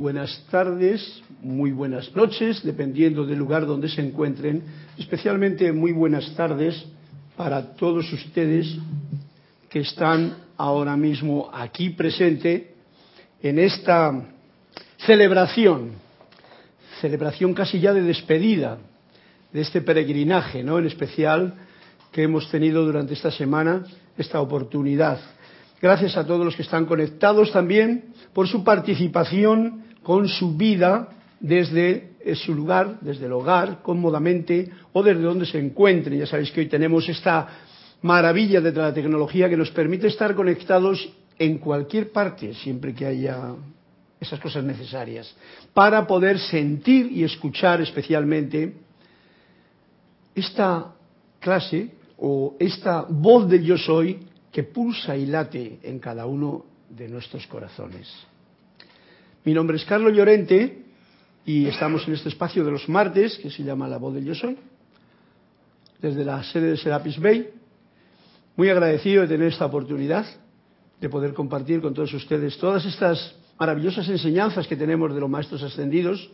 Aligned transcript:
Buenas 0.00 0.46
tardes, 0.50 1.22
muy 1.42 1.72
buenas 1.72 2.16
noches, 2.16 2.62
dependiendo 2.62 3.26
del 3.26 3.38
lugar 3.38 3.66
donde 3.66 3.86
se 3.86 4.00
encuentren. 4.00 4.62
Especialmente 4.96 5.70
muy 5.72 5.92
buenas 5.92 6.34
tardes 6.34 6.86
para 7.36 7.74
todos 7.74 8.10
ustedes 8.10 8.78
que 9.68 9.80
están 9.80 10.38
ahora 10.56 10.96
mismo 10.96 11.50
aquí 11.52 11.90
presente 11.90 12.76
en 13.42 13.58
esta 13.58 14.26
celebración, 15.04 15.90
celebración 17.02 17.52
casi 17.52 17.78
ya 17.78 17.92
de 17.92 18.00
despedida 18.00 18.78
de 19.52 19.60
este 19.60 19.82
peregrinaje, 19.82 20.64
¿no? 20.64 20.78
En 20.78 20.86
especial 20.86 21.52
que 22.10 22.22
hemos 22.22 22.50
tenido 22.50 22.86
durante 22.86 23.12
esta 23.12 23.30
semana 23.30 23.84
esta 24.16 24.40
oportunidad. 24.40 25.20
Gracias 25.82 26.16
a 26.16 26.26
todos 26.26 26.42
los 26.42 26.56
que 26.56 26.62
están 26.62 26.86
conectados 26.86 27.52
también 27.52 28.14
por 28.32 28.48
su 28.48 28.64
participación 28.64 29.89
con 30.02 30.28
su 30.28 30.56
vida 30.56 31.08
desde 31.38 32.10
su 32.34 32.54
lugar, 32.54 32.98
desde 33.00 33.26
el 33.26 33.32
hogar, 33.32 33.80
cómodamente 33.82 34.70
o 34.92 35.02
desde 35.02 35.22
donde 35.22 35.46
se 35.46 35.58
encuentre. 35.58 36.16
Ya 36.16 36.26
sabéis 36.26 36.50
que 36.50 36.60
hoy 36.60 36.68
tenemos 36.68 37.08
esta 37.08 37.48
maravilla 38.02 38.60
de 38.60 38.72
la 38.72 38.92
tecnología 38.92 39.48
que 39.48 39.56
nos 39.56 39.70
permite 39.70 40.06
estar 40.06 40.34
conectados 40.34 41.12
en 41.38 41.58
cualquier 41.58 42.12
parte, 42.12 42.54
siempre 42.54 42.94
que 42.94 43.06
haya 43.06 43.54
esas 44.20 44.38
cosas 44.38 44.62
necesarias, 44.62 45.34
para 45.72 46.06
poder 46.06 46.38
sentir 46.38 47.10
y 47.10 47.24
escuchar 47.24 47.80
especialmente 47.80 48.74
esta 50.34 50.94
clase 51.40 51.90
o 52.18 52.54
esta 52.58 53.06
voz 53.08 53.48
del 53.48 53.64
yo 53.64 53.78
soy 53.78 54.18
que 54.52 54.64
pulsa 54.64 55.16
y 55.16 55.26
late 55.26 55.78
en 55.82 55.98
cada 55.98 56.26
uno 56.26 56.66
de 56.90 57.08
nuestros 57.08 57.46
corazones. 57.46 58.29
Mi 59.42 59.54
nombre 59.54 59.78
es 59.78 59.86
Carlos 59.86 60.12
Llorente 60.14 60.82
y 61.46 61.66
estamos 61.66 62.06
en 62.06 62.12
este 62.12 62.28
espacio 62.28 62.62
de 62.62 62.72
los 62.72 62.86
martes 62.90 63.38
que 63.38 63.50
se 63.50 63.62
llama 63.62 63.88
La 63.88 63.96
Voz 63.96 64.12
del 64.12 64.26
Yo 64.26 64.34
Soy, 64.34 64.54
desde 65.98 66.26
la 66.26 66.42
sede 66.42 66.72
de 66.72 66.76
Serapis 66.76 67.18
Bay. 67.18 67.48
Muy 68.54 68.68
agradecido 68.68 69.22
de 69.22 69.28
tener 69.28 69.48
esta 69.48 69.64
oportunidad 69.64 70.26
de 71.00 71.08
poder 71.08 71.32
compartir 71.32 71.80
con 71.80 71.94
todos 71.94 72.12
ustedes 72.12 72.58
todas 72.58 72.84
estas 72.84 73.34
maravillosas 73.58 74.06
enseñanzas 74.10 74.66
que 74.66 74.76
tenemos 74.76 75.14
de 75.14 75.20
los 75.20 75.30
maestros 75.30 75.62
ascendidos 75.62 76.30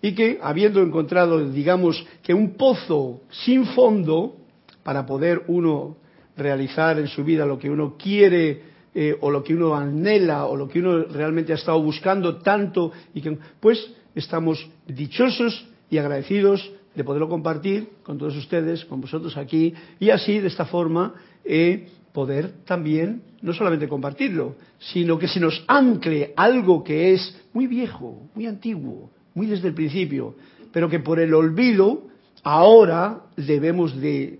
y 0.00 0.14
que, 0.14 0.38
habiendo 0.40 0.80
encontrado, 0.82 1.44
digamos, 1.50 2.06
que 2.22 2.32
un 2.32 2.54
pozo 2.54 3.22
sin 3.44 3.66
fondo 3.66 4.36
para 4.84 5.04
poder 5.04 5.42
uno 5.48 5.96
realizar 6.36 7.00
en 7.00 7.08
su 7.08 7.24
vida 7.24 7.44
lo 7.44 7.58
que 7.58 7.68
uno 7.68 7.96
quiere 7.98 8.75
eh, 8.98 9.14
o 9.20 9.30
lo 9.30 9.44
que 9.44 9.52
uno 9.52 9.76
anhela 9.76 10.46
o 10.46 10.56
lo 10.56 10.70
que 10.70 10.78
uno 10.80 11.04
realmente 11.04 11.52
ha 11.52 11.56
estado 11.56 11.82
buscando 11.82 12.36
tanto 12.38 12.92
y 13.12 13.20
que 13.20 13.36
pues 13.60 13.92
estamos 14.14 14.66
dichosos 14.86 15.66
y 15.90 15.98
agradecidos 15.98 16.72
de 16.94 17.04
poderlo 17.04 17.28
compartir 17.28 17.90
con 18.02 18.16
todos 18.16 18.34
ustedes, 18.34 18.86
con 18.86 19.02
vosotros 19.02 19.36
aquí 19.36 19.74
y 20.00 20.08
así 20.08 20.38
de 20.40 20.48
esta 20.48 20.64
forma 20.64 21.12
eh, 21.44 21.88
poder 22.14 22.64
también 22.64 23.20
no 23.42 23.52
solamente 23.52 23.86
compartirlo, 23.86 24.56
sino 24.78 25.18
que 25.18 25.28
se 25.28 25.40
nos 25.40 25.62
ancle 25.68 26.32
algo 26.34 26.82
que 26.82 27.12
es 27.12 27.36
muy 27.52 27.66
viejo, 27.66 28.30
muy 28.34 28.46
antiguo, 28.46 29.10
muy 29.34 29.46
desde 29.46 29.68
el 29.68 29.74
principio, 29.74 30.36
pero 30.72 30.88
que 30.88 31.00
por 31.00 31.20
el 31.20 31.34
olvido 31.34 32.04
ahora 32.42 33.24
debemos 33.36 33.94
de 34.00 34.38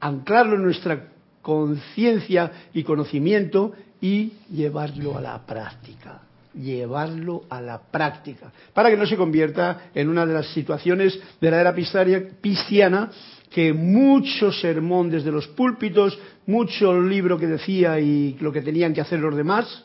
anclarlo 0.00 0.56
en 0.56 0.62
nuestra 0.62 1.12
conciencia 1.46 2.50
y 2.74 2.82
conocimiento 2.82 3.72
y 4.00 4.32
llevarlo 4.50 5.16
a 5.16 5.20
la 5.20 5.46
práctica 5.46 6.22
llevarlo 6.52 7.44
a 7.50 7.60
la 7.60 7.78
práctica, 7.78 8.50
para 8.72 8.88
que 8.88 8.96
no 8.96 9.04
se 9.04 9.18
convierta 9.18 9.90
en 9.94 10.08
una 10.08 10.24
de 10.24 10.32
las 10.32 10.46
situaciones 10.54 11.20
de 11.38 11.50
la 11.50 11.60
era 11.60 11.74
cristiana 11.74 13.10
que 13.50 13.74
mucho 13.74 14.50
sermón 14.50 15.10
desde 15.10 15.30
los 15.30 15.48
púlpitos, 15.48 16.18
mucho 16.46 16.98
libro 16.98 17.36
que 17.38 17.46
decía 17.46 18.00
y 18.00 18.38
lo 18.40 18.50
que 18.50 18.62
tenían 18.62 18.94
que 18.94 19.02
hacer 19.02 19.20
los 19.20 19.36
demás, 19.36 19.84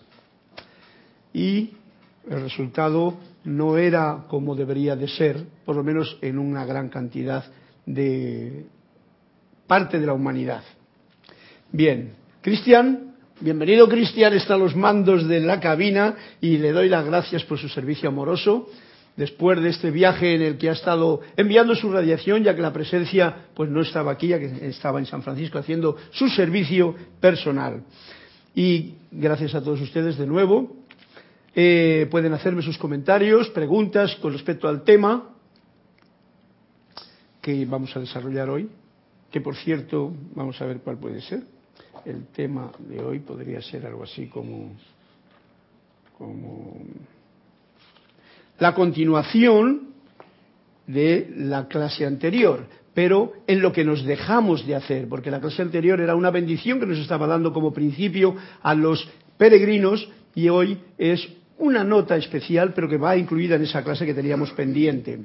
y 1.34 1.72
el 2.30 2.42
resultado 2.42 3.18
no 3.44 3.78
era 3.78 4.24
como 4.30 4.56
debería 4.56 4.96
de 4.96 5.10
ser, 5.10 5.44
por 5.66 5.76
lo 5.76 5.84
menos 5.84 6.18
en 6.22 6.40
una 6.40 6.64
gran 6.64 6.88
cantidad 6.88 7.44
de 7.86 8.66
parte 9.68 10.00
de 10.00 10.06
la 10.06 10.14
humanidad. 10.14 10.64
Bien, 11.74 12.12
Cristian, 12.42 13.14
bienvenido 13.40 13.88
Cristian, 13.88 14.34
está 14.34 14.56
a 14.56 14.58
los 14.58 14.76
mandos 14.76 15.26
de 15.26 15.40
la 15.40 15.62
cabina 15.62 16.18
y 16.42 16.58
le 16.58 16.74
doy 16.74 16.90
las 16.90 17.06
gracias 17.06 17.46
por 17.46 17.60
su 17.60 17.70
servicio 17.70 18.10
amoroso 18.10 18.68
después 19.16 19.62
de 19.62 19.70
este 19.70 19.90
viaje 19.90 20.36
en 20.36 20.42
el 20.42 20.58
que 20.58 20.68
ha 20.68 20.74
estado 20.74 21.22
enviando 21.38 21.74
su 21.74 21.90
radiación, 21.90 22.44
ya 22.44 22.54
que 22.58 22.62
la 22.62 22.74
presencia 22.74 23.46
pues 23.54 23.70
no 23.70 23.80
estaba 23.84 24.12
aquí, 24.12 24.28
ya 24.28 24.40
que 24.40 24.68
estaba 24.68 25.00
en 25.00 25.06
San 25.06 25.24
Francisco 25.24 25.60
haciendo 25.60 25.96
su 26.12 26.28
servicio 26.28 26.94
personal. 27.22 27.84
Y 28.54 28.96
gracias 29.10 29.56
a 29.56 29.64
todos 29.64 29.80
ustedes 29.80 30.18
de 30.18 30.28
nuevo. 30.28 30.76
Eh, 31.56 32.06
pueden 32.12 32.34
hacerme 32.34 32.64
sus 32.64 32.78
comentarios, 32.78 33.48
preguntas 33.52 34.14
con 34.18 34.34
respecto 34.34 34.68
al 34.68 34.84
tema 34.84 35.30
que 37.42 37.66
vamos 37.66 37.96
a 37.96 38.02
desarrollar 38.02 38.50
hoy, 38.50 38.70
que 39.32 39.40
por 39.40 39.56
cierto, 39.56 40.12
vamos 40.36 40.62
a 40.62 40.66
ver 40.66 40.80
cuál 40.80 40.98
puede 40.98 41.22
ser 41.22 41.61
el 42.06 42.28
tema 42.28 42.72
de 42.80 43.00
hoy 43.00 43.20
podría 43.20 43.62
ser 43.62 43.86
algo 43.86 44.04
así 44.04 44.28
como, 44.28 44.76
la 48.60 48.76
continuación 48.76 49.90
de 50.88 51.32
la 51.36 51.68
clase 51.68 52.06
anterior, 52.06 52.66
pero 52.94 53.34
en 53.48 53.62
lo 53.62 53.72
que 53.72 53.84
nos 53.84 54.04
dejamos 54.04 54.66
de 54.68 54.76
hacer, 54.76 55.08
porque 55.08 55.32
la 55.32 55.40
clase 55.40 55.62
anterior 55.62 56.00
era 56.00 56.16
una 56.16 56.30
bendición 56.30 56.80
que 56.80 56.86
nos 56.86 57.00
estaba 57.00 57.26
dando 57.26 57.54
como 57.54 57.74
principio 57.74 58.36
a 58.62 58.76
los 58.76 59.08
peregrinos 59.38 60.08
y 60.36 60.50
hoy 60.50 60.78
es 60.98 61.28
una 61.58 61.84
nota 61.84 62.18
especial, 62.18 62.74
pero 62.74 62.90
que 62.90 62.98
va 62.98 63.18
incluida 63.18 63.56
en 63.56 63.64
esa 63.64 63.84
clase 63.84 64.06
que 64.06 64.14
teníamos 64.14 64.52
pendiente. 64.52 65.20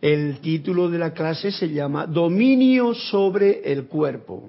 El 0.00 0.38
título 0.40 0.88
de 0.88 0.98
la 0.98 1.12
clase 1.12 1.50
se 1.50 1.68
llama 1.68 2.06
Dominio 2.06 2.94
sobre 2.94 3.72
el 3.72 3.84
cuerpo 3.86 4.48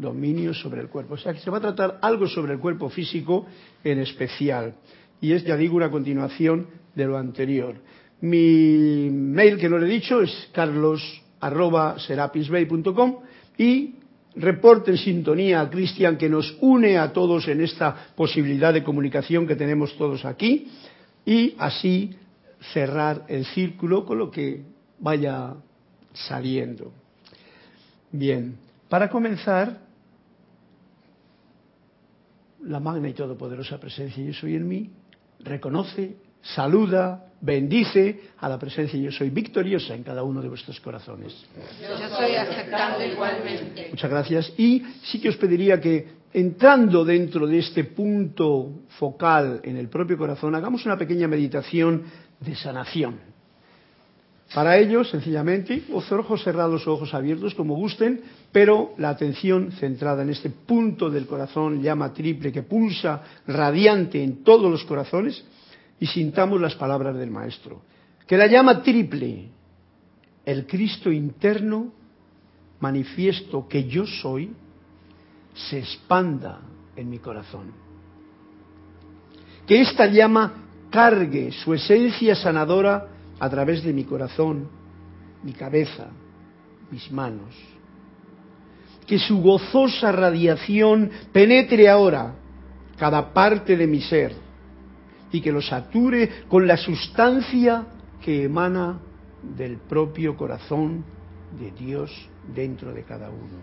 dominio 0.00 0.54
sobre 0.54 0.80
el 0.80 0.88
cuerpo. 0.88 1.14
O 1.14 1.18
sea 1.18 1.32
que 1.32 1.38
se 1.40 1.50
va 1.50 1.58
a 1.58 1.60
tratar 1.60 1.98
algo 2.02 2.26
sobre 2.26 2.54
el 2.54 2.58
cuerpo 2.58 2.88
físico 2.88 3.46
en 3.84 4.00
especial. 4.00 4.74
Y 5.20 5.32
es, 5.32 5.44
ya 5.44 5.56
digo, 5.56 5.76
una 5.76 5.90
continuación 5.90 6.66
de 6.94 7.06
lo 7.06 7.18
anterior. 7.18 7.76
Mi 8.20 9.08
mail 9.10 9.58
que 9.58 9.68
no 9.68 9.78
le 9.78 9.86
he 9.86 9.90
dicho 9.90 10.22
es 10.22 10.48
carlos.serapisbay.com 10.52 13.16
y 13.58 13.94
reporte 14.36 14.90
en 14.90 14.98
sintonía 14.98 15.60
a 15.60 15.70
Cristian 15.70 16.16
que 16.16 16.28
nos 16.28 16.56
une 16.60 16.98
a 16.98 17.12
todos 17.12 17.48
en 17.48 17.60
esta 17.60 18.12
posibilidad 18.14 18.72
de 18.72 18.84
comunicación 18.84 19.46
que 19.46 19.56
tenemos 19.56 19.96
todos 19.96 20.24
aquí 20.24 20.68
y 21.24 21.54
así 21.58 22.14
cerrar 22.72 23.24
el 23.28 23.44
círculo 23.46 24.04
con 24.04 24.18
lo 24.18 24.30
que 24.30 24.62
vaya 24.98 25.54
saliendo. 26.12 26.92
Bien, 28.12 28.56
para 28.88 29.08
comenzar, 29.08 29.80
la 32.64 32.80
magna 32.80 33.08
y 33.08 33.14
todopoderosa 33.14 33.78
presencia 33.78 34.22
yo 34.24 34.32
soy 34.32 34.56
en 34.56 34.68
mí, 34.68 34.90
reconoce, 35.40 36.16
saluda, 36.42 37.26
bendice 37.40 38.20
a 38.38 38.48
la 38.48 38.58
presencia 38.58 38.98
yo 38.98 39.10
soy 39.12 39.30
victoriosa 39.30 39.94
en 39.94 40.02
cada 40.02 40.22
uno 40.22 40.42
de 40.42 40.48
vuestros 40.48 40.78
corazones. 40.80 41.34
Yo 41.80 41.94
estoy 41.94 42.34
aceptando 42.34 43.04
igualmente. 43.04 43.88
Muchas 43.90 44.10
gracias. 44.10 44.52
Y 44.58 44.82
sí 45.02 45.20
que 45.20 45.28
os 45.28 45.36
pediría 45.36 45.80
que 45.80 46.20
entrando 46.32 47.04
dentro 47.04 47.46
de 47.46 47.58
este 47.58 47.84
punto 47.84 48.82
focal 48.98 49.60
en 49.64 49.76
el 49.76 49.88
propio 49.88 50.16
corazón, 50.16 50.54
hagamos 50.54 50.84
una 50.86 50.96
pequeña 50.96 51.26
meditación 51.26 52.04
de 52.40 52.54
sanación. 52.54 53.29
Para 54.54 54.78
ello, 54.78 55.04
sencillamente, 55.04 55.84
ojos 55.92 56.42
cerrados 56.42 56.84
o 56.86 56.94
ojos 56.94 57.14
abiertos, 57.14 57.54
como 57.54 57.76
gusten, 57.76 58.20
pero 58.50 58.94
la 58.98 59.10
atención 59.10 59.70
centrada 59.72 60.22
en 60.22 60.30
este 60.30 60.50
punto 60.50 61.08
del 61.08 61.26
corazón, 61.26 61.80
llama 61.80 62.12
triple, 62.12 62.50
que 62.50 62.62
pulsa 62.62 63.22
radiante 63.46 64.22
en 64.22 64.42
todos 64.42 64.68
los 64.68 64.84
corazones, 64.84 65.44
y 66.00 66.06
sintamos 66.06 66.60
las 66.60 66.74
palabras 66.74 67.16
del 67.16 67.30
Maestro. 67.30 67.82
Que 68.26 68.36
la 68.36 68.48
llama 68.48 68.82
triple, 68.82 69.50
el 70.44 70.66
Cristo 70.66 71.12
interno, 71.12 71.92
manifiesto 72.80 73.68
que 73.68 73.84
yo 73.84 74.04
soy, 74.04 74.50
se 75.54 75.78
expanda 75.78 76.60
en 76.96 77.08
mi 77.08 77.18
corazón. 77.18 77.72
Que 79.64 79.80
esta 79.80 80.06
llama 80.06 80.54
cargue 80.90 81.52
su 81.52 81.72
esencia 81.72 82.34
sanadora 82.34 83.19
a 83.40 83.50
través 83.50 83.82
de 83.82 83.92
mi 83.92 84.04
corazón, 84.04 84.68
mi 85.42 85.52
cabeza, 85.52 86.08
mis 86.90 87.10
manos. 87.10 87.56
Que 89.06 89.18
su 89.18 89.40
gozosa 89.40 90.12
radiación 90.12 91.10
penetre 91.32 91.88
ahora 91.88 92.34
cada 92.96 93.32
parte 93.32 93.76
de 93.76 93.86
mi 93.86 94.00
ser, 94.00 94.34
y 95.32 95.40
que 95.40 95.50
lo 95.50 95.62
sature 95.62 96.44
con 96.48 96.66
la 96.66 96.76
sustancia 96.76 97.86
que 98.22 98.44
emana 98.44 99.00
del 99.42 99.78
propio 99.78 100.36
corazón 100.36 101.04
de 101.58 101.70
Dios 101.70 102.10
dentro 102.54 102.92
de 102.92 103.04
cada 103.04 103.30
uno. 103.30 103.58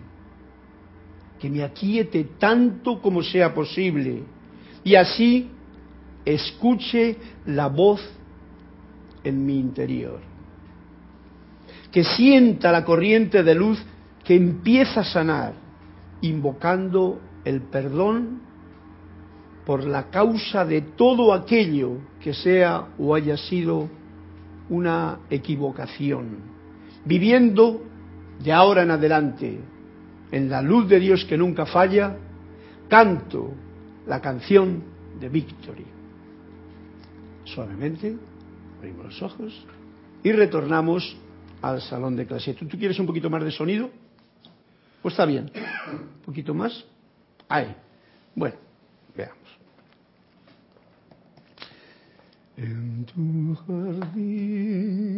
Que 1.38 1.48
me 1.48 1.62
aquiete 1.62 2.24
tanto 2.38 3.00
como 3.00 3.22
sea 3.22 3.54
posible 3.54 4.22
y 4.82 4.96
así 4.96 5.50
escuche 6.24 7.16
la 7.46 7.68
voz 7.68 8.00
en 9.24 9.44
mi 9.44 9.58
interior. 9.58 10.20
Que 11.90 12.04
sienta 12.04 12.72
la 12.72 12.84
corriente 12.84 13.42
de 13.42 13.54
luz 13.54 13.82
que 14.24 14.34
empieza 14.34 15.00
a 15.00 15.04
sanar, 15.04 15.54
invocando 16.20 17.20
el 17.44 17.62
perdón 17.62 18.40
por 19.64 19.84
la 19.84 20.10
causa 20.10 20.64
de 20.64 20.82
todo 20.82 21.32
aquello 21.32 21.98
que 22.20 22.34
sea 22.34 22.88
o 22.98 23.14
haya 23.14 23.36
sido 23.36 23.88
una 24.70 25.20
equivocación, 25.30 26.38
viviendo 27.04 27.82
de 28.42 28.52
ahora 28.52 28.82
en 28.82 28.90
adelante 28.90 29.60
en 30.30 30.48
la 30.48 30.62
luz 30.62 30.88
de 30.88 31.00
Dios 31.00 31.24
que 31.24 31.38
nunca 31.38 31.66
falla, 31.66 32.16
canto 32.88 33.52
la 34.06 34.20
canción 34.20 34.82
de 35.18 35.28
Victory. 35.28 35.86
Suavemente 37.44 38.16
abrimos 38.78 39.06
los 39.06 39.22
ojos 39.22 39.66
y 40.22 40.32
retornamos 40.32 41.16
al 41.60 41.80
salón 41.82 42.16
de 42.16 42.26
clase. 42.26 42.54
¿Tú, 42.54 42.66
¿Tú, 42.66 42.78
quieres 42.78 42.98
un 42.98 43.06
poquito 43.06 43.28
más 43.28 43.44
de 43.44 43.50
sonido? 43.50 43.90
Pues 45.02 45.12
está 45.14 45.26
bien. 45.26 45.50
¿Un 45.90 46.22
poquito 46.24 46.54
más? 46.54 46.84
Ahí. 47.48 47.74
Bueno, 48.34 48.56
veamos. 49.16 49.36
En 52.56 53.04
tu 53.04 53.54
jardín. 53.66 55.08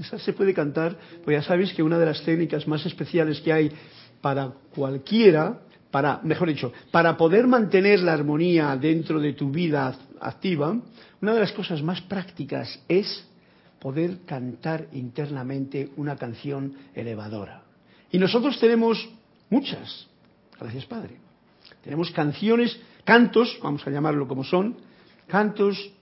Esa 0.00 0.18
se 0.18 0.32
puede 0.32 0.54
cantar, 0.54 0.96
pues 1.24 1.36
ya 1.36 1.42
sabéis 1.42 1.72
que 1.74 1.82
una 1.82 1.98
de 1.98 2.06
las 2.06 2.22
técnicas 2.22 2.66
más 2.66 2.86
especiales 2.86 3.40
que 3.40 3.52
hay 3.52 3.70
para 4.20 4.52
cualquiera, 4.74 5.60
para, 5.90 6.20
mejor 6.22 6.48
dicho, 6.48 6.72
para 6.90 7.16
poder 7.16 7.46
mantener 7.46 8.00
la 8.00 8.14
armonía 8.14 8.76
dentro 8.76 9.20
de 9.20 9.32
tu 9.32 9.50
vida 9.50 9.94
activa, 10.20 10.76
una 11.20 11.34
de 11.34 11.40
las 11.40 11.52
cosas 11.52 11.82
más 11.82 12.00
prácticas 12.02 12.80
es 12.88 13.24
poder 13.78 14.24
cantar 14.24 14.88
internamente 14.92 15.90
una 15.96 16.16
canción 16.16 16.74
elevadora. 16.94 17.62
Y 18.10 18.18
nosotros 18.18 18.58
tenemos 18.58 19.08
muchas, 19.50 20.06
gracias 20.58 20.86
Padre. 20.86 21.16
Tenemos 21.82 22.10
canciones, 22.10 22.78
cantos, 23.04 23.58
vamos 23.62 23.86
a 23.86 23.90
llamarlo 23.90 24.26
como 24.26 24.44
son, 24.44 24.76
cantos 25.26 25.92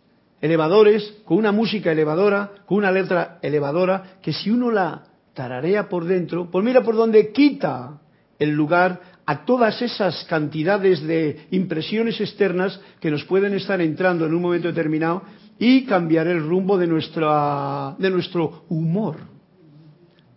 elevadores, 0.41 1.19
con 1.25 1.39
una 1.39 1.53
música 1.53 1.93
elevadora, 1.93 2.53
con 2.67 2.79
una 2.79 2.93
letra 2.93 3.39
elevadora, 3.43 4.19
que 4.23 4.33
si 4.33 4.51
uno 4.51 4.71
la 4.71 5.05
tararea 5.35 5.89
por 5.89 6.05
dentro, 6.05 6.51
pues 6.51 6.65
mira 6.65 6.83
por 6.83 6.97
dónde 6.97 7.33
quita 7.33 8.01
el 8.39 8.51
lugar 8.51 9.01
a 9.27 9.45
todas 9.45 9.83
esas 9.83 10.25
cantidades 10.25 11.03
de 11.03 11.47
impresiones 11.51 12.21
externas 12.21 12.81
que 13.01 13.11
nos 13.11 13.25
pueden 13.25 13.55
estar 13.55 13.81
entrando 13.81 14.25
en 14.25 14.35
un 14.35 14.41
momento 14.41 14.69
determinado 14.69 15.23
y 15.59 15.85
cambiar 15.85 16.29
el 16.29 16.47
rumbo 16.47 16.79
de, 16.79 16.87
nuestra, 16.87 17.97
de 17.99 18.11
nuestro 18.11 18.65
humor, 18.69 19.17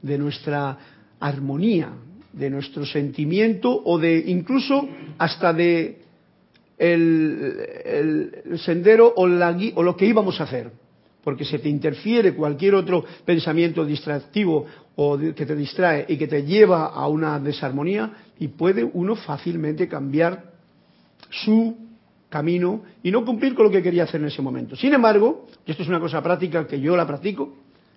de 0.01 0.17
nuestra 0.17 0.77
armonía, 1.19 1.91
de 2.33 2.49
nuestro 2.49 2.85
sentimiento 2.85 3.81
o 3.85 3.99
de 3.99 4.23
incluso 4.27 4.87
hasta 5.17 5.53
de 5.53 6.01
el, 6.77 8.57
sendero 8.63 9.13
o 9.15 9.27
lo 9.27 9.95
que 9.95 10.05
íbamos 10.05 10.39
a 10.41 10.45
hacer 10.45 10.71
porque 11.23 11.45
se 11.45 11.59
te 11.59 11.69
interfiere 11.69 12.33
cualquier 12.33 12.75
otro 12.75 13.03
pensamiento 13.25 13.85
distractivo 13.85 14.65
o 14.95 15.17
que 15.17 15.45
te 15.45 15.55
distrae 15.55 16.05
y 16.07 16.17
que 16.17 16.27
te 16.27 16.43
lleva 16.43 16.87
a 16.87 17.07
una 17.07 17.39
desarmonía 17.39 18.11
y 18.39 18.47
puede 18.49 18.83
uno 18.83 19.15
fácilmente 19.15 19.87
cambiar 19.87 20.51
su 21.29 21.75
camino 22.29 22.83
y 23.03 23.11
no 23.11 23.25
cumplir 23.25 23.55
con 23.55 23.65
lo 23.65 23.71
que 23.71 23.81
quería 23.81 24.03
hacer 24.03 24.21
en 24.21 24.27
ese 24.27 24.41
momento. 24.41 24.75
Sin 24.75 24.93
embargo, 24.93 25.47
y 25.65 25.71
esto 25.71 25.83
es 25.83 25.89
una 25.89 25.99
cosa 25.99 26.21
práctica 26.21 26.67
que 26.67 26.79
yo 26.79 26.95
la 26.95 27.07
practico 27.07 27.55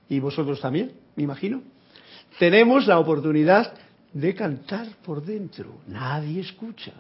y 0.09 0.19
vosotros 0.21 0.61
también, 0.61 0.93
me 1.17 1.23
imagino, 1.23 1.63
tenemos 2.39 2.87
la 2.87 2.99
oportunidad 2.99 3.75
de 4.13 4.35
cantar 4.35 4.89
por 5.05 5.25
dentro. 5.25 5.81
Nadie 5.87 6.41
escucha. 6.41 6.93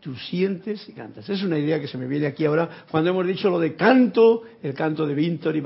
Tú 0.00 0.14
sientes 0.14 0.88
y 0.88 0.92
cantas. 0.92 1.28
Es 1.28 1.42
una 1.42 1.58
idea 1.58 1.80
que 1.80 1.88
se 1.88 1.98
me 1.98 2.06
viene 2.06 2.26
aquí 2.26 2.44
ahora 2.44 2.86
cuando 2.90 3.10
hemos 3.10 3.26
dicho 3.26 3.50
lo 3.50 3.58
de 3.58 3.74
canto, 3.74 4.42
el 4.62 4.74
canto 4.74 5.06
de 5.06 5.14
Víctor 5.14 5.56
y 5.56 5.60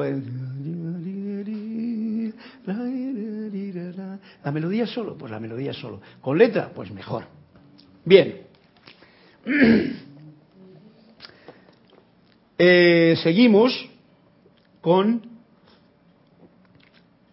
la 4.45 4.53
melodía 4.53 4.87
solo, 4.87 5.17
pues 5.19 5.31
la 5.31 5.41
melodía 5.41 5.73
solo. 5.73 6.01
Con 6.21 6.39
letra, 6.39 6.71
pues 6.75 6.91
mejor. 6.91 7.25
Bien. 8.05 8.43
Eh, 12.65 13.17
seguimos 13.21 13.91
con 14.81 15.23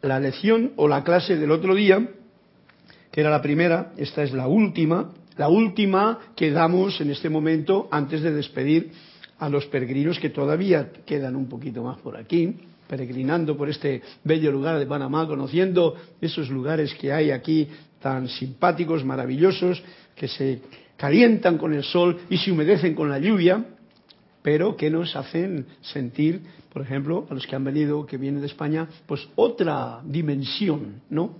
la 0.01 0.19
lección 0.19 0.73
o 0.75 0.87
la 0.87 1.03
clase 1.03 1.35
del 1.35 1.51
otro 1.51 1.75
día, 1.75 2.09
que 3.11 3.21
era 3.21 3.29
la 3.29 3.41
primera, 3.41 3.93
esta 3.97 4.23
es 4.23 4.33
la 4.33 4.47
última, 4.47 5.13
la 5.39 5.47
última 5.47 6.19
que 6.35 6.51
damos 6.51 6.99
en 6.99 7.11
este 7.11 7.29
momento 7.29 7.87
antes 7.91 8.21
de 8.21 8.33
despedir 8.33 8.91
a 9.39 9.47
los 9.47 9.65
peregrinos 9.67 10.19
que 10.19 10.31
todavía 10.31 10.91
quedan 11.05 11.37
un 11.37 11.47
poquito 11.47 11.81
más 11.81 11.97
por 11.99 12.17
aquí, 12.17 12.55
peregrinando 12.89 13.55
por 13.55 13.69
este 13.69 14.01
bello 14.21 14.51
lugar 14.51 14.77
de 14.77 14.85
Panamá, 14.85 15.25
conociendo 15.27 15.95
esos 16.19 16.49
lugares 16.49 16.93
que 16.93 17.13
hay 17.13 17.31
aquí 17.31 17.69
tan 18.01 18.27
simpáticos, 18.27 19.05
maravillosos, 19.05 19.81
que 20.13 20.27
se 20.27 20.59
calientan 20.97 21.57
con 21.57 21.73
el 21.73 21.85
sol 21.85 22.19
y 22.29 22.37
se 22.37 22.51
humedecen 22.51 22.93
con 22.93 23.09
la 23.09 23.19
lluvia, 23.19 23.63
pero 24.41 24.75
que 24.75 24.89
nos 24.89 25.15
hacen 25.15 25.67
sentir, 25.79 26.41
por 26.73 26.81
ejemplo, 26.81 27.27
a 27.29 27.33
los 27.33 27.47
que 27.47 27.55
han 27.55 27.63
venido, 27.63 28.05
que 28.05 28.17
vienen 28.17 28.41
de 28.41 28.47
España, 28.47 28.89
pues 29.05 29.25
otra 29.35 30.01
dimensión, 30.03 31.01
¿no? 31.09 31.35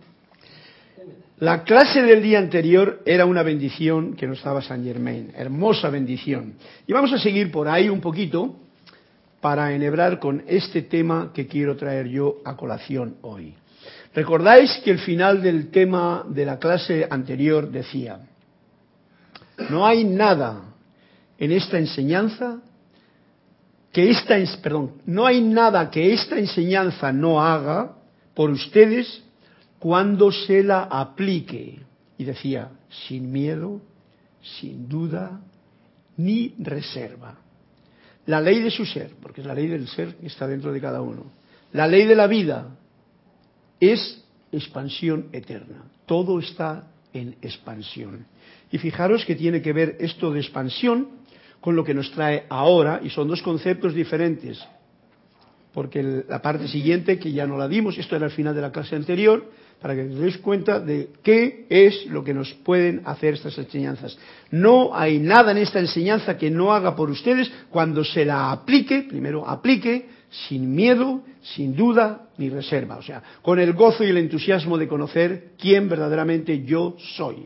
La 1.40 1.64
clase 1.64 2.02
del 2.02 2.22
día 2.22 2.38
anterior 2.38 3.02
era 3.06 3.26
una 3.26 3.44
bendición 3.44 4.14
que 4.14 4.28
nos 4.28 4.44
daba 4.44 4.62
San 4.62 4.84
Germain, 4.84 5.32
hermosa 5.38 5.90
bendición. 5.90 6.56
Y 6.86 6.92
vamos 6.92 7.14
a 7.14 7.18
seguir 7.18 7.50
por 7.50 7.70
ahí 7.70 7.88
un 7.88 8.02
poquito 8.02 8.58
para 9.40 9.74
enhebrar 9.74 10.20
con 10.20 10.44
este 10.48 10.82
tema 10.82 11.32
que 11.34 11.48
quiero 11.48 11.78
traer 11.78 12.10
yo 12.10 12.40
a 12.44 12.58
colación 12.58 13.16
hoy. 13.22 13.54
Recordáis 14.14 14.82
que 14.84 14.92
el 14.92 15.00
final 15.00 15.42
del 15.42 15.72
tema 15.72 16.26
de 16.28 16.46
la 16.46 16.60
clase 16.60 17.08
anterior 17.10 17.72
decía, 17.72 18.20
no 19.70 19.86
hay 19.86 20.04
nada 20.04 20.74
en 21.38 21.54
esta 21.54 21.78
enseñanza 21.78 22.60
que 23.94 24.10
esta, 24.10 24.36
perdón, 24.62 24.96
no 25.06 25.26
hay 25.26 25.40
nada 25.40 25.90
que 25.90 26.12
esta 26.12 26.38
enseñanza 26.38 27.14
no 27.14 27.42
haga 27.42 27.94
por 28.34 28.50
ustedes 28.50 29.24
cuando 29.80 30.32
se 30.32 30.64
la 30.64 30.84
aplique. 30.84 31.80
Y 32.18 32.26
decía, 32.26 32.72
sin 33.08 33.32
miedo, 33.32 33.82
sin 34.60 34.90
duda, 34.90 35.40
ni 36.18 36.54
reserva. 36.60 37.38
La 38.26 38.42
ley 38.42 38.62
de 38.62 38.70
su 38.70 38.86
ser, 38.86 39.12
porque 39.22 39.42
es 39.42 39.48
la 39.48 39.56
ley 39.56 39.68
del 39.68 39.88
ser 39.88 40.16
que 40.16 40.28
está 40.28 40.46
dentro 40.46 40.72
de 40.72 40.82
cada 40.82 41.02
uno. 41.02 41.32
La 41.72 41.88
ley 41.88 42.06
de 42.06 42.16
la 42.16 42.28
vida 42.28 42.76
es 43.80 44.24
expansión 44.52 45.30
eterna. 45.32 45.84
Todo 46.06 46.40
está 46.40 46.92
en 47.14 47.38
expansión. 47.42 48.26
Y 48.72 48.78
fijaros 48.78 49.26
que 49.26 49.36
tiene 49.36 49.62
que 49.62 49.74
ver 49.74 49.98
esto 50.00 50.32
de 50.32 50.42
expansión 50.42 51.08
con 51.62 51.76
lo 51.76 51.84
que 51.84 51.94
nos 51.94 52.12
trae 52.12 52.46
ahora, 52.50 53.02
y 53.04 53.10
son 53.10 53.28
dos 53.28 53.42
conceptos 53.42 53.94
diferentes, 53.94 54.64
porque 55.74 56.24
la 56.28 56.42
parte 56.42 56.68
siguiente, 56.68 57.20
que 57.20 57.32
ya 57.32 57.46
no 57.46 57.58
la 57.58 57.68
dimos, 57.68 57.98
esto 57.98 58.16
era 58.16 58.26
el 58.28 58.32
final 58.32 58.56
de 58.56 58.62
la 58.62 58.72
clase 58.72 58.96
anterior, 58.96 59.52
para 59.82 59.96
que 59.96 60.02
os 60.02 60.20
deis 60.20 60.38
cuenta 60.38 60.80
de 60.80 61.10
qué 61.24 61.66
es 61.70 62.06
lo 62.08 62.24
que 62.24 62.34
nos 62.34 62.54
pueden 62.54 63.02
hacer 63.06 63.36
estas 63.36 63.58
enseñanzas. 63.58 64.18
No 64.52 64.94
hay 64.94 65.20
nada 65.20 65.52
en 65.52 65.58
esta 65.58 65.80
enseñanza 65.80 66.38
que 66.38 66.52
no 66.52 66.74
haga 66.74 66.96
por 66.96 67.10
ustedes 67.10 67.50
cuando 67.70 68.04
se 68.04 68.26
la 68.26 68.52
aplique, 68.52 69.04
primero 69.04 69.48
aplique, 69.48 70.10
sin 70.30 70.76
miedo, 70.76 71.24
sin 71.42 71.76
duda 71.76 72.30
ni 72.38 72.50
reserva, 72.50 72.98
o 72.98 73.02
sea, 73.02 73.24
con 73.42 73.60
el 73.60 73.74
gozo 73.74 74.04
y 74.04 74.10
el 74.10 74.18
entusiasmo 74.18 74.78
de 74.78 74.88
conocer 74.88 75.52
quién 75.58 75.90
verdaderamente 75.90 76.64
yo 76.64 76.96
soy. 77.16 77.46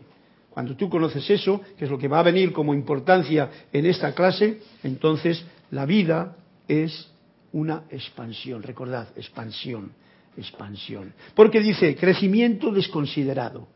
Cuando 0.49 0.75
tú 0.75 0.89
conoces 0.89 1.27
eso, 1.29 1.61
que 1.77 1.85
es 1.85 1.91
lo 1.91 1.97
que 1.97 2.07
va 2.07 2.19
a 2.19 2.23
venir 2.23 2.51
como 2.51 2.73
importancia 2.73 3.49
en 3.71 3.85
esta 3.85 4.13
clase, 4.13 4.59
entonces 4.83 5.43
la 5.71 5.85
vida 5.85 6.35
es 6.67 7.09
una 7.53 7.83
expansión. 7.89 8.61
Recordad, 8.61 9.07
expansión, 9.15 9.91
expansión. 10.37 11.13
Porque 11.35 11.59
dice 11.59 11.95
crecimiento 11.95 12.71
desconsiderado. 12.71 13.67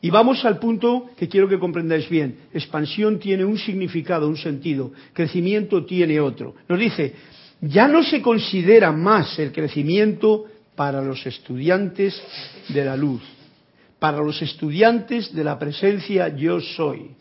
Y 0.00 0.10
vamos 0.10 0.44
al 0.44 0.58
punto 0.58 1.10
que 1.16 1.28
quiero 1.28 1.48
que 1.48 1.60
comprendáis 1.60 2.08
bien. 2.08 2.36
Expansión 2.52 3.20
tiene 3.20 3.44
un 3.44 3.56
significado, 3.56 4.28
un 4.28 4.36
sentido. 4.36 4.92
Crecimiento 5.12 5.84
tiene 5.84 6.18
otro. 6.18 6.56
Nos 6.68 6.78
dice, 6.78 7.14
ya 7.60 7.86
no 7.86 8.02
se 8.02 8.20
considera 8.20 8.90
más 8.90 9.38
el 9.38 9.52
crecimiento 9.52 10.46
para 10.74 11.00
los 11.00 11.24
estudiantes 11.24 12.20
de 12.68 12.84
la 12.84 12.96
luz, 12.96 13.22
para 14.00 14.18
los 14.18 14.42
estudiantes 14.42 15.32
de 15.32 15.44
la 15.44 15.56
presencia 15.56 16.34
yo 16.34 16.60
soy. 16.60 17.12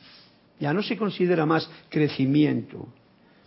Ya 0.60 0.74
no 0.74 0.82
se 0.82 0.98
considera 0.98 1.46
más 1.46 1.70
crecimiento. 1.90 2.88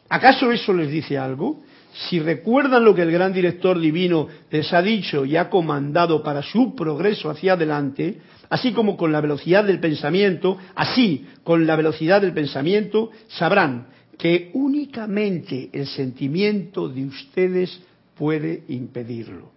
¿Acaso 0.08 0.52
eso 0.52 0.72
les 0.72 0.90
dice 0.90 1.18
algo? 1.18 1.60
Si 1.94 2.18
recuerdan 2.18 2.84
lo 2.84 2.92
que 2.92 3.02
el 3.02 3.12
gran 3.12 3.32
director 3.32 3.78
divino 3.78 4.26
les 4.50 4.72
ha 4.72 4.82
dicho 4.82 5.24
y 5.24 5.36
ha 5.36 5.48
comandado 5.48 6.24
para 6.24 6.42
su 6.42 6.74
progreso 6.74 7.30
hacia 7.30 7.52
adelante, 7.52 8.18
así 8.50 8.72
como 8.72 8.96
con 8.96 9.12
la 9.12 9.20
velocidad 9.20 9.64
del 9.64 9.78
pensamiento, 9.78 10.58
así 10.74 11.24
con 11.44 11.66
la 11.66 11.76
velocidad 11.76 12.20
del 12.20 12.32
pensamiento, 12.32 13.10
sabrán 13.28 13.86
que 14.18 14.50
únicamente 14.54 15.70
el 15.72 15.86
sentimiento 15.86 16.88
de 16.88 17.06
ustedes 17.06 17.80
puede 18.16 18.64
impedirlo. 18.68 19.52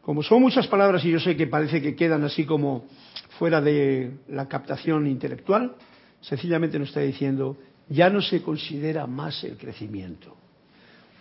Como 0.00 0.22
son 0.22 0.40
muchas 0.40 0.66
palabras 0.68 1.04
y 1.04 1.10
yo 1.10 1.20
sé 1.20 1.36
que 1.36 1.46
parece 1.46 1.82
que 1.82 1.94
quedan 1.94 2.24
así 2.24 2.46
como 2.46 2.86
fuera 3.38 3.60
de 3.60 4.12
la 4.28 4.48
captación 4.48 5.06
intelectual, 5.06 5.74
sencillamente 6.22 6.78
nos 6.78 6.88
está 6.88 7.00
diciendo, 7.00 7.58
ya 7.90 8.08
no 8.08 8.22
se 8.22 8.40
considera 8.40 9.06
más 9.06 9.44
el 9.44 9.58
crecimiento. 9.58 10.34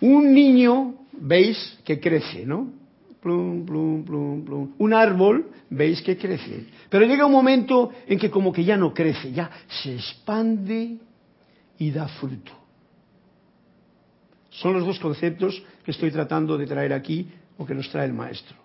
Un 0.02 0.34
niño, 0.34 0.96
veis 1.14 1.80
que 1.84 2.00
crece, 2.00 2.46
¿no? 2.46 2.72
Plum, 3.22 3.66
plum, 3.66 4.04
plum, 4.04 4.46
plum. 4.46 4.74
Un 4.78 4.94
árbol, 4.94 5.50
veis 5.70 6.02
que 6.02 6.18
crece. 6.18 6.68
Pero 6.90 7.06
llega 7.06 7.26
un 7.26 7.32
momento 7.32 7.92
en 8.08 8.20
que 8.20 8.30
como 8.30 8.54
que 8.54 8.64
ya 8.64 8.78
no 8.78 8.94
crece, 8.94 9.32
ya 9.32 9.50
se 9.68 9.96
expande 9.96 10.98
y 11.80 11.92
da 11.92 12.08
fruto. 12.08 12.52
Son 14.50 14.74
los 14.74 14.86
dos 14.86 15.00
conceptos 15.00 15.62
que 15.84 15.92
estoy 15.92 16.12
tratando 16.12 16.58
de 16.58 16.66
traer 16.66 16.94
aquí 16.94 17.28
o 17.58 17.66
que 17.66 17.76
nos 17.76 17.90
trae 17.90 18.06
el 18.06 18.14
maestro. 18.14 18.56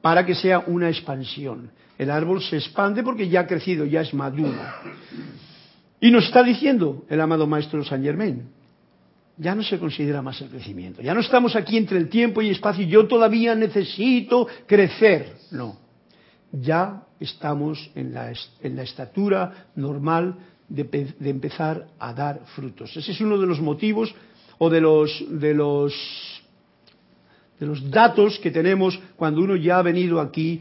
Para 0.00 0.24
que 0.24 0.34
sea 0.34 0.60
una 0.66 0.88
expansión. 0.88 1.70
El 1.98 2.10
árbol 2.10 2.42
se 2.42 2.56
expande 2.56 3.02
porque 3.02 3.28
ya 3.28 3.40
ha 3.40 3.46
crecido, 3.46 3.84
ya 3.84 4.00
es 4.00 4.14
maduro. 4.14 4.58
Y 6.00 6.10
nos 6.10 6.24
está 6.24 6.42
diciendo 6.42 7.04
el 7.08 7.20
amado 7.20 7.46
maestro 7.46 7.84
Saint 7.84 8.04
Germain, 8.04 8.48
ya 9.40 9.54
no 9.54 9.62
se 9.62 9.78
considera 9.78 10.20
más 10.20 10.38
el 10.42 10.50
crecimiento. 10.50 11.00
Ya 11.00 11.14
no 11.14 11.20
estamos 11.20 11.56
aquí 11.56 11.78
entre 11.78 11.96
el 11.96 12.10
tiempo 12.10 12.42
y 12.42 12.50
espacio. 12.50 12.86
Yo 12.86 13.08
todavía 13.08 13.54
necesito 13.54 14.46
crecer. 14.66 15.32
No. 15.50 15.78
Ya 16.52 17.04
estamos 17.18 17.90
en 17.94 18.12
la, 18.12 18.32
en 18.60 18.76
la 18.76 18.82
estatura 18.82 19.68
normal 19.76 20.34
de, 20.68 21.14
empezar 21.24 21.86
a 21.98 22.12
dar 22.12 22.40
frutos. 22.54 22.94
Ese 22.94 23.12
es 23.12 23.20
uno 23.22 23.38
de 23.38 23.46
los 23.46 23.60
motivos 23.60 24.14
o 24.58 24.68
de 24.68 24.82
los, 24.82 25.24
de 25.30 25.54
los, 25.54 25.94
de 27.58 27.66
los 27.66 27.90
datos 27.90 28.38
que 28.40 28.50
tenemos 28.50 29.00
cuando 29.16 29.40
uno 29.40 29.56
ya 29.56 29.78
ha 29.78 29.82
venido 29.82 30.20
aquí, 30.20 30.60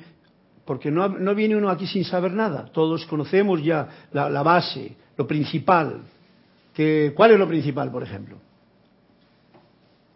porque 0.63 0.89
no, 0.89 1.09
no 1.09 1.35
viene 1.35 1.57
uno 1.57 1.69
aquí 1.69 1.85
sin 1.85 2.05
saber 2.05 2.31
nada. 2.31 2.71
Todos 2.71 3.05
conocemos 3.07 3.61
ya 3.61 4.07
la, 4.13 4.29
la 4.29 4.41
base, 4.41 4.95
lo 5.17 5.27
principal. 5.27 5.99
Que, 6.73 7.11
¿Cuál 7.13 7.31
es 7.31 7.39
lo 7.39 7.47
principal, 7.47 7.91
por 7.91 8.03
ejemplo? 8.03 8.48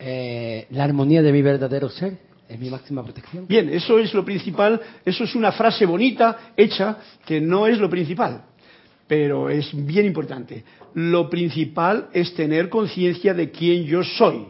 Eh, 0.05 0.67
la 0.72 0.83
armonía 0.83 1.22
de 1.22 1.31
mi 1.31 1.41
verdadero 1.41 1.89
ser 1.89 2.17
es 2.50 2.60
mi 2.60 2.69
máxima 2.69 3.03
protección. 3.03 3.48
Bien, 3.48 3.69
eso 3.69 3.98
es 4.00 4.13
lo 4.13 4.25
principal, 4.25 4.81
eso 5.05 5.24
es 5.24 5.33
una 5.33 5.51
frase 5.53 5.86
bonita, 5.86 6.53
hecha, 6.57 6.98
que 7.25 7.39
no 7.39 7.67
es 7.67 7.79
lo 7.79 7.89
principal 7.89 8.43
pero 9.07 9.50
es 9.50 9.69
bien 9.86 10.05
importante. 10.05 10.63
Lo 10.95 11.29
principal 11.29 12.10
es 12.13 12.33
tener 12.33 12.69
conciencia 12.69 13.33
de 13.33 13.51
quién 13.51 13.83
yo 13.83 14.03
soy 14.03 14.45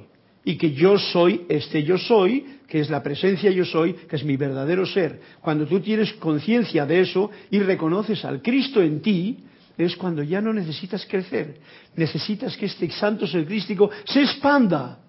y 0.45 0.57
que 0.57 0.71
yo 0.71 0.97
soy 0.97 1.41
este 1.49 1.83
yo 1.83 1.97
soy, 1.97 2.45
que 2.67 2.79
es 2.79 2.89
la 2.89 3.03
presencia 3.03 3.51
yo 3.51 3.65
soy, 3.65 3.93
que 3.93 4.15
es 4.15 4.23
mi 4.23 4.37
verdadero 4.37 4.85
ser. 4.85 5.19
Cuando 5.41 5.65
tú 5.65 5.79
tienes 5.79 6.13
conciencia 6.13 6.85
de 6.85 7.01
eso 7.01 7.29
y 7.51 7.59
reconoces 7.59 8.23
al 8.25 8.41
Cristo 8.41 8.81
en 8.81 9.01
ti, 9.01 9.39
es 9.77 9.95
cuando 9.95 10.21
ya 10.21 10.39
no 10.39 10.53
necesitas 10.53 11.05
crecer, 11.05 11.57
necesitas 11.95 12.55
que 12.55 12.67
este 12.67 12.89
santo 12.91 13.25
ser 13.25 13.45
crístico 13.45 13.89
se 14.05 14.21
expanda. 14.21 14.99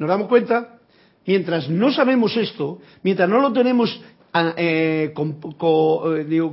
¿Nos 0.00 0.08
damos 0.08 0.28
cuenta? 0.28 0.78
Mientras 1.26 1.68
no 1.68 1.92
sabemos 1.92 2.34
esto, 2.34 2.78
mientras 3.02 3.28
no 3.28 3.38
lo 3.38 3.52
tenemos 3.52 4.00
ah, 4.32 4.54
eh, 4.56 5.12
eh, 5.12 6.50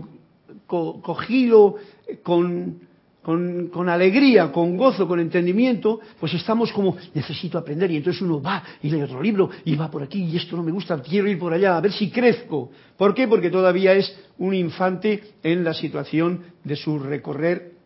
cogido 0.67 1.75
con, 2.23 2.79
con, 3.23 3.87
alegría, 3.87 4.51
con 4.51 4.75
gozo, 4.75 5.07
con 5.07 5.21
entendimiento, 5.21 6.01
pues 6.19 6.33
estamos 6.33 6.73
como, 6.73 6.97
necesito 7.13 7.57
aprender, 7.57 7.89
y 7.89 7.95
entonces 7.95 8.21
uno 8.21 8.41
va 8.41 8.61
y 8.83 8.89
lee 8.89 9.03
otro 9.03 9.21
libro, 9.21 9.49
y 9.63 9.77
va 9.77 9.89
por 9.89 10.03
aquí, 10.03 10.25
y 10.25 10.35
esto 10.35 10.57
no 10.57 10.63
me 10.63 10.73
gusta, 10.73 11.01
quiero 11.01 11.29
ir 11.29 11.39
por 11.39 11.53
allá, 11.53 11.77
a 11.77 11.81
ver 11.81 11.93
si 11.93 12.11
crezco. 12.11 12.69
¿Por 12.97 13.15
qué? 13.15 13.29
Porque 13.29 13.49
todavía 13.49 13.93
es 13.93 14.13
un 14.39 14.53
infante 14.55 15.23
en 15.41 15.63
la 15.63 15.73
situación 15.73 16.43
de 16.65 16.75
su 16.75 16.99
recorrer 16.99 17.77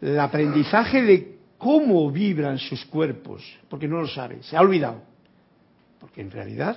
el 0.00 0.20
aprendizaje 0.20 1.02
de 1.02 1.39
cómo 1.60 2.10
vibran 2.10 2.58
sus 2.58 2.86
cuerpos, 2.86 3.44
porque 3.68 3.86
no 3.86 4.00
lo 4.00 4.08
sabe, 4.08 4.42
se 4.42 4.56
ha 4.56 4.62
olvidado. 4.62 5.02
Porque 6.00 6.22
en 6.22 6.30
realidad 6.30 6.76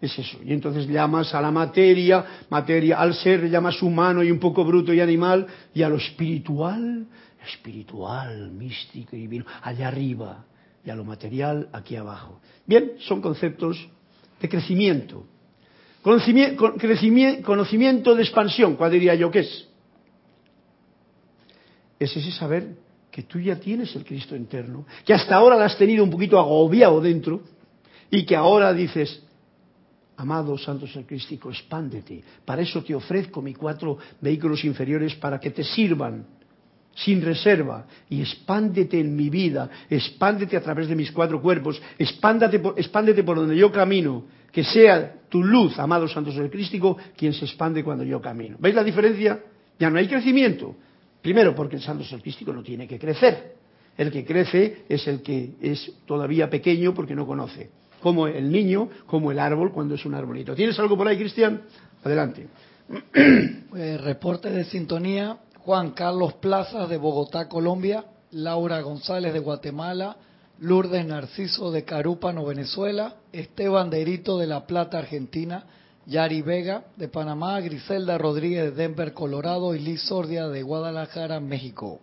es 0.00 0.18
eso. 0.18 0.38
Y 0.44 0.52
entonces 0.52 0.88
llamas 0.88 1.32
a 1.34 1.40
la 1.40 1.52
materia, 1.52 2.24
materia, 2.50 2.98
al 2.98 3.14
ser 3.14 3.48
llamas 3.48 3.80
humano 3.80 4.24
y 4.24 4.30
un 4.32 4.40
poco 4.40 4.64
bruto 4.64 4.92
y 4.92 5.00
animal, 5.00 5.46
y 5.72 5.82
a 5.82 5.88
lo 5.88 5.96
espiritual, 5.96 7.06
espiritual, 7.46 8.50
místico 8.50 9.14
y 9.14 9.20
divino, 9.20 9.46
allá 9.62 9.86
arriba, 9.86 10.44
y 10.84 10.90
a 10.90 10.96
lo 10.96 11.04
material 11.04 11.68
aquí 11.72 11.94
abajo. 11.94 12.40
Bien, 12.66 12.94
son 12.98 13.22
conceptos 13.22 13.88
de 14.40 14.48
crecimiento. 14.48 15.26
Conocimiento, 16.02 16.74
conocimiento 17.44 18.16
de 18.16 18.22
expansión, 18.22 18.74
¿cuál 18.74 18.90
diría 18.90 19.14
yo 19.14 19.30
que 19.30 19.40
es? 19.40 19.68
Es 22.00 22.16
ese 22.16 22.32
saber 22.32 22.87
que 23.18 23.24
tú 23.24 23.40
ya 23.40 23.56
tienes 23.56 23.96
el 23.96 24.04
Cristo 24.04 24.36
interno, 24.36 24.86
que 25.04 25.12
hasta 25.12 25.34
ahora 25.34 25.56
lo 25.56 25.64
has 25.64 25.76
tenido 25.76 26.04
un 26.04 26.10
poquito 26.10 26.38
agobiado 26.38 27.00
dentro, 27.00 27.42
y 28.12 28.24
que 28.24 28.36
ahora 28.36 28.72
dices, 28.72 29.24
Amado 30.18 30.56
Santo 30.56 30.86
Ser 30.86 31.04
Crístico, 31.04 31.50
expándete. 31.50 32.22
Para 32.44 32.62
eso 32.62 32.80
te 32.84 32.94
ofrezco 32.94 33.42
mis 33.42 33.58
cuatro 33.58 33.98
vehículos 34.20 34.64
inferiores 34.64 35.16
para 35.16 35.40
que 35.40 35.50
te 35.50 35.64
sirvan 35.64 36.26
sin 36.94 37.20
reserva 37.20 37.86
y 38.08 38.20
expándete 38.20 39.00
en 39.00 39.16
mi 39.16 39.30
vida, 39.30 39.68
expándete 39.90 40.56
a 40.56 40.62
través 40.62 40.86
de 40.86 40.94
mis 40.94 41.10
cuatro 41.10 41.42
cuerpos, 41.42 41.82
expándete 41.98 42.60
por, 42.60 42.78
expándete 42.78 43.24
por 43.24 43.36
donde 43.36 43.56
yo 43.56 43.72
camino, 43.72 44.26
que 44.52 44.62
sea 44.62 45.22
tu 45.28 45.42
luz, 45.42 45.76
amado 45.80 46.06
Santo 46.06 46.30
Ser 46.30 46.48
Crístico, 46.52 46.96
quien 47.16 47.32
se 47.32 47.46
expande 47.46 47.82
cuando 47.82 48.04
yo 48.04 48.20
camino. 48.20 48.56
¿Veis 48.60 48.76
la 48.76 48.84
diferencia? 48.84 49.40
Ya 49.76 49.90
no 49.90 49.98
hay 49.98 50.06
crecimiento. 50.06 50.76
Primero, 51.28 51.54
porque 51.54 51.76
el 51.76 51.82
Santo 51.82 52.04
Ser 52.04 52.22
Crístico 52.22 52.54
no 52.54 52.62
tiene 52.62 52.88
que 52.88 52.98
crecer. 52.98 53.52
El 53.98 54.10
que 54.10 54.24
crece 54.24 54.84
es 54.88 55.06
el 55.06 55.20
que 55.20 55.56
es 55.60 55.92
todavía 56.06 56.48
pequeño 56.48 56.94
porque 56.94 57.14
no 57.14 57.26
conoce 57.26 57.68
como 58.00 58.26
el 58.28 58.50
niño, 58.50 58.88
como 59.04 59.30
el 59.30 59.38
árbol 59.38 59.70
cuando 59.70 59.94
es 59.94 60.06
un 60.06 60.14
arbolito. 60.14 60.54
¿Tienes 60.54 60.78
algo 60.78 60.96
por 60.96 61.06
ahí, 61.06 61.18
Cristian? 61.18 61.64
Adelante. 62.02 62.46
Pues, 63.68 64.00
reporte 64.04 64.48
de 64.50 64.64
sintonía, 64.64 65.36
Juan 65.58 65.90
Carlos 65.90 66.32
Plazas 66.34 66.88
de 66.88 66.96
Bogotá, 66.96 67.46
Colombia, 67.46 68.06
Laura 68.30 68.80
González 68.80 69.34
de 69.34 69.40
Guatemala, 69.40 70.16
Lourdes 70.60 71.04
Narciso 71.04 71.70
de 71.70 71.84
Carúpano, 71.84 72.46
Venezuela, 72.46 73.16
Esteban 73.32 73.90
Derito 73.90 74.38
de 74.38 74.46
La 74.46 74.66
Plata, 74.66 74.98
Argentina, 74.98 75.66
Yari 76.08 76.40
Vega 76.40 76.84
de 76.96 77.08
Panamá, 77.08 77.60
Griselda 77.60 78.16
Rodríguez 78.16 78.64
de 78.64 78.70
Denver, 78.70 79.12
Colorado 79.12 79.74
y 79.74 79.78
Liz 79.78 80.00
Sordia 80.02 80.48
de 80.48 80.62
Guadalajara, 80.62 81.38
México. 81.38 82.00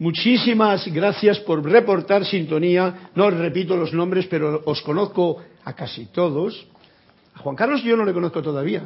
Muchísimas 0.00 0.86
gracias 0.88 1.38
por 1.40 1.64
reportar 1.64 2.24
sintonía. 2.24 3.10
No 3.14 3.30
repito 3.30 3.76
los 3.76 3.92
nombres, 3.92 4.26
pero 4.26 4.62
os 4.64 4.82
conozco 4.82 5.36
a 5.64 5.72
casi 5.74 6.06
todos. 6.06 6.66
A 7.34 7.38
Juan 7.38 7.54
Carlos 7.54 7.84
yo 7.84 7.96
no 7.96 8.04
le 8.04 8.12
conozco 8.12 8.42
todavía, 8.42 8.82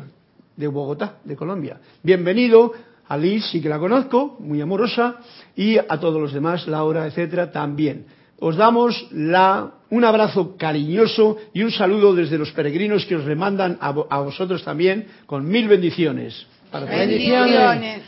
de 0.55 0.67
Bogotá, 0.67 1.17
de 1.25 1.35
Colombia. 1.35 1.81
Bienvenido 2.03 2.73
a 3.09 3.17
Liz, 3.17 3.47
sí 3.47 3.63
que 3.63 3.71
la 3.71 3.79
conozco, 3.79 4.37
muy 4.39 4.61
amorosa, 4.61 5.17
y 5.57 5.79
a 5.79 5.99
todos 5.99 6.21
los 6.21 6.33
demás, 6.35 6.67
Laura, 6.67 7.07
etcétera, 7.07 7.51
también. 7.51 8.05
Os 8.39 8.57
damos 8.57 9.07
la, 9.13 9.71
un 9.91 10.05
abrazo 10.05 10.57
cariñoso 10.57 11.37
y 11.53 11.63
un 11.63 11.71
saludo 11.71 12.15
desde 12.15 12.39
los 12.39 12.53
peregrinos 12.53 13.07
que 13.07 13.17
os 13.17 13.25
remandan 13.25 13.79
a, 13.81 13.93
vosotros 14.21 14.65
también, 14.65 15.07
con 15.27 15.47
mil 15.47 15.69
bendiciones. 15.69 16.47
bendiciones. 16.73 18.03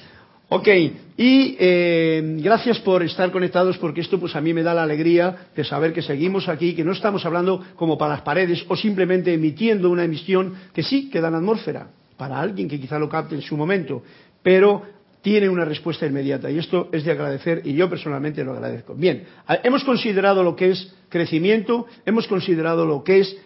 Ok, 0.49 0.69
y 1.17 1.57
eh, 1.59 2.37
gracias 2.39 2.79
por 2.79 3.03
estar 3.03 3.33
conectados 3.33 3.79
porque 3.79 4.01
esto 4.01 4.21
pues 4.21 4.37
a 4.37 4.41
mí 4.41 4.55
me 4.55 4.63
da 4.63 4.75
la 4.75 4.85
alegría 4.85 5.49
de 5.57 5.65
saber 5.65 5.93
que 5.93 6.03
seguimos 6.03 6.49
aquí, 6.49 6.73
que 6.75 6.85
no 6.85 6.93
estamos 6.93 7.27
hablando 7.27 7.65
como 7.75 7.99
para 7.99 8.13
las 8.13 8.23
paredes 8.23 8.65
o 8.69 8.77
simplemente 8.77 9.35
emitiendo 9.35 9.91
una 9.91 10.05
emisión 10.05 10.55
que 10.73 10.85
sí 10.85 11.11
queda 11.11 11.29
en 11.29 11.33
la 11.33 11.39
atmósfera 11.39 11.89
para 12.17 12.39
alguien 12.41 12.69
que 12.69 12.81
quizá 12.81 12.97
lo 12.97 13.09
capte 13.09 13.35
en 13.35 13.43
su 13.43 13.57
momento, 13.57 14.05
pero 14.41 14.83
tiene 15.27 15.49
una 15.49 15.65
respuesta 15.65 16.07
inmediata 16.07 16.49
y 16.53 16.59
esto 16.59 16.89
es 16.93 17.03
de 17.03 17.11
agradecer 17.11 17.63
y 17.65 17.75
yo 17.75 17.91
personalmente 17.91 18.45
lo 18.45 18.53
agradezco. 18.53 18.95
Bien, 18.95 19.25
hemos 19.65 19.83
considerado 19.83 20.45
lo 20.45 20.55
que 20.55 20.71
es 20.71 20.95
crecimiento, 21.09 21.89
hemos 22.05 22.29
considerado 22.29 22.87
lo 22.87 23.03
que 23.03 23.19
es 23.19 23.37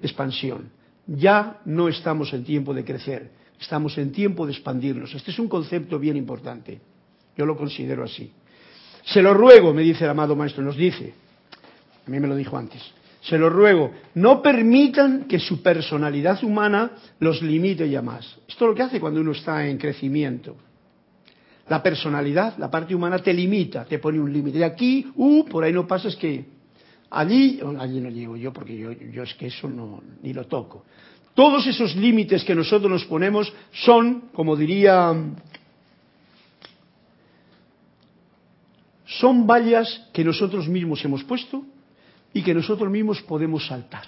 expansión. 0.00 0.70
Ya 1.08 1.58
no 1.64 1.88
estamos 1.88 2.32
en 2.34 2.44
tiempo 2.44 2.72
de 2.72 2.84
crecer, 2.84 3.32
estamos 3.60 3.98
en 3.98 4.12
tiempo 4.12 4.46
de 4.46 4.52
expandirnos. 4.52 5.12
Este 5.12 5.32
es 5.32 5.38
un 5.40 5.48
concepto 5.48 5.98
bien 5.98 6.16
importante. 6.16 6.80
Yo 7.36 7.44
lo 7.46 7.56
considero 7.56 8.04
así. 8.04 8.30
Se 9.04 9.20
lo 9.20 9.34
ruego, 9.34 9.74
me 9.74 9.82
dice 9.82 10.04
el 10.04 10.10
amado 10.10 10.36
maestro, 10.36 10.62
nos 10.62 10.76
dice, 10.76 11.14
a 12.06 12.10
mí 12.12 12.20
me 12.20 12.28
lo 12.28 12.36
dijo 12.36 12.56
antes, 12.56 12.80
se 13.22 13.36
lo 13.38 13.50
ruego, 13.50 13.90
no 14.14 14.40
permitan 14.40 15.24
que 15.24 15.40
su 15.40 15.64
personalidad 15.64 16.44
humana 16.44 16.92
los 17.18 17.42
limite 17.42 17.90
ya 17.90 18.02
más. 18.02 18.24
Esto 18.46 18.66
es 18.66 18.68
lo 18.68 18.74
que 18.76 18.82
hace 18.84 19.00
cuando 19.00 19.20
uno 19.20 19.32
está 19.32 19.66
en 19.66 19.78
crecimiento. 19.78 20.54
La 21.68 21.82
personalidad, 21.82 22.58
la 22.58 22.70
parte 22.70 22.94
humana, 22.94 23.18
te 23.18 23.32
limita, 23.32 23.84
te 23.84 23.98
pone 23.98 24.20
un 24.20 24.32
límite. 24.32 24.58
De 24.58 24.64
aquí, 24.64 25.10
uh, 25.16 25.44
por 25.46 25.64
ahí 25.64 25.72
no 25.72 25.86
pasas 25.86 26.14
que 26.16 26.44
allí, 27.10 27.60
allí 27.78 28.00
no 28.00 28.10
llego 28.10 28.36
yo 28.36 28.52
porque 28.52 28.76
yo, 28.76 29.22
es 29.22 29.34
que 29.34 29.46
eso 29.46 29.68
no, 29.68 30.02
ni 30.22 30.32
lo 30.32 30.46
toco. 30.46 30.84
Todos 31.34 31.66
esos 31.66 31.96
límites 31.96 32.44
que 32.44 32.54
nosotros 32.54 32.90
nos 32.90 33.04
ponemos 33.06 33.52
son, 33.72 34.28
como 34.32 34.56
diría, 34.56 35.12
son 39.06 39.46
vallas 39.46 40.08
que 40.12 40.22
nosotros 40.22 40.68
mismos 40.68 41.04
hemos 41.04 41.24
puesto 41.24 41.64
y 42.32 42.42
que 42.42 42.54
nosotros 42.54 42.90
mismos 42.90 43.22
podemos 43.22 43.66
saltar. 43.66 44.04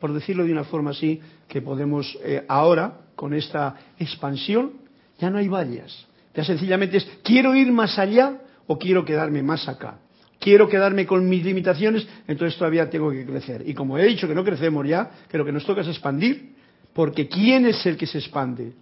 Por 0.00 0.12
decirlo 0.12 0.44
de 0.44 0.52
una 0.52 0.64
forma 0.64 0.90
así, 0.90 1.20
que 1.46 1.62
podemos 1.62 2.18
eh, 2.22 2.44
ahora, 2.48 3.00
con 3.14 3.32
esta 3.32 3.76
expansión, 3.98 4.72
ya 5.18 5.30
no 5.30 5.38
hay 5.38 5.48
vallas. 5.48 6.07
Ya 6.38 6.44
sencillamente 6.44 6.98
es, 6.98 7.08
quiero 7.24 7.52
ir 7.56 7.72
más 7.72 7.98
allá 7.98 8.38
o 8.68 8.78
quiero 8.78 9.04
quedarme 9.04 9.42
más 9.42 9.68
acá. 9.68 9.98
Quiero 10.38 10.68
quedarme 10.68 11.04
con 11.04 11.28
mis 11.28 11.44
limitaciones, 11.44 12.06
entonces 12.28 12.56
todavía 12.56 12.88
tengo 12.88 13.10
que 13.10 13.26
crecer. 13.26 13.64
Y 13.66 13.74
como 13.74 13.98
he 13.98 14.04
dicho 14.04 14.28
que 14.28 14.36
no 14.36 14.44
crecemos 14.44 14.86
ya, 14.86 15.10
que 15.28 15.36
lo 15.36 15.44
que 15.44 15.50
nos 15.50 15.66
toca 15.66 15.80
es 15.80 15.88
expandir, 15.88 16.54
porque 16.92 17.26
¿quién 17.26 17.66
es 17.66 17.84
el 17.86 17.96
que 17.96 18.06
se 18.06 18.18
expande? 18.18 18.74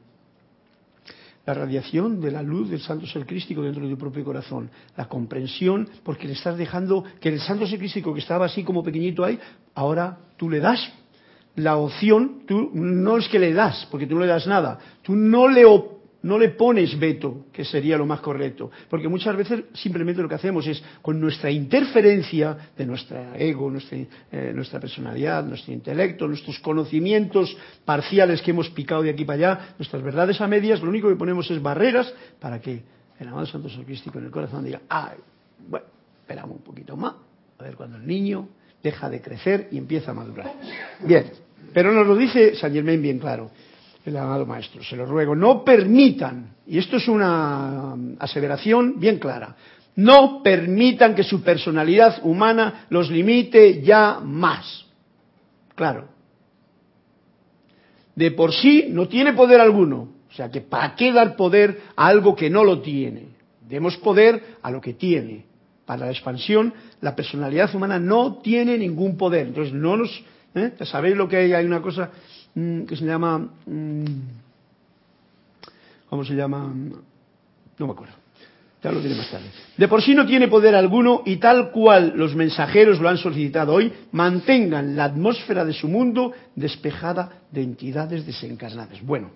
La 1.46 1.54
radiación 1.54 2.20
de 2.20 2.30
la 2.30 2.42
luz 2.42 2.68
del 2.68 2.80
Santo 2.80 3.06
Ser 3.06 3.24
Crístico 3.24 3.62
dentro 3.62 3.84
de 3.84 3.88
tu 3.88 3.96
propio 3.96 4.22
corazón. 4.22 4.68
La 4.94 5.08
comprensión, 5.08 5.88
porque 6.02 6.26
le 6.26 6.34
estás 6.34 6.58
dejando 6.58 7.04
que 7.22 7.30
el 7.30 7.40
Santo 7.40 7.66
Ser 7.66 7.78
Crístico 7.78 8.12
que 8.12 8.20
estaba 8.20 8.44
así 8.44 8.64
como 8.64 8.82
pequeñito 8.82 9.24
ahí, 9.24 9.38
ahora 9.74 10.18
tú 10.36 10.50
le 10.50 10.60
das 10.60 10.92
la 11.54 11.78
opción, 11.78 12.42
tú 12.46 12.70
no 12.74 13.16
es 13.16 13.26
que 13.30 13.38
le 13.38 13.54
das, 13.54 13.88
porque 13.90 14.06
tú 14.06 14.16
no 14.16 14.20
le 14.20 14.26
das 14.26 14.46
nada, 14.46 14.78
tú 15.00 15.16
no 15.16 15.48
le 15.48 15.64
no 16.26 16.38
le 16.38 16.50
pones 16.50 16.98
veto, 16.98 17.46
que 17.52 17.64
sería 17.64 17.96
lo 17.96 18.04
más 18.04 18.20
correcto, 18.20 18.70
porque 18.90 19.08
muchas 19.08 19.36
veces 19.36 19.64
simplemente 19.74 20.20
lo 20.20 20.28
que 20.28 20.34
hacemos 20.34 20.66
es 20.66 20.82
con 21.00 21.20
nuestra 21.20 21.50
interferencia 21.50 22.70
de 22.76 22.84
nuestra 22.84 23.36
ego, 23.38 23.70
nuestra, 23.70 23.96
eh, 23.96 24.52
nuestra 24.52 24.80
personalidad, 24.80 25.44
nuestro 25.44 25.72
intelecto, 25.72 26.26
nuestros 26.26 26.58
conocimientos 26.58 27.56
parciales 27.84 28.42
que 28.42 28.50
hemos 28.50 28.68
picado 28.70 29.02
de 29.02 29.10
aquí 29.10 29.24
para 29.24 29.36
allá, 29.36 29.68
nuestras 29.78 30.02
verdades 30.02 30.40
a 30.40 30.48
medias, 30.48 30.82
lo 30.82 30.88
único 30.88 31.08
que 31.08 31.16
ponemos 31.16 31.48
es 31.50 31.62
barreras 31.62 32.12
para 32.40 32.60
que 32.60 32.82
el 33.20 33.28
amado 33.28 33.46
Santo 33.46 33.68
Crístico 33.84 34.18
en 34.18 34.24
el 34.24 34.30
corazón 34.30 34.64
diga, 34.64 34.80
ay, 34.88 35.18
bueno, 35.68 35.86
esperamos 36.20 36.56
un 36.56 36.64
poquito 36.64 36.96
más, 36.96 37.14
a 37.58 37.62
ver 37.62 37.76
cuando 37.76 37.98
el 37.98 38.06
niño 38.06 38.48
deja 38.82 39.08
de 39.08 39.22
crecer 39.22 39.68
y 39.70 39.78
empieza 39.78 40.10
a 40.10 40.14
madurar. 40.14 40.52
Bien, 41.04 41.30
pero 41.72 41.92
nos 41.92 42.06
lo 42.06 42.16
dice 42.16 42.56
San 42.56 42.72
Germain 42.72 43.00
bien 43.00 43.20
claro 43.20 43.50
el 44.06 44.16
amado 44.16 44.46
maestro, 44.46 44.82
se 44.84 44.96
lo 44.96 45.04
ruego, 45.04 45.34
no 45.34 45.64
permitan, 45.64 46.54
y 46.66 46.78
esto 46.78 46.96
es 46.96 47.08
una 47.08 47.96
aseveración 48.20 49.00
bien 49.00 49.18
clara, 49.18 49.56
no 49.96 50.42
permitan 50.42 51.14
que 51.14 51.24
su 51.24 51.42
personalidad 51.42 52.20
humana 52.22 52.86
los 52.90 53.10
limite 53.10 53.82
ya 53.82 54.20
más. 54.22 54.86
Claro. 55.74 56.08
De 58.14 58.30
por 58.30 58.52
sí 58.52 58.86
no 58.90 59.08
tiene 59.08 59.32
poder 59.32 59.60
alguno. 59.60 60.08
O 60.30 60.34
sea 60.36 60.50
que 60.50 60.60
¿para 60.60 60.94
qué 60.94 61.12
dar 61.12 61.34
poder 61.34 61.80
a 61.96 62.06
algo 62.06 62.36
que 62.36 62.50
no 62.50 62.62
lo 62.62 62.80
tiene? 62.80 63.28
Demos 63.66 63.96
poder 63.96 64.56
a 64.62 64.70
lo 64.70 64.80
que 64.80 64.92
tiene. 64.92 65.46
Para 65.86 66.06
la 66.06 66.12
expansión, 66.12 66.74
la 67.00 67.16
personalidad 67.16 67.74
humana 67.74 67.98
no 67.98 68.38
tiene 68.38 68.76
ningún 68.76 69.16
poder. 69.16 69.46
Entonces 69.46 69.72
no 69.72 69.96
nos... 69.96 70.24
¿eh? 70.54 70.72
¿Sabéis 70.82 71.16
lo 71.16 71.26
que 71.28 71.36
hay? 71.36 71.52
Hay 71.54 71.64
una 71.64 71.80
cosa 71.80 72.10
que 72.56 72.96
se 72.96 73.04
llama, 73.04 73.38
mm, 73.66 74.04
¿cómo 76.08 76.24
se 76.24 76.34
llama? 76.34 76.72
No 77.78 77.86
me 77.86 77.92
acuerdo. 77.92 78.14
Ya 78.82 78.92
lo 78.92 79.00
diré 79.00 79.14
más 79.14 79.30
tarde. 79.30 79.46
De 79.76 79.88
por 79.88 80.00
sí 80.00 80.14
no 80.14 80.24
tiene 80.24 80.48
poder 80.48 80.74
alguno 80.74 81.22
y 81.26 81.36
tal 81.36 81.70
cual 81.70 82.14
los 82.16 82.34
mensajeros 82.34 82.98
lo 82.98 83.08
han 83.10 83.18
solicitado 83.18 83.74
hoy, 83.74 83.92
mantengan 84.12 84.96
la 84.96 85.04
atmósfera 85.04 85.64
de 85.66 85.74
su 85.74 85.88
mundo 85.88 86.32
despejada 86.54 87.42
de 87.50 87.62
entidades 87.62 88.24
desencarnadas. 88.24 89.02
Bueno, 89.02 89.32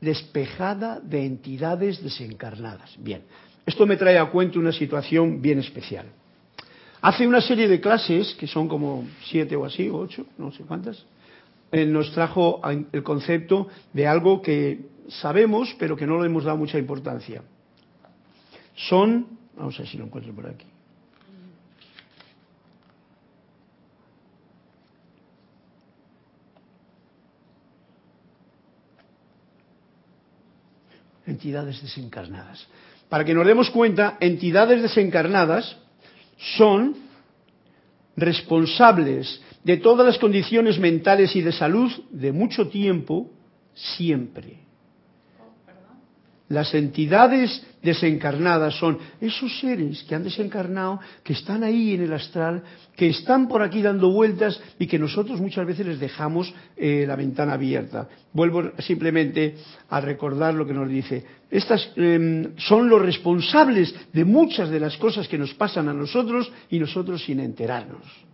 despejada 0.00 1.00
de 1.00 1.24
entidades 1.26 2.02
desencarnadas. 2.02 2.94
Bien, 2.98 3.22
esto 3.64 3.86
me 3.86 3.96
trae 3.96 4.18
a 4.18 4.26
cuento 4.26 4.60
una 4.60 4.72
situación 4.72 5.42
bien 5.42 5.58
especial. 5.58 6.06
Hace 7.00 7.26
una 7.26 7.40
serie 7.40 7.66
de 7.66 7.80
clases, 7.80 8.34
que 8.34 8.46
son 8.46 8.68
como 8.68 9.04
siete 9.24 9.56
o 9.56 9.64
así, 9.64 9.88
o 9.88 9.96
ocho, 9.96 10.26
no 10.38 10.52
sé 10.52 10.62
cuántas, 10.64 11.04
nos 11.72 12.12
trajo 12.12 12.60
el 12.92 13.02
concepto 13.02 13.68
de 13.92 14.06
algo 14.06 14.40
que 14.40 14.86
sabemos, 15.08 15.74
pero 15.78 15.96
que 15.96 16.06
no 16.06 16.20
le 16.20 16.26
hemos 16.26 16.44
dado 16.44 16.56
mucha 16.56 16.78
importancia. 16.78 17.42
Son, 18.74 19.26
vamos 19.56 19.74
a 19.76 19.78
ver 19.78 19.88
si 19.88 19.98
lo 19.98 20.04
encuentro 20.04 20.34
por 20.34 20.46
aquí. 20.46 20.66
Entidades 31.26 31.82
desencarnadas. 31.82 32.66
Para 33.08 33.24
que 33.24 33.34
nos 33.34 33.46
demos 33.46 33.70
cuenta, 33.70 34.16
entidades 34.20 34.82
desencarnadas 34.82 35.76
son 36.56 36.96
responsables 38.16 39.42
de 39.66 39.78
todas 39.78 40.06
las 40.06 40.18
condiciones 40.18 40.78
mentales 40.78 41.34
y 41.34 41.42
de 41.42 41.50
salud 41.50 41.90
de 42.12 42.30
mucho 42.30 42.68
tiempo, 42.68 43.32
siempre. 43.74 44.60
Las 46.48 46.72
entidades 46.72 47.66
desencarnadas 47.82 48.78
son 48.78 48.98
esos 49.20 49.58
seres 49.58 50.04
que 50.04 50.14
han 50.14 50.22
desencarnado, 50.22 51.00
que 51.24 51.32
están 51.32 51.64
ahí 51.64 51.94
en 51.94 52.02
el 52.04 52.12
astral, 52.12 52.62
que 52.94 53.08
están 53.08 53.48
por 53.48 53.60
aquí 53.60 53.82
dando 53.82 54.12
vueltas 54.12 54.62
y 54.78 54.86
que 54.86 55.00
nosotros 55.00 55.40
muchas 55.40 55.66
veces 55.66 55.84
les 55.84 55.98
dejamos 55.98 56.54
eh, 56.76 57.04
la 57.04 57.16
ventana 57.16 57.54
abierta. 57.54 58.08
Vuelvo 58.32 58.70
simplemente 58.78 59.56
a 59.90 60.00
recordar 60.00 60.54
lo 60.54 60.64
que 60.64 60.74
nos 60.74 60.88
dice. 60.88 61.24
Estas 61.50 61.90
em, 61.96 62.56
son 62.56 62.88
los 62.88 63.02
responsables 63.02 63.92
de 64.12 64.24
muchas 64.24 64.70
de 64.70 64.78
las 64.78 64.96
cosas 64.96 65.26
que 65.26 65.38
nos 65.38 65.54
pasan 65.54 65.88
a 65.88 65.92
nosotros 65.92 66.52
y 66.70 66.78
nosotros 66.78 67.24
sin 67.24 67.40
enterarnos. 67.40 68.26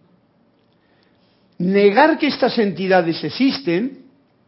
Negar 1.62 2.18
que 2.18 2.26
estas 2.26 2.58
entidades 2.58 3.22
existen, 3.22 3.98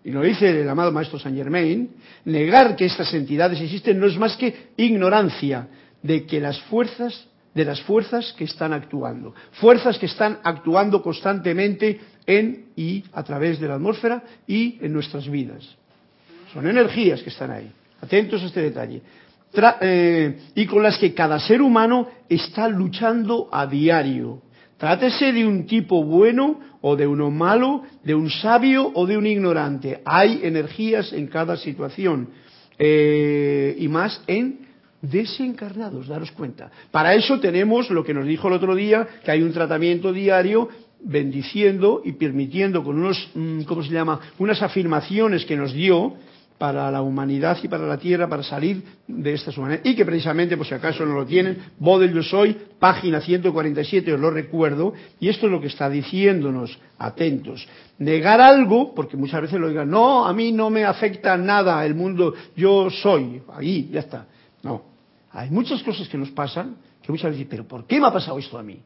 y 0.03 0.11
lo 0.11 0.22
dice 0.22 0.62
el 0.62 0.68
amado 0.68 0.90
Maestro 0.90 1.16
Saint 1.16 1.38
Germain, 1.38 1.90
negar 2.24 2.74
que 2.74 2.87
estas 2.87 3.14
entidades 3.14 3.61
existen 3.61 4.00
no 4.00 4.07
es 4.09 4.18
más 4.18 4.37
que 4.37 4.72
ignorancia 4.77 5.68
de 6.03 6.27
que 6.27 6.40
las 6.40 6.61
fuerzas, 6.62 7.29
de 7.55 7.64
las 7.64 7.81
fuerzas 7.83 8.35
que 8.37 8.42
están 8.42 8.72
actuando, 8.72 9.33
fuerzas 9.53 9.96
que 9.96 10.07
están 10.07 10.40
actuando 10.42 11.00
constantemente 11.03 12.00
en 12.27 12.70
y 12.74 13.05
a 13.12 13.22
través 13.22 13.61
de 13.61 13.68
la 13.68 13.74
atmósfera 13.74 14.24
y 14.48 14.79
en 14.81 14.92
nuestras 14.92 15.31
vidas. 15.31 15.62
Son 16.53 16.66
energías 16.66 17.22
que 17.22 17.31
están 17.31 17.53
ahí. 17.53 17.70
Atentos 18.00 18.42
a 18.42 18.46
este 18.46 18.61
detalle. 18.61 19.00
Eh, 19.83 20.38
y 20.57 20.66
con 20.66 20.83
las 20.83 20.98
que 20.98 21.14
cada 21.14 21.38
ser 21.38 21.62
humano 21.62 22.09
está 22.29 22.66
luchando 22.66 23.48
a 23.53 23.68
diario 23.68 24.42
Trátese 24.78 25.32
de 25.32 25.46
un 25.46 25.66
tipo 25.66 26.04
bueno 26.04 26.60
o 26.80 26.96
de 26.96 27.06
uno 27.06 27.30
malo, 27.30 27.82
de 28.02 28.14
un 28.14 28.30
sabio 28.30 28.90
o 28.94 29.06
de 29.06 29.16
un 29.16 29.26
ignorante. 29.26 30.00
Hay 30.04 30.40
energías 30.42 31.12
en 31.12 31.28
cada 31.28 31.56
situación 31.56 32.28
eh, 32.78 33.76
y 33.78 33.88
más 33.88 34.20
en 34.26 34.64
desencarnados, 35.00 36.08
daros 36.08 36.32
cuenta. 36.32 36.70
Para 36.90 37.14
eso 37.14 37.38
tenemos 37.38 37.90
lo 37.90 38.04
que 38.04 38.14
nos 38.14 38.26
dijo 38.26 38.48
el 38.48 38.54
otro 38.54 38.74
día, 38.74 39.06
que 39.24 39.30
hay 39.30 39.42
un 39.42 39.52
tratamiento 39.52 40.12
diario 40.12 40.68
bendiciendo 41.00 42.00
y 42.04 42.12
permitiendo 42.12 42.82
con 42.82 42.98
unos, 42.98 43.30
mm, 43.34 43.62
¿cómo 43.62 43.82
se 43.82 43.92
llama? 43.92 44.20
Unas 44.38 44.62
afirmaciones 44.62 45.44
que 45.44 45.56
nos 45.56 45.72
dio 45.72 46.14
para 46.58 46.90
la 46.90 47.02
humanidad 47.02 47.58
y 47.62 47.68
para 47.68 47.86
la 47.86 47.98
tierra 47.98 48.28
para 48.28 48.42
salir 48.42 48.82
de 49.06 49.34
esta 49.34 49.50
humanidad. 49.56 49.80
Y 49.84 49.96
que 49.96 50.04
precisamente, 50.04 50.56
por 50.56 50.66
si 50.66 50.74
acaso 50.74 51.04
no 51.04 51.14
lo 51.14 51.26
tienen, 51.26 51.58
Bodel 51.78 52.12
Yo 52.12 52.22
Soy, 52.22 52.56
página 52.78 53.20
147, 53.20 54.12
os 54.12 54.20
lo 54.20 54.30
recuerdo, 54.30 54.94
y 55.20 55.28
esto 55.28 55.46
es 55.46 55.52
lo 55.52 55.60
que 55.60 55.66
está 55.66 55.90
diciéndonos, 55.90 56.78
atentos. 56.98 57.66
Negar 57.98 58.40
algo, 58.40 58.94
porque 58.94 59.16
muchas 59.16 59.42
veces 59.42 59.60
lo 59.60 59.68
digan, 59.68 59.90
no, 59.90 60.26
a 60.26 60.32
mí 60.32 60.52
no 60.52 60.70
me 60.70 60.84
afecta 60.84 61.36
nada 61.36 61.84
el 61.84 61.94
mundo, 61.94 62.34
yo 62.56 62.88
soy, 62.90 63.42
ahí, 63.52 63.88
ya 63.92 64.00
está. 64.00 64.26
No, 64.62 64.82
hay 65.32 65.50
muchas 65.50 65.82
cosas 65.82 66.08
que 66.08 66.16
nos 66.16 66.30
pasan 66.30 66.76
que 67.02 67.12
muchas 67.12 67.26
veces 67.26 67.38
dicen, 67.40 67.50
pero 67.50 67.68
¿por 67.68 67.86
qué 67.86 68.00
me 68.00 68.06
ha 68.06 68.12
pasado 68.12 68.38
esto 68.38 68.56
a 68.56 68.62
mí? 68.62 68.80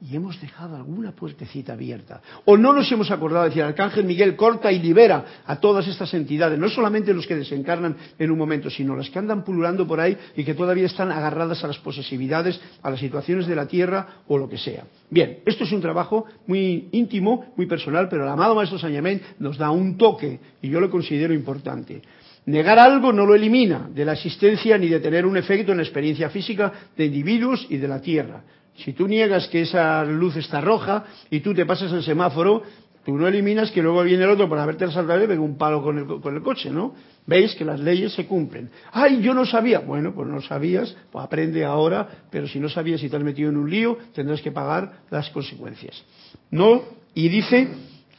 Y 0.00 0.14
hemos 0.14 0.40
dejado 0.40 0.76
alguna 0.76 1.10
puertecita 1.10 1.72
abierta. 1.72 2.20
O 2.44 2.56
no 2.56 2.72
nos 2.72 2.90
hemos 2.92 3.10
acordado 3.10 3.42
de 3.42 3.48
decir, 3.50 3.62
Arcángel 3.64 4.04
Miguel 4.04 4.36
corta 4.36 4.70
y 4.70 4.78
libera 4.78 5.24
a 5.44 5.56
todas 5.56 5.88
estas 5.88 6.14
entidades, 6.14 6.58
no 6.58 6.68
solamente 6.68 7.12
los 7.12 7.26
que 7.26 7.34
desencarnan 7.34 7.96
en 8.16 8.30
un 8.30 8.38
momento, 8.38 8.70
sino 8.70 8.94
las 8.94 9.10
que 9.10 9.18
andan 9.18 9.44
pululando 9.44 9.86
por 9.88 9.98
ahí 9.98 10.16
y 10.36 10.44
que 10.44 10.54
todavía 10.54 10.86
están 10.86 11.10
agarradas 11.10 11.64
a 11.64 11.66
las 11.66 11.78
posesividades, 11.78 12.60
a 12.82 12.90
las 12.90 13.00
situaciones 13.00 13.48
de 13.48 13.56
la 13.56 13.66
tierra 13.66 14.22
o 14.28 14.38
lo 14.38 14.48
que 14.48 14.58
sea. 14.58 14.84
Bien, 15.10 15.38
esto 15.44 15.64
es 15.64 15.72
un 15.72 15.80
trabajo 15.80 16.26
muy 16.46 16.88
íntimo, 16.92 17.52
muy 17.56 17.66
personal, 17.66 18.08
pero 18.08 18.22
el 18.22 18.30
amado 18.30 18.54
Maestro 18.54 18.78
Saint 18.78 19.22
nos 19.40 19.58
da 19.58 19.70
un 19.70 19.96
toque 19.96 20.38
y 20.62 20.68
yo 20.68 20.80
lo 20.80 20.90
considero 20.90 21.34
importante. 21.34 22.02
Negar 22.46 22.78
algo 22.78 23.12
no 23.12 23.26
lo 23.26 23.34
elimina 23.34 23.90
de 23.92 24.04
la 24.06 24.14
existencia 24.14 24.78
ni 24.78 24.88
de 24.88 25.00
tener 25.00 25.26
un 25.26 25.36
efecto 25.36 25.72
en 25.72 25.78
la 25.78 25.82
experiencia 25.82 26.30
física 26.30 26.72
de 26.96 27.04
individuos 27.04 27.66
y 27.68 27.76
de 27.76 27.88
la 27.88 28.00
Tierra. 28.00 28.42
Si 28.78 28.92
tú 28.92 29.08
niegas 29.08 29.48
que 29.48 29.62
esa 29.62 30.04
luz 30.04 30.36
está 30.36 30.60
roja 30.60 31.04
y 31.30 31.40
tú 31.40 31.52
te 31.54 31.66
pasas 31.66 31.92
el 31.92 32.02
semáforo, 32.02 32.62
tú 33.04 33.16
no 33.16 33.26
eliminas 33.26 33.72
que 33.72 33.82
luego 33.82 34.02
viene 34.04 34.24
el 34.24 34.30
otro 34.30 34.48
para 34.48 34.62
haberte 34.62 34.90
saltado 34.92 35.22
y 35.24 35.26
venga 35.26 35.42
un 35.42 35.58
palo 35.58 35.82
con 35.82 35.98
el, 35.98 36.06
con 36.20 36.36
el 36.36 36.42
coche, 36.42 36.70
¿no? 36.70 36.94
Veis 37.26 37.54
que 37.56 37.64
las 37.64 37.80
leyes 37.80 38.12
se 38.12 38.26
cumplen. 38.26 38.70
¡Ay, 38.92 39.20
yo 39.20 39.34
no 39.34 39.44
sabía! 39.44 39.80
Bueno, 39.80 40.14
pues 40.14 40.28
no 40.28 40.40
sabías, 40.40 40.96
pues 41.10 41.24
aprende 41.24 41.64
ahora, 41.64 42.08
pero 42.30 42.46
si 42.46 42.60
no 42.60 42.68
sabías 42.68 43.02
y 43.02 43.08
te 43.08 43.16
has 43.16 43.22
metido 43.24 43.50
en 43.50 43.56
un 43.56 43.68
lío, 43.68 43.98
tendrás 44.14 44.40
que 44.40 44.52
pagar 44.52 45.00
las 45.10 45.28
consecuencias. 45.30 46.04
¿No? 46.50 46.82
Y 47.14 47.28
dice 47.28 47.68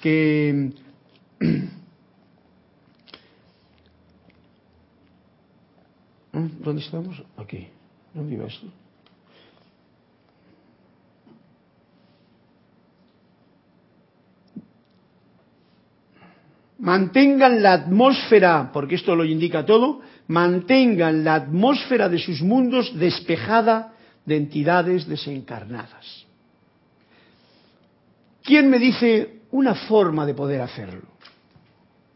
que. 0.02 0.74
¿Dónde 6.34 6.82
estamos? 6.82 7.24
Aquí. 7.38 7.68
¿Dónde 8.14 8.36
iba 8.36 8.46
esto? 8.46 8.68
Mantengan 16.80 17.62
la 17.62 17.74
atmósfera, 17.74 18.72
porque 18.72 18.96
esto 18.96 19.16
lo 19.16 19.26
indica 19.26 19.66
todo, 19.66 20.02
mantengan 20.28 21.24
la 21.24 21.36
atmósfera 21.36 22.10
de 22.10 22.20
sus 22.20 22.42
mundos 22.42 22.98
despejada 22.98 23.94
de 24.26 24.38
entidades 24.38 25.08
desencarnadas. 25.08 26.26
¿Quién 28.44 28.70
me 28.70 28.80
dice 28.80 29.42
una 29.52 29.76
forma 29.76 30.26
de 30.26 30.34
poder 30.34 30.62
hacerlo? 30.62 31.08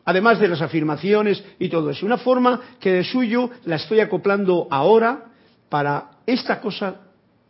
Además 0.06 0.40
de 0.40 0.48
las 0.48 0.62
afirmaciones 0.62 1.44
y 1.60 1.70
todo 1.70 1.90
eso. 1.90 2.06
Una 2.06 2.18
forma 2.18 2.60
que 2.80 2.92
de 2.92 3.04
suyo 3.04 3.50
la 3.66 3.78
estoy 3.78 4.00
acoplando 4.00 4.68
ahora 4.70 5.26
para 5.70 6.12
esta 6.26 6.60
cosa 6.60 7.02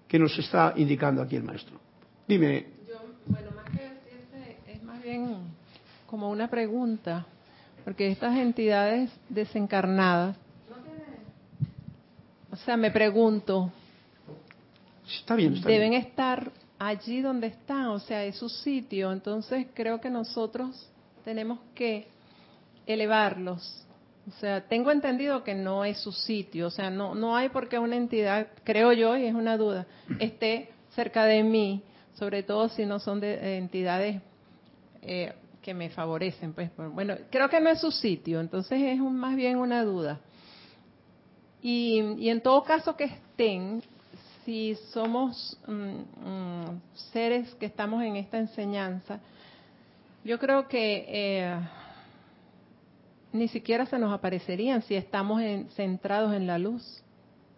que 0.08 0.20
nos 0.20 0.38
está 0.38 0.74
indicando 0.76 1.22
aquí 1.22 1.36
el 1.36 1.44
maestro. 1.44 1.80
Dime 2.28 2.68
más 3.28 3.66
que 3.66 3.84
decirte, 3.84 4.58
es 4.68 4.84
más 4.84 5.02
bien 5.02 5.38
como 6.14 6.30
una 6.30 6.48
pregunta, 6.48 7.26
porque 7.84 8.08
estas 8.08 8.38
entidades 8.38 9.10
desencarnadas, 9.30 10.38
o 12.52 12.56
sea, 12.56 12.78
me 12.78 12.92
pregunto, 12.92 13.72
está 15.08 15.34
bien, 15.34 15.60
deben 15.64 15.94
estar 15.94 16.52
allí 16.78 17.20
donde 17.20 17.48
están, 17.48 17.88
o 17.88 17.98
sea, 17.98 18.24
es 18.26 18.36
su 18.36 18.48
sitio, 18.48 19.12
entonces 19.12 19.66
creo 19.74 20.00
que 20.00 20.12
nosotros 20.12 20.88
tenemos 21.26 21.58
que 21.74 22.06
elevarlos. 22.86 23.84
O 24.28 24.40
sea, 24.40 24.62
tengo 24.68 24.92
entendido 24.92 25.44
que 25.44 25.56
no 25.56 25.84
es 25.84 25.98
su 25.98 26.12
sitio, 26.12 26.68
o 26.68 26.70
sea, 26.70 26.92
no, 26.92 27.16
no 27.16 27.36
hay 27.36 27.50
por 27.50 27.68
qué 27.68 27.80
una 27.80 27.96
entidad, 27.96 28.50
creo 28.64 28.94
yo, 28.94 29.18
y 29.18 29.26
es 29.26 29.34
una 29.34 29.58
duda, 29.58 29.88
esté 30.20 30.70
cerca 30.94 31.26
de 31.26 31.42
mí, 31.42 31.82
sobre 32.14 32.44
todo 32.44 32.70
si 32.70 32.86
no 32.86 33.00
son 33.00 33.20
de, 33.20 33.58
entidades 33.58 34.22
eh, 35.02 35.34
que 35.64 35.74
me 35.74 35.90
favorecen. 35.90 36.54
Pues, 36.54 36.70
bueno, 36.78 37.16
creo 37.32 37.50
que 37.50 37.60
no 37.60 37.72
es 37.72 37.82
su 37.82 37.90
sitio, 37.90 38.40
entonces 38.40 38.80
es 38.80 39.00
más 39.00 39.36
bien 39.36 39.58
una 39.58 39.84
duda. 39.84 40.20
Y, 41.64 42.28
en 42.30 42.42
todo 42.42 42.62
caso 42.64 42.96
que 42.96 43.06
estén, 43.06 43.82
si 44.46 44.76
somos 44.92 45.58
mm, 45.66 45.72
mm, 45.72 46.82
seres 47.12 47.56
que 47.56 47.66
estamos 47.66 48.04
en 48.04 48.18
esta 48.18 48.38
enseñanza, 48.38 49.20
yo 50.26 50.38
creo 50.38 50.68
que 50.68 51.06
eh, 51.08 51.56
ni 53.32 53.48
siquiera 53.48 53.86
se 53.86 53.98
nos 53.98 54.14
aparecerían 54.14 54.82
si 54.82 54.96
estamos 54.96 55.42
centrados 55.76 56.34
en 56.34 56.46
la 56.46 56.60
luz. 56.60 57.02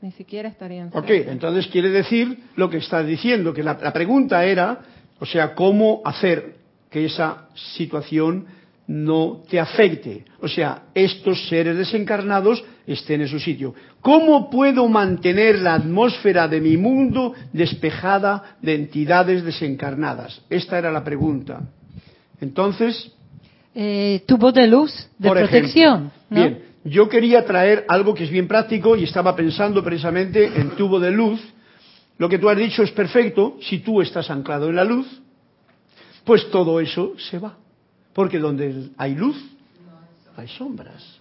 Ni 0.02 0.12
siquiera 0.12 0.50
estarían. 0.50 0.92
Ok, 0.94 1.10
entonces 1.10 1.66
quiere 1.68 1.90
decir 1.90 2.44
lo 2.58 2.70
que 2.70 2.78
estás 2.78 3.08
diciendo, 3.08 3.54
que 3.54 3.64
la 3.64 3.92
pregunta 3.92 4.46
era, 4.46 4.82
o 5.20 5.26
sea, 5.26 5.56
cómo 5.56 6.02
hacer 6.06 6.65
que 6.96 7.04
esa 7.04 7.50
situación 7.76 8.46
no 8.88 9.44
te 9.50 9.60
afecte. 9.60 10.24
O 10.40 10.48
sea, 10.48 10.84
estos 10.96 11.46
seres 11.50 11.76
desencarnados 11.76 12.64
estén 12.88 13.20
en 13.20 13.28
su 13.28 13.38
sitio. 13.38 13.76
¿Cómo 14.00 14.50
puedo 14.50 14.88
mantener 14.88 15.60
la 15.60 15.74
atmósfera 15.74 16.48
de 16.48 16.62
mi 16.62 16.78
mundo 16.78 17.34
despejada 17.52 18.56
de 18.62 18.76
entidades 18.76 19.44
desencarnadas? 19.44 20.42
Esta 20.50 20.78
era 20.78 20.90
la 20.90 21.04
pregunta. 21.04 21.64
Entonces... 22.40 23.12
Eh, 23.76 24.24
tubo 24.26 24.54
de 24.54 24.66
luz, 24.66 25.10
de 25.18 25.32
protección. 25.32 26.14
Bien, 26.30 26.64
yo 26.86 27.10
quería 27.10 27.44
traer 27.44 27.84
algo 27.90 28.14
que 28.14 28.24
es 28.24 28.30
bien 28.30 28.48
práctico 28.48 28.96
y 28.96 29.04
estaba 29.04 29.36
pensando 29.36 29.84
precisamente 29.84 30.46
en 30.46 30.70
tubo 30.78 30.98
de 30.98 31.12
luz. 31.12 31.42
Lo 32.18 32.30
que 32.30 32.40
tú 32.40 32.48
has 32.48 32.58
dicho 32.58 32.84
es 32.84 32.92
perfecto 32.92 33.58
si 33.60 33.80
tú 33.80 34.02
estás 34.02 34.32
anclado 34.32 34.70
en 34.70 34.78
la 34.78 34.86
luz 34.86 35.25
pues 36.26 36.50
todo 36.50 36.80
eso 36.80 37.14
se 37.18 37.40
va. 37.40 37.56
Porque 38.14 38.40
donde 38.40 38.90
hay 38.98 39.16
luz, 39.16 39.38
hay 40.36 40.48
sombras. 40.48 41.20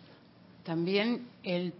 También 0.64 1.26
el, 1.42 1.72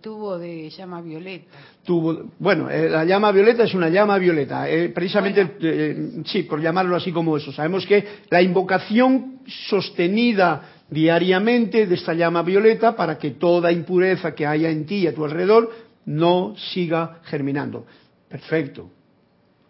tubo 0.00 0.38
de 0.38 0.70
llama 0.70 1.02
violeta. 1.02 1.50
Tubo, 1.84 2.30
bueno, 2.38 2.70
eh, 2.70 2.88
la 2.88 3.04
llama 3.04 3.30
violeta 3.30 3.64
es 3.64 3.74
una 3.74 3.90
llama 3.90 4.16
violeta. 4.16 4.70
Eh, 4.70 4.88
precisamente, 4.88 5.56
eh, 5.60 6.22
sí, 6.24 6.44
por 6.44 6.62
llamarlo 6.62 6.96
así 6.96 7.12
como 7.12 7.36
eso. 7.36 7.52
Sabemos 7.52 7.84
que 7.84 8.06
la 8.30 8.40
invocación 8.40 9.40
sostenida 9.68 10.84
diariamente 10.88 11.86
de 11.86 11.94
esta 11.94 12.14
llama 12.14 12.42
violeta 12.42 12.96
para 12.96 13.18
que 13.18 13.32
toda 13.32 13.70
impureza 13.70 14.34
que 14.34 14.46
haya 14.46 14.70
en 14.70 14.86
ti 14.86 15.00
y 15.00 15.06
a 15.08 15.14
tu 15.14 15.24
alrededor 15.26 15.70
no 16.06 16.54
siga 16.56 17.20
germinando. 17.24 17.84
Perfecto 18.30 19.01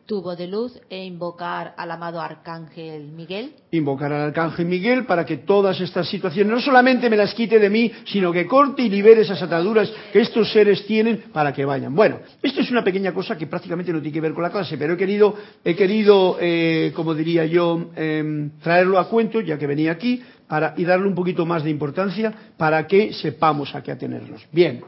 tubo 0.07 0.37
de 0.37 0.47
luz 0.47 0.79
e 0.91 1.05
invocar 1.05 1.75
al 1.77 1.91
amado 1.91 2.21
Arcángel 2.21 3.09
Miguel? 3.13 3.53
Invocar 3.71 4.13
al 4.13 4.23
Arcángel 4.23 4.67
Miguel 4.67 5.07
para 5.07 5.25
que 5.25 5.39
todas 5.39 5.81
estas 5.81 6.09
situaciones 6.09 6.53
no 6.53 6.61
solamente 6.61 7.09
me 7.09 7.17
las 7.17 7.35
quite 7.35 7.59
de 7.59 7.71
mí, 7.71 7.91
sino 8.05 8.33
que 8.33 8.47
corte 8.47 8.83
y 8.83 8.89
libere 8.89 9.23
esas 9.23 9.43
ataduras 9.43 9.93
que 10.13 10.21
estos 10.21 10.53
seres 10.53 10.87
tienen 10.87 11.25
para 11.33 11.53
que 11.53 11.65
vayan. 11.65 11.95
Bueno, 11.95 12.19
esto 12.43 12.61
es 12.61 12.71
una 12.71 12.85
pequeña 12.85 13.13
cosa 13.13 13.37
que 13.37 13.47
prácticamente 13.47 13.93
no 13.93 14.01
tiene 14.01 14.15
que 14.15 14.21
ver 14.21 14.35
con 14.35 14.43
la 14.43 14.51
clase, 14.51 14.77
pero 14.77 14.95
he 14.95 14.97
querido, 14.97 15.35
he 15.65 15.75
querido 15.75 16.37
eh, 16.41 16.93
como 16.95 17.15
diría 17.15 17.47
yo, 17.47 17.91
em, 17.97 18.51
traerlo 18.63 18.99
a 18.99 19.09
cuento, 19.09 19.41
ya 19.41 19.59
que 19.59 19.67
venía 19.67 19.93
aquí, 19.93 20.23
para, 20.47 20.75
y 20.77 20.85
darle 20.85 21.07
un 21.07 21.15
poquito 21.15 21.47
más 21.47 21.65
de 21.65 21.71
importancia 21.71 22.33
para 22.57 22.87
que 22.87 23.13
sepamos 23.13 23.75
a 23.75 23.83
qué 23.83 23.93
atenernos. 23.93 24.43
Bien 24.53 24.83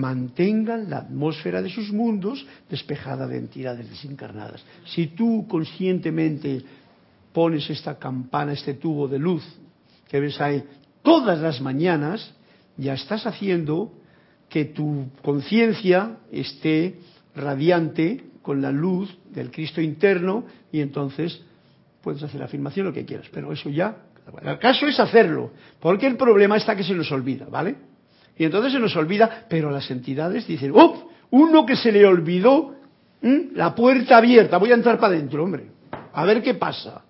mantengan 0.00 0.88
la 0.88 0.98
atmósfera 0.98 1.60
de 1.62 1.68
sus 1.68 1.92
mundos 1.92 2.46
despejada 2.68 3.28
de 3.28 3.36
entidades 3.36 3.88
desencarnadas. 3.88 4.64
Si 4.86 5.08
tú 5.08 5.46
conscientemente 5.48 6.62
pones 7.32 7.68
esta 7.68 7.98
campana, 7.98 8.52
este 8.52 8.74
tubo 8.74 9.06
de 9.06 9.18
luz 9.18 9.44
que 10.08 10.18
ves 10.18 10.40
ahí 10.40 10.64
todas 11.02 11.38
las 11.40 11.60
mañanas, 11.60 12.34
ya 12.76 12.94
estás 12.94 13.26
haciendo 13.26 13.92
que 14.48 14.64
tu 14.64 15.06
conciencia 15.22 16.16
esté 16.32 16.98
radiante 17.36 18.24
con 18.42 18.60
la 18.60 18.72
luz 18.72 19.16
del 19.30 19.50
Cristo 19.50 19.80
interno 19.80 20.44
y 20.72 20.80
entonces 20.80 21.40
puedes 22.02 22.22
hacer 22.22 22.40
la 22.40 22.46
afirmación 22.46 22.86
lo 22.86 22.92
que 22.92 23.04
quieras. 23.04 23.28
Pero 23.32 23.52
eso 23.52 23.68
ya, 23.68 23.96
el 24.42 24.58
caso 24.58 24.86
es 24.86 24.98
hacerlo, 24.98 25.52
porque 25.78 26.06
el 26.06 26.16
problema 26.16 26.56
está 26.56 26.74
que 26.74 26.82
se 26.82 26.94
nos 26.94 27.12
olvida, 27.12 27.46
¿vale? 27.46 27.89
Y 28.40 28.44
entonces 28.46 28.72
se 28.72 28.78
nos 28.78 28.96
olvida, 28.96 29.44
pero 29.50 29.70
las 29.70 29.90
entidades 29.90 30.46
dicen, 30.46 30.72
¡oh! 30.74 31.10
Uno 31.28 31.66
que 31.66 31.76
se 31.76 31.92
le 31.92 32.06
olvidó 32.06 32.74
la 33.20 33.74
puerta 33.74 34.16
abierta, 34.16 34.56
voy 34.56 34.70
a 34.70 34.76
entrar 34.76 34.98
para 34.98 35.12
adentro, 35.14 35.44
hombre, 35.44 35.66
a 36.14 36.24
ver 36.24 36.42
qué 36.42 36.54
pasa. 36.54 37.02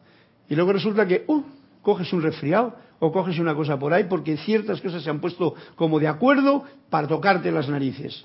Y 0.48 0.56
luego 0.56 0.72
resulta 0.72 1.06
que, 1.06 1.22
¡uh! 1.28 1.40
Coges 1.82 2.12
un 2.12 2.20
resfriado 2.22 2.74
o 2.98 3.12
coges 3.12 3.38
una 3.38 3.54
cosa 3.54 3.78
por 3.78 3.92
ahí 3.94 4.04
porque 4.08 4.38
ciertas 4.38 4.80
cosas 4.80 5.04
se 5.04 5.08
han 5.08 5.20
puesto 5.20 5.54
como 5.76 6.00
de 6.00 6.08
acuerdo 6.08 6.64
para 6.90 7.06
tocarte 7.06 7.52
las 7.52 7.68
narices. 7.68 8.24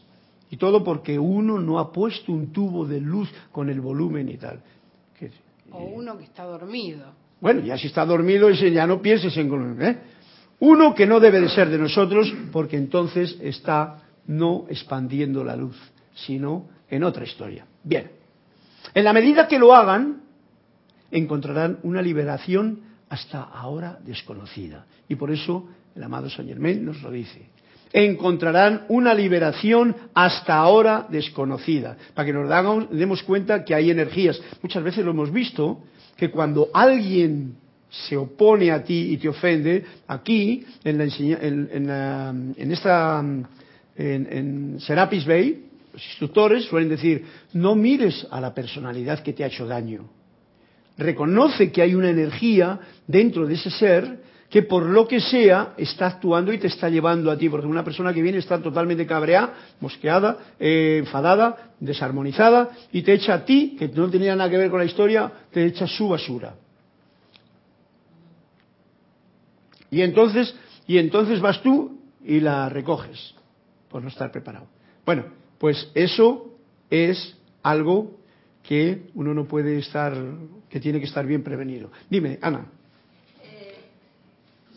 Y 0.49 0.57
todo 0.57 0.83
porque 0.83 1.19
uno 1.19 1.59
no 1.59 1.77
ha 1.77 1.91
puesto 1.91 2.31
un 2.31 2.51
tubo 2.51 2.87
de 2.87 3.01
luz 3.01 3.29
con 3.51 3.69
el 3.69 3.81
volumen 3.81 4.29
y 4.29 4.37
tal. 4.37 4.61
Que- 5.19 5.29
O 5.71 5.83
uno 5.83 6.17
que 6.17 6.23
está 6.23 6.43
dormido. 6.43 7.05
bueno, 7.39 7.61
ya 7.61 7.77
si 7.77 7.85
está 7.85 8.03
dormido, 8.03 8.49
ya 8.49 8.87
no 8.87 8.99
pienses 8.99 9.37
en... 9.37 9.77
¿eh? 9.79 9.97
Uno 10.59 10.95
que 10.95 11.05
no 11.05 11.19
debe 11.19 11.41
de 11.41 11.49
ser 11.49 11.69
de 11.69 11.77
nosotros 11.77 12.33
porque 12.51 12.77
entonces 12.77 13.37
está 13.41 14.03
no 14.27 14.65
expandiendo 14.69 15.43
la 15.43 15.55
luz, 15.55 15.77
sino 16.13 16.69
en 16.89 17.03
otra 17.03 17.25
historia. 17.25 17.65
Bien, 17.83 18.11
en 18.93 19.03
la 19.03 19.13
medida 19.13 19.47
que 19.47 19.59
lo 19.59 19.75
hagan, 19.75 20.21
encontrarán 21.11 21.79
una 21.83 22.01
liberación 22.01 22.81
hasta 23.09 23.41
ahora 23.43 23.99
desconocida. 24.03 24.85
Y 25.07 25.15
por 25.15 25.31
eso 25.31 25.67
el 25.95 26.03
amado 26.03 26.29
Saint 26.29 26.49
Germain 26.49 26.83
nos 26.83 27.01
lo 27.01 27.11
dice. 27.11 27.49
Encontrarán 27.93 28.85
una 28.89 29.13
liberación 29.13 29.95
hasta 30.13 30.55
ahora 30.55 31.05
desconocida. 31.09 31.95
Para 32.13 32.25
que 32.25 32.33
nos 32.33 32.89
demos 32.89 33.23
cuenta 33.23 33.63
que 33.63 33.75
hay 33.75 33.91
energías. 33.91 34.41
Muchas 34.61 34.83
veces 34.83 35.05
lo 35.05 35.11
hemos 35.11 35.31
visto, 35.31 35.83
que 36.17 36.29
cuando 36.31 36.69
alguien 36.73 37.55
se 38.08 38.17
opone 38.17 38.71
a 38.71 38.84
ti 38.84 39.12
y 39.13 39.17
te 39.17 39.29
ofende, 39.29 39.84
aquí, 40.08 40.65
en, 40.84 40.97
la 40.97 41.03
en- 41.05 41.69
en 41.71 41.88
la- 41.88 42.29
en 42.58 42.71
esta, 42.71 43.23
en 43.97 44.77
Serapis 44.79 45.25
Bay, 45.25 45.63
los 45.93 46.05
instructores 46.08 46.65
suelen 46.65 46.89
decir, 46.89 47.23
no 47.53 47.73
mires 47.75 48.27
a 48.29 48.41
la 48.41 48.53
personalidad 48.53 49.19
que 49.23 49.31
te 49.34 49.43
ha 49.43 49.47
hecho 49.47 49.65
daño. 49.65 50.10
Reconoce 50.97 51.71
que 51.71 51.81
hay 51.81 51.95
una 51.95 52.10
energía 52.10 52.79
dentro 53.08 53.45
de 53.47 53.53
ese 53.55 53.69
ser 53.69 54.23
que 54.49 54.62
por 54.62 54.84
lo 54.84 55.08
que 55.08 55.19
sea 55.19 55.73
está 55.77 56.08
actuando 56.08 56.53
y 56.53 56.58
te 56.58 56.67
está 56.67 56.89
llevando 56.89 57.31
a 57.31 57.38
ti. 57.38 57.49
Porque 57.49 57.67
una 57.67 57.84
persona 57.84 58.13
que 58.13 58.21
viene 58.21 58.38
está 58.38 58.62
totalmente 58.62 59.05
cabreada, 59.05 59.53
mosqueada, 59.81 60.38
eh, 60.60 60.97
enfadada, 60.99 61.73
desarmonizada 61.79 62.69
y 62.93 63.01
te 63.01 63.13
echa 63.13 63.34
a 63.34 63.45
ti, 63.45 63.75
que 63.77 63.88
no 63.89 64.10
tenía 64.10 64.36
nada 64.36 64.49
que 64.49 64.58
ver 64.58 64.69
con 64.69 64.79
la 64.79 64.86
historia, 64.86 65.31
te 65.51 65.65
echa 65.65 65.88
su 65.88 66.08
basura. 66.10 66.55
Y 69.95 70.01
entonces, 70.01 70.53
y 70.88 70.97
entonces 70.97 71.39
vas 71.39 71.62
tú 71.63 71.97
y 72.25 72.41
la 72.41 72.67
recoges 72.67 73.34
por 73.89 74.01
no 74.03 74.10
estar 74.10 74.29
preparado. 74.29 74.67
Bueno, 75.05 75.23
pues 75.58 75.89
eso 75.95 76.53
es 76.89 77.38
algo 77.63 78.12
que 78.62 79.03
uno 79.13 79.34
no 79.34 79.45
puede 79.45 79.77
estar, 79.79 80.13
que 80.69 80.81
tiene 80.81 80.99
que 80.99 81.05
estar 81.05 81.25
bien 81.25 81.43
prevenido. 81.43 81.91
Dime, 82.10 82.38
Ana. 82.41 82.65
Eh, 83.41 83.75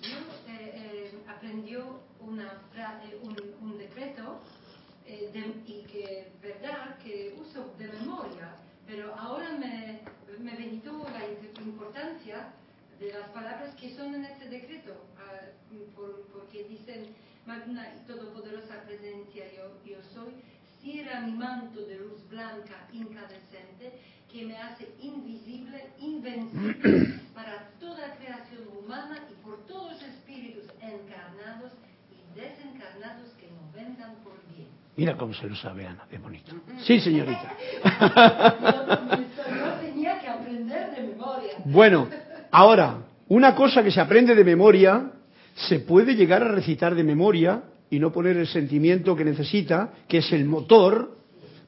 yo 0.01 0.19
eh, 0.47 0.73
eh, 0.77 1.11
aprendió 1.27 1.99
una 2.25 2.45
eh, 3.03 3.19
un, 3.25 3.35
un 3.73 3.77
decreto 3.77 4.39
eh, 5.05 5.31
de- 5.35 5.73
y 5.73 5.83
que 5.91 6.29
verdad 6.41 6.97
que 7.03 7.35
uso 7.41 7.75
de 7.77 7.89
memoria, 7.89 8.55
pero 8.87 9.13
ahora 9.17 9.51
me, 9.59 9.99
me 10.39 10.53
la 10.53 10.61
im- 10.65 11.67
importancia 11.67 12.53
de 13.01 13.13
las 13.13 13.29
palabras 13.31 13.75
que 13.75 13.95
son 13.97 14.15
en 14.15 14.25
este 14.25 14.49
decreto, 14.49 14.93
porque 16.59 16.69
dicen 16.69 17.15
magna 17.47 17.87
y 17.95 18.07
todopoderosa 18.07 18.83
presencia 18.87 19.45
yo, 19.57 19.79
yo 19.85 19.99
soy, 20.15 20.33
cierra 20.81 21.21
mi 21.21 21.33
manto 21.33 21.81
de 21.83 21.99
luz 21.99 22.29
blanca 22.29 22.87
incandescente 22.93 23.99
que 24.31 24.45
me 24.45 24.57
hace 24.57 24.89
invisible, 25.01 25.87
invencible 25.99 27.21
para 27.35 27.71
toda 27.81 28.15
creación 28.17 28.65
humana 28.77 29.19
y 29.31 29.35
por 29.45 29.67
todos 29.67 29.93
los 29.93 30.03
espíritus 30.03 30.65
encarnados 30.81 31.73
y 32.11 32.39
desencarnados 32.39 33.31
que 33.41 33.47
no 33.47 33.73
vengan 33.75 34.17
por 34.25 34.35
bien. 34.55 34.69
Mira 34.97 35.17
cómo 35.17 35.33
se 35.33 35.49
lo 35.49 35.57
sabe 35.57 35.87
Ana, 35.87 36.07
de 36.11 36.19
bonito. 36.19 36.55
Sí, 36.81 37.01
señorita. 37.01 37.55
Yo 38.61 39.73
tenía 39.81 40.21
que 40.21 40.29
aprender 40.29 40.91
de 40.91 41.03
memoria. 41.03 41.53
Bueno, 41.65 42.09
ahora, 42.51 42.99
una 43.29 43.55
cosa 43.55 43.83
que 43.83 43.91
se 43.91 44.01
aprende 44.01 44.35
de 44.35 44.45
memoria, 44.45 45.13
se 45.67 45.81
puede 45.81 46.15
llegar 46.15 46.43
a 46.43 46.49
recitar 46.49 46.95
de 46.95 47.05
memoria 47.05 47.65
y 47.91 47.99
no 47.99 48.13
poner 48.13 48.37
el 48.37 48.47
sentimiento 48.47 49.17
que 49.17 49.25
necesita, 49.25 49.93
que 50.07 50.19
es 50.19 50.33
el 50.33 50.45
motor 50.45 51.17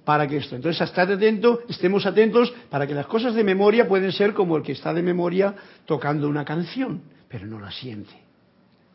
para 0.05 0.27
que 0.27 0.39
esto. 0.39 0.57
Entonces, 0.57 0.81
estar 0.81 1.11
atento, 1.11 1.61
estemos 1.69 2.07
atentos 2.07 2.53
para 2.69 2.87
que 2.87 2.95
las 2.95 3.07
cosas 3.07 3.35
de 3.35 3.45
memoria 3.45 3.89
pueden 3.89 4.13
ser 4.13 4.35
como 4.35 4.57
el 4.57 4.63
que 4.63 4.73
está 4.73 4.95
de 4.95 5.03
memoria 5.03 5.55
tocando 5.87 6.29
una 6.29 6.45
canción, 6.45 7.03
pero 7.29 7.47
no 7.47 7.59
la 7.59 7.71
siente. 7.71 8.13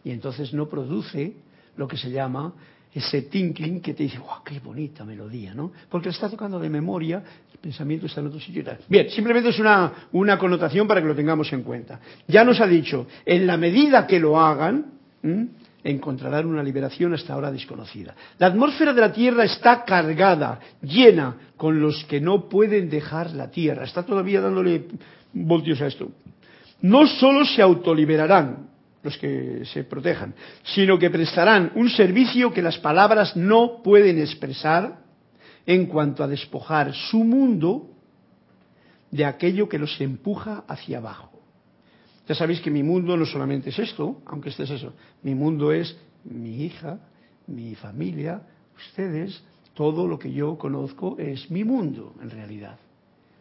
Y 0.04 0.12
entonces 0.12 0.54
no 0.54 0.68
produce 0.68 1.34
lo 1.78 1.88
que 1.88 1.98
se 1.98 2.12
llama 2.12 2.54
ese 2.94 3.24
tinkling 3.24 3.82
que 3.82 3.94
te 3.94 4.04
dice, 4.04 4.20
¡guau, 4.20 4.42
qué 4.44 4.60
bonita 4.60 5.04
melodía! 5.04 5.54
¿no? 5.54 5.72
Porque 5.90 6.10
está 6.10 6.30
tocando 6.30 6.60
de 6.60 6.70
memoria, 6.70 7.22
pensamiento 7.66 8.06
está 8.06 8.22
en 8.22 8.28
otro 8.28 8.40
sitio. 8.40 8.64
Bien, 8.88 9.10
simplemente 9.10 9.50
es 9.50 9.58
una, 9.58 9.92
una 10.12 10.38
connotación 10.38 10.88
para 10.88 11.02
que 11.02 11.08
lo 11.08 11.16
tengamos 11.16 11.52
en 11.52 11.64
cuenta. 11.64 12.00
Ya 12.28 12.44
nos 12.44 12.62
ha 12.62 12.68
dicho, 12.68 13.08
en 13.26 13.48
la 13.48 13.58
medida 13.58 14.06
que 14.06 14.20
lo 14.20 14.40
hagan, 14.40 14.86
encontrarán 15.84 16.46
una 16.46 16.62
liberación 16.62 17.16
hasta 17.16 17.34
ahora 17.34 17.52
desconocida. 17.52 18.14
La 18.38 18.48
atmósfera 18.48 18.94
de 18.94 19.02
la 19.02 19.12
Tierra 19.12 19.46
está 19.46 19.84
cargada, 19.84 20.60
llena, 20.84 21.38
con 21.58 21.82
los 21.82 22.04
que 22.06 22.22
no 22.22 22.48
pueden 22.48 22.88
dejar 22.88 23.32
la 23.32 23.50
Tierra. 23.50 23.86
Está 23.86 24.04
todavía 24.04 24.42
dándole 24.42 24.86
voltios 25.34 25.82
a 25.82 25.88
esto. 25.88 26.12
No 26.82 27.08
solo 27.08 27.46
se 27.46 27.64
autoliberarán 27.64 28.68
los 29.02 29.18
que 29.18 29.64
se 29.66 29.86
protejan, 29.86 30.36
sino 30.66 31.00
que 31.00 31.10
prestarán 31.10 31.72
un 31.74 31.90
servicio 31.90 32.54
que 32.54 32.62
las 32.62 32.78
palabras 32.78 33.36
no 33.36 33.82
pueden 33.82 34.20
expresar 34.20 35.05
en 35.66 35.86
cuanto 35.88 36.24
a 36.24 36.28
despojar 36.28 36.94
su 36.94 37.24
mundo 37.24 37.90
de 39.12 39.26
aquello 39.26 39.70
que 39.70 39.80
los 39.80 40.00
empuja 40.02 40.64
hacia 40.68 40.98
abajo. 40.98 41.32
Ya 42.28 42.36
sabéis 42.36 42.60
que 42.62 42.72
mi 42.72 42.84
mundo 42.84 43.16
no 43.16 43.26
solamente 43.26 43.70
es 43.70 43.80
esto, 43.80 44.22
aunque 44.26 44.50
este 44.50 44.64
es 44.64 44.72
eso. 44.72 44.94
Mi 45.22 45.36
mundo 45.36 45.72
es 45.72 45.96
mi 46.24 46.64
hija, 46.64 47.00
mi 47.48 47.76
familia, 47.76 48.42
ustedes, 48.76 49.44
todo 49.74 50.08
lo 50.08 50.18
que 50.18 50.32
yo 50.32 50.58
conozco 50.58 51.18
es 51.20 51.50
mi 51.52 51.64
mundo, 51.64 52.16
en 52.22 52.30
realidad. 52.30 52.80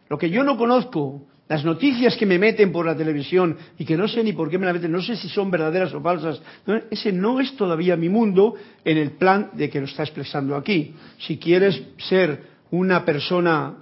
Lo 0.09 0.17
que 0.17 0.29
yo 0.29 0.43
no 0.43 0.57
conozco, 0.57 1.27
las 1.47 1.63
noticias 1.63 2.15
que 2.15 2.25
me 2.25 2.39
meten 2.39 2.71
por 2.71 2.85
la 2.85 2.95
televisión 2.95 3.57
y 3.77 3.85
que 3.85 3.97
no 3.97 4.07
sé 4.07 4.23
ni 4.23 4.33
por 4.33 4.49
qué 4.49 4.57
me 4.57 4.65
la 4.65 4.73
meten, 4.73 4.91
no 4.91 5.01
sé 5.01 5.15
si 5.15 5.29
son 5.29 5.51
verdaderas 5.51 5.93
o 5.93 6.01
falsas, 6.01 6.41
ese 6.89 7.11
no 7.11 7.39
es 7.39 7.55
todavía 7.55 7.95
mi 7.95 8.09
mundo 8.09 8.55
en 8.83 8.97
el 8.97 9.11
plan 9.11 9.51
de 9.53 9.69
que 9.69 9.79
lo 9.79 9.85
está 9.85 10.03
expresando 10.03 10.55
aquí. 10.55 10.93
Si 11.19 11.37
quieres 11.37 11.81
ser 11.97 12.55
una 12.71 13.05
persona 13.05 13.77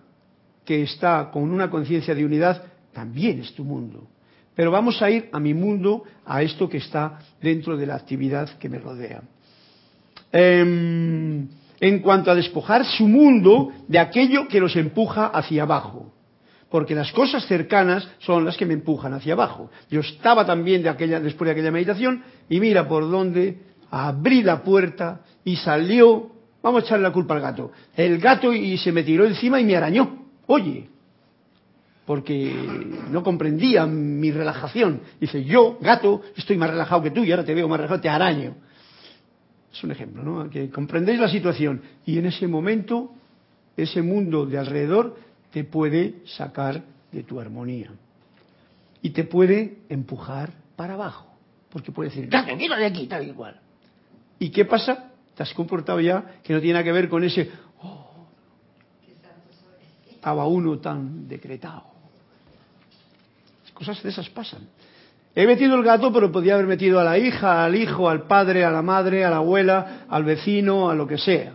que 0.65 0.83
está 0.83 1.29
con 1.31 1.51
una 1.51 1.69
conciencia 1.69 2.13
de 2.13 2.25
unidad, 2.25 2.63
también 2.93 3.39
es 3.39 3.53
tu 3.53 3.63
mundo. 3.63 4.07
Pero 4.55 4.71
vamos 4.71 5.01
a 5.01 5.09
ir 5.09 5.29
a 5.31 5.39
mi 5.39 5.53
mundo, 5.53 6.03
a 6.25 6.43
esto 6.43 6.69
que 6.69 6.77
está 6.77 7.19
dentro 7.41 7.75
de 7.75 7.87
la 7.87 7.95
actividad 7.95 8.57
que 8.59 8.69
me 8.69 8.77
rodea. 8.77 9.23
Em, 10.31 11.47
en 11.83 11.99
cuanto 11.99 12.31
a 12.31 12.35
despojar 12.35 12.85
su 12.85 13.09
mundo 13.09 13.73
de 13.89 13.99
aquello 13.99 14.47
que 14.47 14.61
los 14.61 14.73
empuja 14.77 15.25
hacia 15.27 15.63
abajo. 15.63 16.13
Porque 16.69 16.95
las 16.95 17.11
cosas 17.11 17.45
cercanas 17.45 18.07
son 18.19 18.45
las 18.45 18.55
que 18.55 18.65
me 18.65 18.73
empujan 18.73 19.13
hacia 19.13 19.33
abajo. 19.33 19.69
Yo 19.91 19.99
estaba 19.99 20.45
también 20.45 20.81
de 20.81 20.87
aquella, 20.87 21.19
después 21.19 21.45
de 21.45 21.51
aquella 21.51 21.71
meditación 21.71 22.23
y 22.47 22.61
mira 22.61 22.87
por 22.87 23.11
dónde 23.11 23.63
abrí 23.91 24.43
la 24.43 24.63
puerta 24.63 25.23
y 25.43 25.57
salió, 25.57 26.31
vamos 26.61 26.83
a 26.83 26.85
echarle 26.85 27.03
la 27.03 27.11
culpa 27.11 27.33
al 27.33 27.41
gato, 27.41 27.73
el 27.97 28.17
gato 28.17 28.53
y 28.53 28.77
se 28.77 28.93
me 28.93 29.03
tiró 29.03 29.25
encima 29.25 29.59
y 29.59 29.65
me 29.65 29.75
arañó. 29.75 30.19
Oye, 30.47 30.87
porque 32.05 32.49
no 33.11 33.23
comprendía 33.23 33.85
mi 33.85 34.31
relajación. 34.31 35.01
Dice, 35.19 35.43
yo, 35.43 35.77
gato, 35.81 36.21
estoy 36.37 36.55
más 36.55 36.69
relajado 36.69 37.03
que 37.03 37.11
tú 37.11 37.25
y 37.25 37.31
ahora 37.31 37.43
te 37.43 37.53
veo 37.53 37.67
más 37.67 37.77
relajado, 37.77 37.99
te 37.99 38.07
araño. 38.07 38.55
Es 39.73 39.83
un 39.83 39.91
ejemplo, 39.91 40.23
¿no? 40.23 40.49
Que 40.49 40.69
comprendéis 40.69 41.19
la 41.19 41.29
situación 41.29 41.81
y 42.05 42.19
en 42.19 42.27
ese 42.27 42.47
momento 42.47 43.11
ese 43.75 44.03
mundo 44.03 44.45
de 44.45 44.59
alrededor 44.59 45.17
te 45.51 45.63
puede 45.63 46.21
sacar 46.25 46.83
de 47.11 47.23
tu 47.23 47.39
armonía 47.39 47.91
y 49.01 49.09
te 49.09 49.23
puede 49.23 49.79
empujar 49.89 50.51
para 50.75 50.93
abajo, 50.93 51.27
porque 51.69 51.91
puede 51.91 52.09
decir, 52.09 52.27
gato, 52.27 52.55
quita 52.55 52.77
de 52.77 52.85
aquí, 52.85 53.07
tal 53.07 53.27
y 53.27 53.33
cual. 53.33 53.59
¿Y 54.39 54.49
qué 54.49 54.65
pasa? 54.65 55.11
Te 55.35 55.41
has 55.41 55.53
comportado 55.53 55.99
ya 55.99 56.39
que 56.43 56.53
no 56.53 56.59
tiene 56.59 56.73
nada 56.73 56.83
que 56.83 56.91
ver 56.91 57.09
con 57.09 57.23
ese, 57.23 57.49
oh, 57.81 58.27
estaba 60.11 60.45
uno 60.45 60.77
tan 60.79 61.27
decretado. 61.27 61.83
Cosas 63.73 64.01
de 64.03 64.09
esas 64.09 64.29
pasan. 64.29 64.67
He 65.35 65.47
metido 65.47 65.75
el 65.75 65.83
gato, 65.83 66.13
pero 66.13 66.31
podía 66.31 66.53
haber 66.53 66.67
metido 66.67 66.99
a 66.99 67.03
la 67.03 67.17
hija, 67.17 67.65
al 67.65 67.75
hijo, 67.75 68.07
al 68.07 68.27
padre, 68.27 68.63
a 68.63 68.71
la 68.71 68.83
madre, 68.83 69.25
a 69.25 69.31
la 69.31 69.37
abuela, 69.37 70.05
al 70.07 70.23
vecino, 70.23 70.89
a 70.89 70.95
lo 70.95 71.07
que 71.07 71.17
sea. 71.17 71.53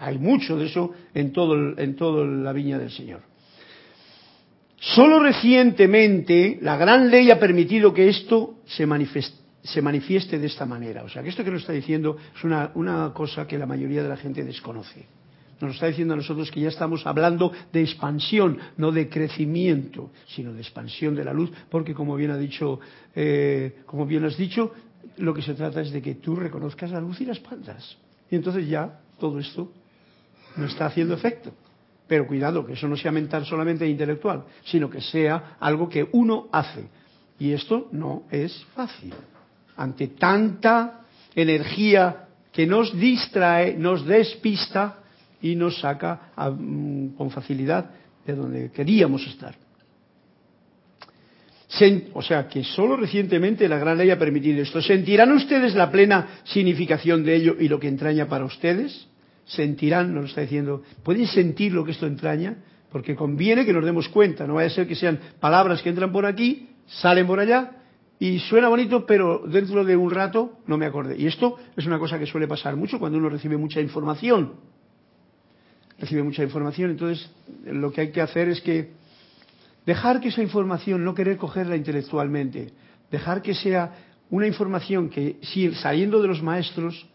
Hay 0.00 0.18
mucho 0.18 0.56
de 0.56 0.66
eso 0.66 0.92
en 1.14 1.32
todo, 1.32 1.78
en 1.78 1.94
toda 1.94 2.26
la 2.26 2.52
viña 2.52 2.78
del 2.78 2.90
Señor. 2.90 3.20
Solo 4.80 5.20
recientemente 5.20 6.58
la 6.60 6.76
gran 6.76 7.10
ley 7.10 7.30
ha 7.30 7.38
permitido 7.38 7.94
que 7.94 8.08
esto 8.08 8.56
se, 8.66 8.86
se 9.62 9.80
manifieste 9.80 10.38
de 10.38 10.46
esta 10.46 10.66
manera. 10.66 11.04
O 11.04 11.08
sea, 11.08 11.22
que 11.22 11.28
esto 11.28 11.44
que 11.44 11.52
nos 11.52 11.60
está 11.60 11.72
diciendo 11.72 12.16
es 12.36 12.44
una, 12.44 12.72
una 12.74 13.12
cosa 13.14 13.46
que 13.46 13.56
la 13.56 13.66
mayoría 13.66 14.02
de 14.02 14.08
la 14.08 14.16
gente 14.16 14.44
desconoce. 14.44 15.06
Nos 15.64 15.76
está 15.76 15.86
diciendo 15.86 16.14
a 16.14 16.16
nosotros 16.16 16.50
que 16.50 16.60
ya 16.60 16.68
estamos 16.68 17.06
hablando 17.06 17.52
de 17.72 17.82
expansión, 17.82 18.58
no 18.76 18.92
de 18.92 19.08
crecimiento, 19.08 20.10
sino 20.26 20.52
de 20.52 20.60
expansión 20.60 21.14
de 21.14 21.24
la 21.24 21.32
luz, 21.32 21.50
porque 21.70 21.94
como 21.94 22.16
bien 22.16 22.30
ha 22.30 22.36
dicho, 22.36 22.80
eh, 23.14 23.82
como 23.86 24.06
bien 24.06 24.24
has 24.24 24.36
dicho, 24.36 24.72
lo 25.18 25.32
que 25.32 25.42
se 25.42 25.54
trata 25.54 25.80
es 25.80 25.90
de 25.90 26.02
que 26.02 26.16
tú 26.16 26.36
reconozcas 26.36 26.90
la 26.90 27.00
luz 27.00 27.20
y 27.20 27.24
la 27.24 27.32
expandas. 27.32 27.96
Y 28.30 28.36
entonces 28.36 28.68
ya 28.68 29.00
todo 29.18 29.38
esto 29.38 29.70
no 30.56 30.66
está 30.66 30.86
haciendo 30.86 31.14
efecto. 31.14 31.52
Pero 32.06 32.26
cuidado, 32.26 32.66
que 32.66 32.74
eso 32.74 32.86
no 32.86 32.96
sea 32.96 33.12
mental 33.12 33.46
solamente 33.46 33.84
e 33.84 33.88
intelectual, 33.88 34.44
sino 34.64 34.90
que 34.90 35.00
sea 35.00 35.56
algo 35.58 35.88
que 35.88 36.06
uno 36.12 36.48
hace. 36.52 36.86
Y 37.38 37.52
esto 37.52 37.88
no 37.92 38.24
es 38.30 38.64
fácil. 38.74 39.14
Ante 39.76 40.08
tanta 40.08 41.00
energía 41.34 42.28
que 42.52 42.66
nos 42.66 42.96
distrae, 42.96 43.76
nos 43.76 44.04
despista 44.06 45.00
y 45.44 45.54
nos 45.54 45.78
saca 45.80 46.32
mm, 46.36 47.08
con 47.16 47.30
facilidad 47.30 47.90
de 48.26 48.34
donde 48.34 48.70
queríamos 48.72 49.26
estar. 49.26 49.54
O 52.12 52.22
sea 52.22 52.48
que 52.48 52.62
solo 52.62 52.96
recientemente 52.96 53.68
la 53.68 53.78
gran 53.78 53.98
ley 53.98 54.10
ha 54.10 54.18
permitido 54.18 54.62
esto. 54.62 54.80
¿Sentirán 54.80 55.32
ustedes 55.32 55.74
la 55.74 55.90
plena 55.90 56.40
significación 56.44 57.24
de 57.24 57.34
ello 57.34 57.56
y 57.58 57.68
lo 57.68 57.80
que 57.80 57.88
entraña 57.88 58.28
para 58.28 58.44
ustedes? 58.44 59.08
sentirán, 59.46 60.14
nos 60.14 60.30
está 60.30 60.40
diciendo, 60.40 60.82
pueden 61.02 61.26
sentir 61.26 61.72
lo 61.72 61.84
que 61.84 61.92
esto 61.92 62.06
entraña, 62.06 62.56
porque 62.90 63.14
conviene 63.14 63.64
que 63.64 63.72
nos 63.72 63.84
demos 63.84 64.08
cuenta, 64.08 64.46
no 64.46 64.54
vaya 64.54 64.68
a 64.68 64.70
ser 64.70 64.86
que 64.86 64.94
sean 64.94 65.18
palabras 65.40 65.82
que 65.82 65.88
entran 65.88 66.12
por 66.12 66.26
aquí, 66.26 66.70
salen 66.86 67.26
por 67.26 67.40
allá, 67.40 67.72
y 68.18 68.38
suena 68.38 68.68
bonito, 68.68 69.04
pero 69.04 69.42
dentro 69.46 69.84
de 69.84 69.96
un 69.96 70.10
rato 70.10 70.60
no 70.66 70.78
me 70.78 70.86
acordé. 70.86 71.16
Y 71.18 71.26
esto 71.26 71.56
es 71.76 71.86
una 71.86 71.98
cosa 71.98 72.18
que 72.18 72.26
suele 72.26 72.46
pasar 72.46 72.76
mucho 72.76 72.98
cuando 72.98 73.18
uno 73.18 73.28
recibe 73.28 73.56
mucha 73.56 73.80
información. 73.80 74.54
Recibe 75.98 76.22
mucha 76.22 76.42
información, 76.42 76.90
entonces 76.90 77.30
lo 77.64 77.92
que 77.92 78.00
hay 78.02 78.10
que 78.10 78.20
hacer 78.20 78.48
es 78.48 78.60
que 78.60 78.90
dejar 79.86 80.20
que 80.20 80.28
esa 80.28 80.42
información, 80.42 81.04
no 81.04 81.14
querer 81.14 81.36
cogerla 81.36 81.76
intelectualmente, 81.76 82.72
dejar 83.10 83.42
que 83.42 83.54
sea 83.54 83.92
una 84.30 84.46
información 84.46 85.08
que, 85.08 85.36
saliendo 85.74 86.20
de 86.20 86.28
los 86.28 86.42
maestros, 86.42 87.06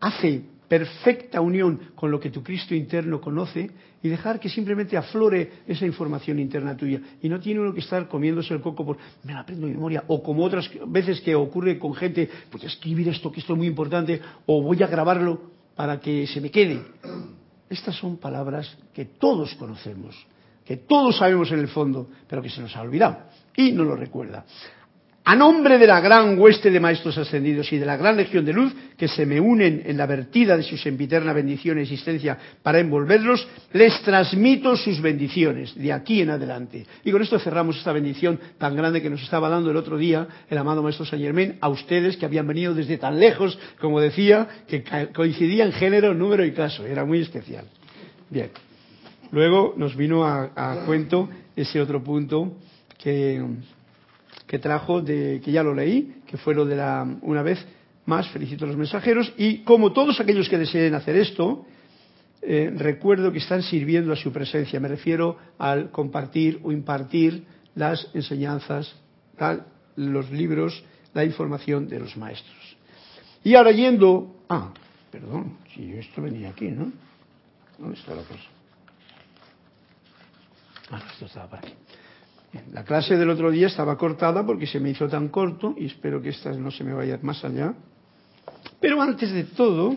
hace 0.00 0.42
perfecta 0.68 1.40
unión 1.40 1.78
con 1.94 2.10
lo 2.10 2.18
que 2.18 2.30
tu 2.30 2.42
Cristo 2.42 2.74
interno 2.74 3.20
conoce 3.20 3.70
y 4.02 4.08
dejar 4.08 4.40
que 4.40 4.48
simplemente 4.48 4.96
aflore 4.96 5.50
esa 5.66 5.86
información 5.86 6.38
interna 6.38 6.76
tuya. 6.76 7.00
Y 7.22 7.28
no 7.28 7.38
tiene 7.38 7.60
uno 7.60 7.72
que 7.72 7.80
estar 7.80 8.08
comiéndose 8.08 8.52
el 8.54 8.60
coco 8.60 8.84
por, 8.84 8.98
me 9.22 9.32
la 9.32 9.40
aprendo 9.40 9.66
de 9.66 9.74
memoria, 9.74 10.04
o 10.08 10.22
como 10.22 10.44
otras 10.44 10.68
veces 10.88 11.20
que 11.20 11.34
ocurre 11.34 11.78
con 11.78 11.94
gente, 11.94 12.28
pues 12.50 12.64
escribir 12.64 13.08
esto, 13.08 13.30
que 13.30 13.40
esto 13.40 13.52
es 13.52 13.58
muy 13.58 13.68
importante, 13.68 14.20
o 14.46 14.62
voy 14.62 14.82
a 14.82 14.86
grabarlo 14.86 15.40
para 15.76 16.00
que 16.00 16.26
se 16.26 16.40
me 16.40 16.50
quede. 16.50 16.82
Estas 17.74 17.96
son 17.96 18.18
palabras 18.18 18.78
que 18.94 19.04
todos 19.04 19.52
conocemos, 19.56 20.14
que 20.64 20.76
todos 20.76 21.16
sabemos 21.16 21.50
en 21.50 21.58
el 21.58 21.66
fondo, 21.66 22.08
pero 22.28 22.40
que 22.40 22.48
se 22.48 22.60
nos 22.60 22.76
ha 22.76 22.82
olvidado 22.82 23.18
y 23.56 23.72
no 23.72 23.82
lo 23.82 23.96
recuerda. 23.96 24.44
A 25.26 25.34
nombre 25.34 25.78
de 25.78 25.86
la 25.86 26.00
gran 26.00 26.38
hueste 26.38 26.70
de 26.70 26.78
maestros 26.78 27.16
ascendidos 27.16 27.72
y 27.72 27.78
de 27.78 27.86
la 27.86 27.96
gran 27.96 28.14
legión 28.14 28.44
de 28.44 28.52
luz 28.52 28.74
que 28.98 29.08
se 29.08 29.24
me 29.24 29.40
unen 29.40 29.82
en 29.86 29.96
la 29.96 30.04
vertida 30.04 30.54
de 30.54 30.62
su 30.62 30.76
sempiterna 30.76 31.32
bendición 31.32 31.78
e 31.78 31.82
existencia 31.88 32.36
para 32.62 32.78
envolverlos, 32.78 33.48
les 33.72 34.02
transmito 34.02 34.76
sus 34.76 35.00
bendiciones 35.00 35.74
de 35.76 35.94
aquí 35.94 36.20
en 36.20 36.28
adelante. 36.28 36.84
Y 37.04 37.10
con 37.10 37.22
esto 37.22 37.38
cerramos 37.38 37.78
esta 37.78 37.92
bendición 37.92 38.38
tan 38.58 38.76
grande 38.76 39.00
que 39.00 39.08
nos 39.08 39.22
estaba 39.22 39.48
dando 39.48 39.70
el 39.70 39.78
otro 39.78 39.96
día 39.96 40.28
el 40.50 40.58
amado 40.58 40.82
maestro 40.82 41.06
Saint 41.06 41.24
Germain 41.24 41.56
a 41.58 41.70
ustedes 41.70 42.18
que 42.18 42.26
habían 42.26 42.46
venido 42.46 42.74
desde 42.74 42.98
tan 42.98 43.18
lejos, 43.18 43.58
como 43.80 44.02
decía, 44.02 44.46
que 44.68 44.84
coincidían 45.14 45.72
género, 45.72 46.12
número 46.12 46.44
y 46.44 46.52
caso. 46.52 46.84
Era 46.84 47.06
muy 47.06 47.22
especial. 47.22 47.64
Bien. 48.28 48.50
Luego 49.32 49.72
nos 49.78 49.96
vino 49.96 50.22
a 50.22 50.82
cuento 50.84 51.30
ese 51.56 51.80
otro 51.80 52.04
punto 52.04 52.58
que 52.98 53.42
que 54.54 54.60
trajo, 54.60 55.02
de, 55.02 55.40
que 55.44 55.50
ya 55.50 55.64
lo 55.64 55.74
leí, 55.74 56.22
que 56.28 56.36
fue 56.36 56.54
lo 56.54 56.64
de 56.64 56.76
la 56.76 57.04
una 57.22 57.42
vez 57.42 57.58
más, 58.06 58.28
felicito 58.28 58.64
a 58.64 58.68
los 58.68 58.76
mensajeros, 58.76 59.32
y 59.36 59.64
como 59.64 59.92
todos 59.92 60.20
aquellos 60.20 60.48
que 60.48 60.56
deseen 60.56 60.94
hacer 60.94 61.16
esto, 61.16 61.66
eh, 62.40 62.72
recuerdo 62.76 63.32
que 63.32 63.38
están 63.38 63.64
sirviendo 63.64 64.12
a 64.12 64.16
su 64.16 64.30
presencia. 64.30 64.78
Me 64.78 64.86
refiero 64.86 65.38
al 65.58 65.90
compartir 65.90 66.60
o 66.62 66.70
impartir 66.70 67.46
las 67.74 68.08
enseñanzas, 68.14 68.94
los 69.96 70.30
libros, 70.30 70.84
la 71.14 71.24
información 71.24 71.88
de 71.88 71.98
los 71.98 72.16
maestros. 72.16 72.76
Y 73.42 73.56
ahora 73.56 73.72
yendo, 73.72 74.36
ah, 74.48 74.72
perdón, 75.10 75.58
si 75.74 75.94
esto 75.94 76.22
venía 76.22 76.50
aquí, 76.50 76.68
¿no? 76.68 76.92
¿Dónde 77.76 77.98
está 77.98 78.14
la 78.14 78.22
cosa? 78.22 78.48
Ah, 80.92 81.02
esto 81.10 81.26
estaba 81.26 81.50
para 81.50 81.66
aquí. 81.66 81.74
La 82.72 82.84
clase 82.84 83.16
del 83.16 83.30
otro 83.30 83.50
día 83.50 83.66
estaba 83.66 83.96
cortada 83.96 84.44
porque 84.44 84.66
se 84.66 84.80
me 84.80 84.90
hizo 84.90 85.08
tan 85.08 85.28
corto 85.28 85.74
y 85.76 85.86
espero 85.86 86.20
que 86.22 86.30
esta 86.30 86.52
no 86.52 86.70
se 86.70 86.84
me 86.84 86.92
vaya 86.92 87.18
más 87.22 87.44
allá. 87.44 87.74
Pero 88.80 89.00
antes 89.00 89.32
de 89.32 89.44
todo, 89.44 89.96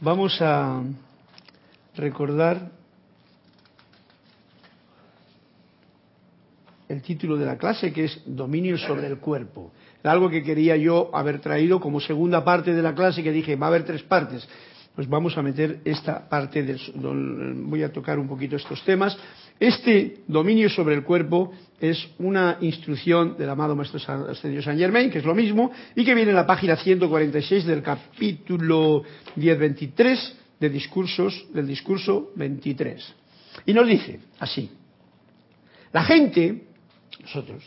vamos 0.00 0.40
a 0.40 0.82
recordar 1.96 2.70
el 6.88 7.02
título 7.02 7.36
de 7.36 7.46
la 7.46 7.58
clase, 7.58 7.92
que 7.92 8.04
es 8.04 8.22
Dominio 8.26 8.78
sobre 8.78 9.06
el 9.06 9.18
cuerpo. 9.18 9.72
algo 10.04 10.30
que 10.30 10.42
quería 10.42 10.76
yo 10.76 11.10
haber 11.12 11.40
traído 11.40 11.80
como 11.80 12.00
segunda 12.00 12.44
parte 12.44 12.72
de 12.72 12.82
la 12.82 12.94
clase, 12.94 13.22
que 13.22 13.32
dije, 13.32 13.56
va 13.56 13.66
a 13.66 13.68
haber 13.68 13.84
tres 13.84 14.02
partes 14.02 14.48
pues 14.98 15.08
vamos 15.08 15.38
a 15.38 15.42
meter 15.42 15.80
esta 15.84 16.28
parte 16.28 16.64
del, 16.64 16.80
voy 17.66 17.84
a 17.84 17.92
tocar 17.92 18.18
un 18.18 18.26
poquito 18.26 18.56
estos 18.56 18.82
temas. 18.82 19.16
Este 19.60 20.18
dominio 20.28 20.70
sobre 20.70 20.94
el 20.94 21.02
cuerpo 21.02 21.52
es 21.80 22.08
una 22.18 22.58
instrucción 22.60 23.36
del 23.36 23.50
amado 23.50 23.74
Maestro 23.74 24.00
Ascendido 24.30 24.62
San 24.62 24.78
Germain, 24.78 25.10
que 25.10 25.18
es 25.18 25.24
lo 25.24 25.34
mismo, 25.34 25.72
y 25.96 26.04
que 26.04 26.14
viene 26.14 26.30
en 26.30 26.36
la 26.36 26.46
página 26.46 26.76
146 26.76 27.64
del 27.66 27.82
capítulo 27.82 29.02
1023 29.34 30.36
de 30.60 30.70
discursos, 30.70 31.46
del 31.52 31.66
discurso 31.66 32.30
23. 32.36 33.14
Y 33.66 33.72
nos 33.72 33.88
dice 33.88 34.20
así, 34.38 34.70
la 35.92 36.04
gente, 36.04 36.62
nosotros, 37.20 37.64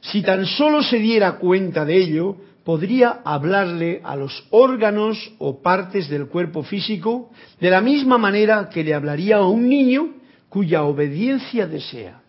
si 0.00 0.22
tan 0.22 0.46
solo 0.46 0.82
se 0.82 0.98
diera 0.98 1.38
cuenta 1.38 1.84
de 1.84 1.96
ello, 1.96 2.36
podría 2.64 3.20
hablarle 3.24 4.00
a 4.02 4.16
los 4.16 4.46
órganos 4.50 5.32
o 5.38 5.62
partes 5.62 6.08
del 6.08 6.26
cuerpo 6.26 6.64
físico 6.64 7.30
de 7.60 7.70
la 7.70 7.80
misma 7.80 8.18
manera 8.18 8.68
que 8.68 8.82
le 8.82 8.94
hablaría 8.94 9.36
a 9.36 9.46
un 9.46 9.68
niño 9.68 10.17
cuya 10.48 10.84
obediencia 10.84 11.66
desea. 11.66 12.22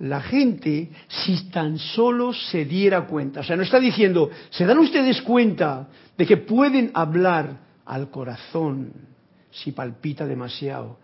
La 0.00 0.20
gente, 0.20 0.90
si 1.08 1.50
tan 1.50 1.78
solo 1.78 2.32
se 2.32 2.64
diera 2.64 3.06
cuenta, 3.06 3.40
o 3.40 3.42
sea, 3.42 3.56
no 3.56 3.64
está 3.64 3.80
diciendo, 3.80 4.30
¿se 4.50 4.64
dan 4.64 4.78
ustedes 4.78 5.20
cuenta 5.22 5.88
de 6.16 6.24
que 6.24 6.36
pueden 6.36 6.92
hablar 6.94 7.58
al 7.84 8.10
corazón 8.10 8.92
si 9.50 9.72
palpita 9.72 10.24
demasiado? 10.24 10.98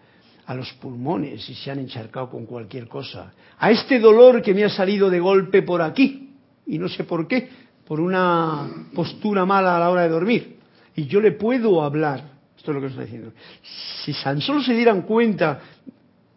a 0.47 0.55
los 0.55 0.73
pulmones 0.75 1.43
si 1.45 1.55
se 1.55 1.71
han 1.71 1.79
encharcado 1.79 2.31
con 2.31 2.47
cualquier 2.47 2.87
cosa, 2.87 3.33
a 3.59 3.71
este 3.71 3.99
dolor 3.99 4.43
que 4.43 4.55
me 4.55 4.65
ha 4.65 4.69
salido 4.69 5.09
de 5.09 5.21
golpe 5.21 5.63
por 5.63 5.81
aquí, 5.81 6.35
y 6.67 6.79
no 6.79 6.89
sé 6.89 7.05
por 7.05 7.27
qué, 7.27 7.49
por 7.87 8.01
una 8.01 8.69
postura 8.95 9.45
mala 9.45 9.77
a 9.77 9.81
la 9.81 9.91
hora 9.91 10.03
de 10.03 10.09
dormir. 10.09 10.57
Y 10.97 11.07
yo 11.07 11.21
le 11.21 11.33
puedo 11.33 11.83
hablar, 11.83 12.34
esto 12.65 12.71
es 12.71 12.75
lo 12.77 12.81
que 12.81 12.87
estoy 12.87 13.05
diciendo, 13.05 13.33
si 14.05 14.15
tan 14.15 14.41
solo 14.41 14.63
se 14.63 14.73
dieran 14.73 15.03
cuenta, 15.03 15.61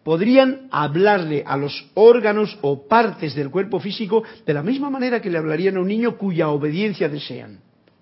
podrían 0.03 0.67
hablarle 0.71 1.41
a 1.47 1.55
los 1.55 1.89
órganos 1.93 2.59
o 2.63 2.85
partes 2.85 3.33
del 3.33 3.49
cuerpo 3.49 3.79
físico 3.79 4.23
de 4.45 4.53
la 4.53 4.61
misma 4.61 4.89
manera 4.89 5.21
que 5.21 5.29
le 5.29 5.37
hablarían 5.37 5.77
a 5.77 5.79
un 5.79 5.87
niño 5.87 6.17
cuya 6.17 6.49
obediencia 6.49 7.07
desean. 7.07 7.59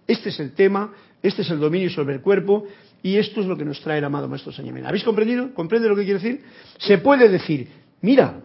Este 0.07 0.29
es 0.29 0.39
el 0.39 0.53
tema, 0.53 0.91
este 1.21 1.43
es 1.43 1.51
el 1.51 1.59
dominio 1.59 1.91
sobre 1.91 2.15
el 2.15 2.21
cuerpo 2.21 2.65
y 3.03 3.17
esto 3.17 3.41
es 3.41 3.45
lo 3.45 3.55
que 3.55 3.63
nos 3.63 3.79
trae 3.81 3.99
el 3.99 4.05
amado 4.05 4.27
Maestro 4.27 4.51
Sañamena. 4.51 4.89
¿Habéis 4.89 5.03
comprendido? 5.03 5.53
¿Comprende 5.53 5.87
lo 5.87 5.95
que 5.95 6.05
quiere 6.05 6.19
decir? 6.19 6.43
Se 6.79 6.97
puede 6.97 7.29
decir, 7.29 7.69
mira, 8.01 8.39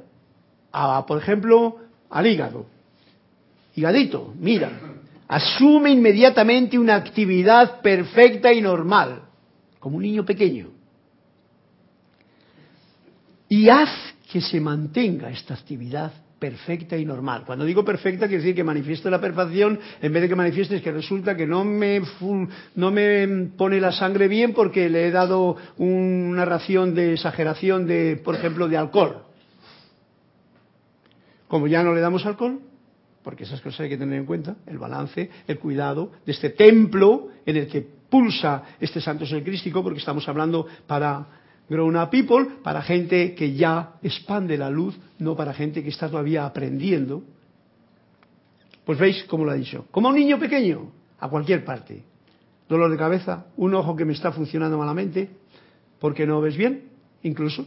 por 1.06 1.16
ejemplo, 1.16 1.78
al 2.10 2.26
hígado, 2.26 2.66
Higadito, 3.74 4.34
mira, 4.38 4.72
asume 5.26 5.88
inmediatamente 5.88 6.78
una 6.78 6.96
actividad 6.96 7.80
perfecta 7.80 8.52
y 8.52 8.60
normal, 8.60 9.22
como 9.80 9.96
un 9.96 10.02
niño 10.02 10.24
pequeño. 10.24 10.68
Y 13.48 13.68
haz 13.68 13.90
que 14.30 14.40
se 14.40 14.60
mantenga 14.60 15.28
esta 15.30 15.54
actividad 15.54 16.12
perfecta 16.38 16.96
y 16.96 17.04
normal. 17.04 17.42
Cuando 17.44 17.64
digo 17.64 17.84
perfecta, 17.84 18.28
quiere 18.28 18.42
decir 18.42 18.54
que 18.54 18.62
manifieste 18.62 19.10
la 19.10 19.20
perfección, 19.20 19.78
en 20.00 20.12
vez 20.12 20.22
de 20.22 20.28
que 20.28 20.36
manifiestes 20.36 20.82
que 20.82 20.92
resulta 20.92 21.36
que 21.36 21.46
no 21.46 21.64
me, 21.64 22.00
no 22.76 22.90
me 22.90 23.50
pone 23.56 23.80
la 23.80 23.92
sangre 23.92 24.28
bien 24.28 24.54
porque 24.54 24.88
le 24.88 25.08
he 25.08 25.10
dado 25.10 25.56
una 25.76 26.44
ración 26.44 26.94
de 26.94 27.14
exageración 27.14 27.86
de, 27.86 28.20
por 28.24 28.36
ejemplo, 28.36 28.68
de 28.68 28.76
alcohol. 28.76 29.24
Como 31.48 31.66
ya 31.66 31.82
no 31.82 31.92
le 31.92 32.00
damos 32.00 32.24
alcohol, 32.24 32.60
porque 33.22 33.44
esas 33.44 33.60
cosas 33.60 33.80
hay 33.80 33.88
que 33.90 33.98
tener 33.98 34.18
en 34.18 34.26
cuenta, 34.26 34.56
el 34.66 34.78
balance, 34.78 35.28
el 35.46 35.58
cuidado 35.58 36.12
de 36.24 36.32
este 36.32 36.50
templo 36.50 37.28
en 37.44 37.56
el 37.56 37.66
que 37.66 37.99
pulsa 38.10 38.64
este 38.80 39.00
santo 39.00 39.24
ser 39.24 39.42
crístico, 39.42 39.82
porque 39.82 40.00
estamos 40.00 40.28
hablando 40.28 40.66
para 40.86 41.26
grown 41.70 41.96
up 41.96 42.10
people, 42.10 42.46
para 42.62 42.82
gente 42.82 43.34
que 43.34 43.54
ya 43.54 43.94
expande 44.02 44.58
la 44.58 44.68
luz, 44.68 44.98
no 45.18 45.36
para 45.36 45.54
gente 45.54 45.82
que 45.82 45.88
está 45.88 46.10
todavía 46.10 46.44
aprendiendo. 46.44 47.22
Pues 48.84 48.98
veis 48.98 49.24
cómo 49.28 49.44
lo 49.44 49.52
ha 49.52 49.54
dicho. 49.54 49.86
Como 49.92 50.08
un 50.08 50.16
niño 50.16 50.38
pequeño, 50.38 50.90
a 51.20 51.28
cualquier 51.28 51.64
parte. 51.64 52.02
Dolor 52.68 52.90
de 52.90 52.96
cabeza, 52.96 53.46
un 53.56 53.74
ojo 53.74 53.94
que 53.94 54.04
me 54.04 54.12
está 54.12 54.32
funcionando 54.32 54.76
malamente, 54.76 55.30
porque 56.00 56.26
no 56.26 56.40
ves 56.40 56.56
bien, 56.56 56.88
incluso. 57.22 57.64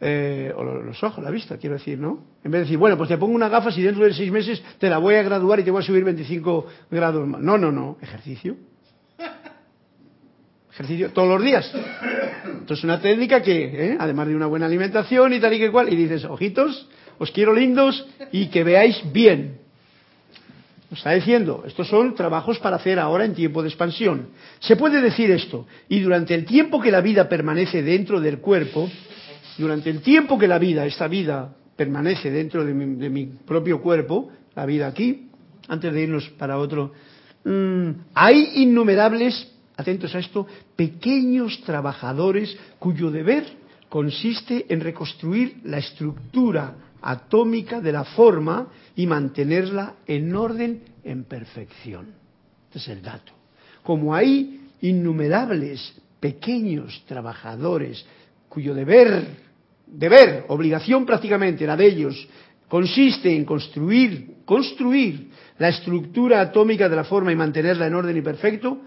Eh, 0.00 0.52
o 0.56 0.64
los 0.64 1.02
ojos, 1.02 1.22
la 1.22 1.30
vista, 1.30 1.58
quiero 1.58 1.74
decir, 1.76 1.98
¿no? 1.98 2.20
En 2.42 2.50
vez 2.50 2.60
de 2.60 2.64
decir, 2.64 2.78
bueno, 2.78 2.96
pues 2.96 3.08
te 3.08 3.18
pongo 3.18 3.34
una 3.34 3.48
gafas 3.48 3.76
y 3.76 3.82
dentro 3.82 4.04
de 4.04 4.14
seis 4.14 4.30
meses 4.30 4.62
te 4.78 4.88
la 4.88 4.98
voy 4.98 5.16
a 5.16 5.22
graduar 5.22 5.60
y 5.60 5.64
te 5.64 5.70
voy 5.70 5.82
a 5.82 5.86
subir 5.86 6.04
25 6.04 6.66
grados 6.90 7.26
más. 7.26 7.40
No, 7.40 7.58
no, 7.58 7.70
no, 7.70 7.98
ejercicio. 8.00 8.56
Ejercicio 10.80 11.10
todos 11.10 11.28
los 11.28 11.44
días. 11.44 11.70
Entonces, 12.46 12.82
una 12.84 13.02
técnica 13.02 13.42
que, 13.42 13.64
¿eh? 13.64 13.96
además 14.00 14.28
de 14.28 14.34
una 14.34 14.46
buena 14.46 14.64
alimentación 14.64 15.34
y 15.34 15.38
tal 15.38 15.52
y 15.52 15.58
que 15.58 15.70
cual, 15.70 15.92
y 15.92 15.96
dices, 15.96 16.24
ojitos, 16.24 16.88
os 17.18 17.30
quiero 17.32 17.52
lindos 17.52 18.06
y 18.32 18.46
que 18.46 18.64
veáis 18.64 18.98
bien. 19.12 19.58
Nos 20.88 21.00
está 21.00 21.10
diciendo, 21.10 21.64
estos 21.66 21.86
son 21.86 22.14
trabajos 22.14 22.58
para 22.60 22.76
hacer 22.76 22.98
ahora 22.98 23.26
en 23.26 23.34
tiempo 23.34 23.60
de 23.60 23.68
expansión. 23.68 24.28
Se 24.60 24.76
puede 24.76 25.02
decir 25.02 25.30
esto, 25.30 25.66
y 25.90 26.00
durante 26.00 26.34
el 26.34 26.46
tiempo 26.46 26.80
que 26.80 26.90
la 26.90 27.02
vida 27.02 27.28
permanece 27.28 27.82
dentro 27.82 28.18
del 28.18 28.38
cuerpo, 28.38 28.90
durante 29.58 29.90
el 29.90 30.00
tiempo 30.00 30.38
que 30.38 30.48
la 30.48 30.58
vida, 30.58 30.86
esta 30.86 31.08
vida, 31.08 31.56
permanece 31.76 32.30
dentro 32.30 32.64
de 32.64 32.72
mi, 32.72 33.26
propio 33.26 33.82
cuerpo, 33.82 34.30
la 34.56 34.64
vida 34.64 34.86
aquí, 34.86 35.28
antes 35.68 35.92
de 35.92 36.02
irnos 36.04 36.30
para 36.38 36.56
otro, 36.56 36.92
mmm, 37.44 37.90
hay 38.14 38.62
innumerables, 38.62 39.59
atentos 39.76 40.14
a 40.14 40.18
esto, 40.18 40.46
pequeños 40.76 41.60
trabajadores 41.64 42.56
cuyo 42.78 43.10
deber 43.10 43.44
consiste 43.88 44.66
en 44.68 44.80
reconstruir 44.80 45.60
la 45.64 45.78
estructura 45.78 46.74
atómica 47.02 47.80
de 47.80 47.92
la 47.92 48.04
forma 48.04 48.68
y 48.94 49.06
mantenerla 49.06 49.94
en 50.06 50.34
orden, 50.34 50.82
en 51.02 51.24
perfección. 51.24 52.08
Este 52.66 52.78
es 52.78 52.88
el 52.88 53.02
dato. 53.02 53.32
Como 53.82 54.14
hay 54.14 54.68
innumerables 54.82 55.94
pequeños 56.20 57.02
trabajadores 57.06 58.04
cuyo 58.48 58.74
deber, 58.74 59.24
deber, 59.86 60.44
obligación 60.48 61.06
prácticamente, 61.06 61.66
la 61.66 61.76
de 61.76 61.86
ellos, 61.86 62.28
consiste 62.68 63.34
en 63.34 63.44
construir, 63.44 64.36
construir 64.44 65.30
la 65.58 65.68
estructura 65.68 66.40
atómica 66.40 66.88
de 66.88 66.96
la 66.96 67.04
forma 67.04 67.32
y 67.32 67.36
mantenerla 67.36 67.86
en 67.86 67.94
orden 67.94 68.16
y 68.16 68.22
perfecto, 68.22 68.82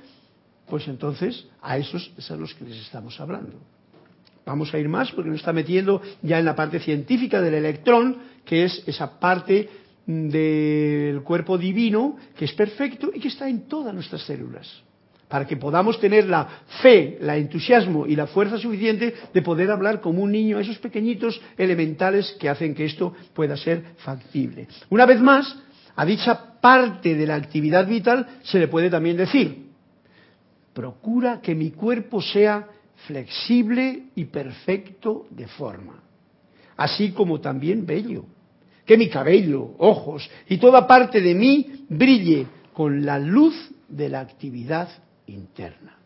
pues 0.68 0.88
entonces 0.88 1.48
a 1.62 1.78
esos 1.78 2.12
es 2.18 2.32
a 2.32 2.36
los 2.36 2.54
que 2.54 2.66
les 2.66 2.78
estamos 2.78 3.20
hablando. 3.20 3.60
Vamos 4.46 4.74
a 4.74 4.80
ir 4.80 4.90
más 4.90 5.12
porque 5.12 5.30
nos 5.30 5.40
está 5.40 5.54
metiendo 5.54 6.02
ya 6.22 6.40
en 6.40 6.46
la 6.46 6.56
parte 6.56 6.80
científica 6.80 7.42
del 7.42 7.54
electrón, 7.54 8.18
que 8.46 8.66
es 8.66 8.84
esa 8.86 9.20
parte 9.20 9.70
del 10.06 11.22
cuerpo 11.24 11.58
divino 11.58 12.18
que 12.38 12.46
es 12.46 12.54
perfecto 12.54 13.10
y 13.14 13.20
que 13.20 13.30
está 13.30 13.48
en 13.48 13.68
todas 13.68 13.94
nuestras 13.94 14.22
células 14.24 14.84
para 15.34 15.48
que 15.48 15.58
podamos 15.58 16.00
tener 16.00 16.28
la 16.28 16.48
fe, 16.84 17.18
el 17.20 17.28
entusiasmo 17.28 18.06
y 18.06 18.16
la 18.16 18.28
fuerza 18.28 18.60
suficiente 18.60 19.16
de 19.34 19.42
poder 19.42 19.72
hablar 19.72 20.00
como 20.00 20.22
un 20.22 20.32
niño 20.32 20.60
a 20.60 20.62
esos 20.62 20.78
pequeñitos 20.78 21.42
elementales 21.58 22.38
que 22.40 22.50
hacen 22.50 22.76
que 22.76 22.86
esto 22.86 23.16
pueda 23.34 23.58
ser 23.58 23.84
factible. 23.98 24.68
Una 24.92 25.08
vez 25.08 25.20
más, 25.20 25.58
a 25.96 26.06
dicha 26.06 26.60
parte 26.62 27.16
de 27.16 27.26
la 27.26 27.34
actividad 27.34 27.88
vital 27.88 28.28
se 28.44 28.60
le 28.60 28.68
puede 28.68 28.92
también 28.92 29.18
decir, 29.18 29.63
procura 30.74 31.42
que 31.42 31.56
mi 31.56 31.72
cuerpo 31.72 32.22
sea 32.22 32.68
flexible 33.08 34.06
y 34.16 34.26
perfecto 34.26 35.28
de 35.30 35.48
forma, 35.48 36.02
así 36.78 37.12
como 37.12 37.40
también 37.40 37.86
bello, 37.86 38.26
que 38.86 38.98
mi 38.98 39.10
cabello, 39.10 39.76
ojos 39.78 40.30
y 40.48 40.58
toda 40.58 40.88
parte 40.88 41.22
de 41.22 41.34
mí 41.34 41.86
brille 41.90 42.48
con 42.74 43.06
la 43.06 43.20
luz 43.20 43.56
de 43.88 44.10
la 44.10 44.22
actividad 44.22 44.90
interna. 45.28 45.98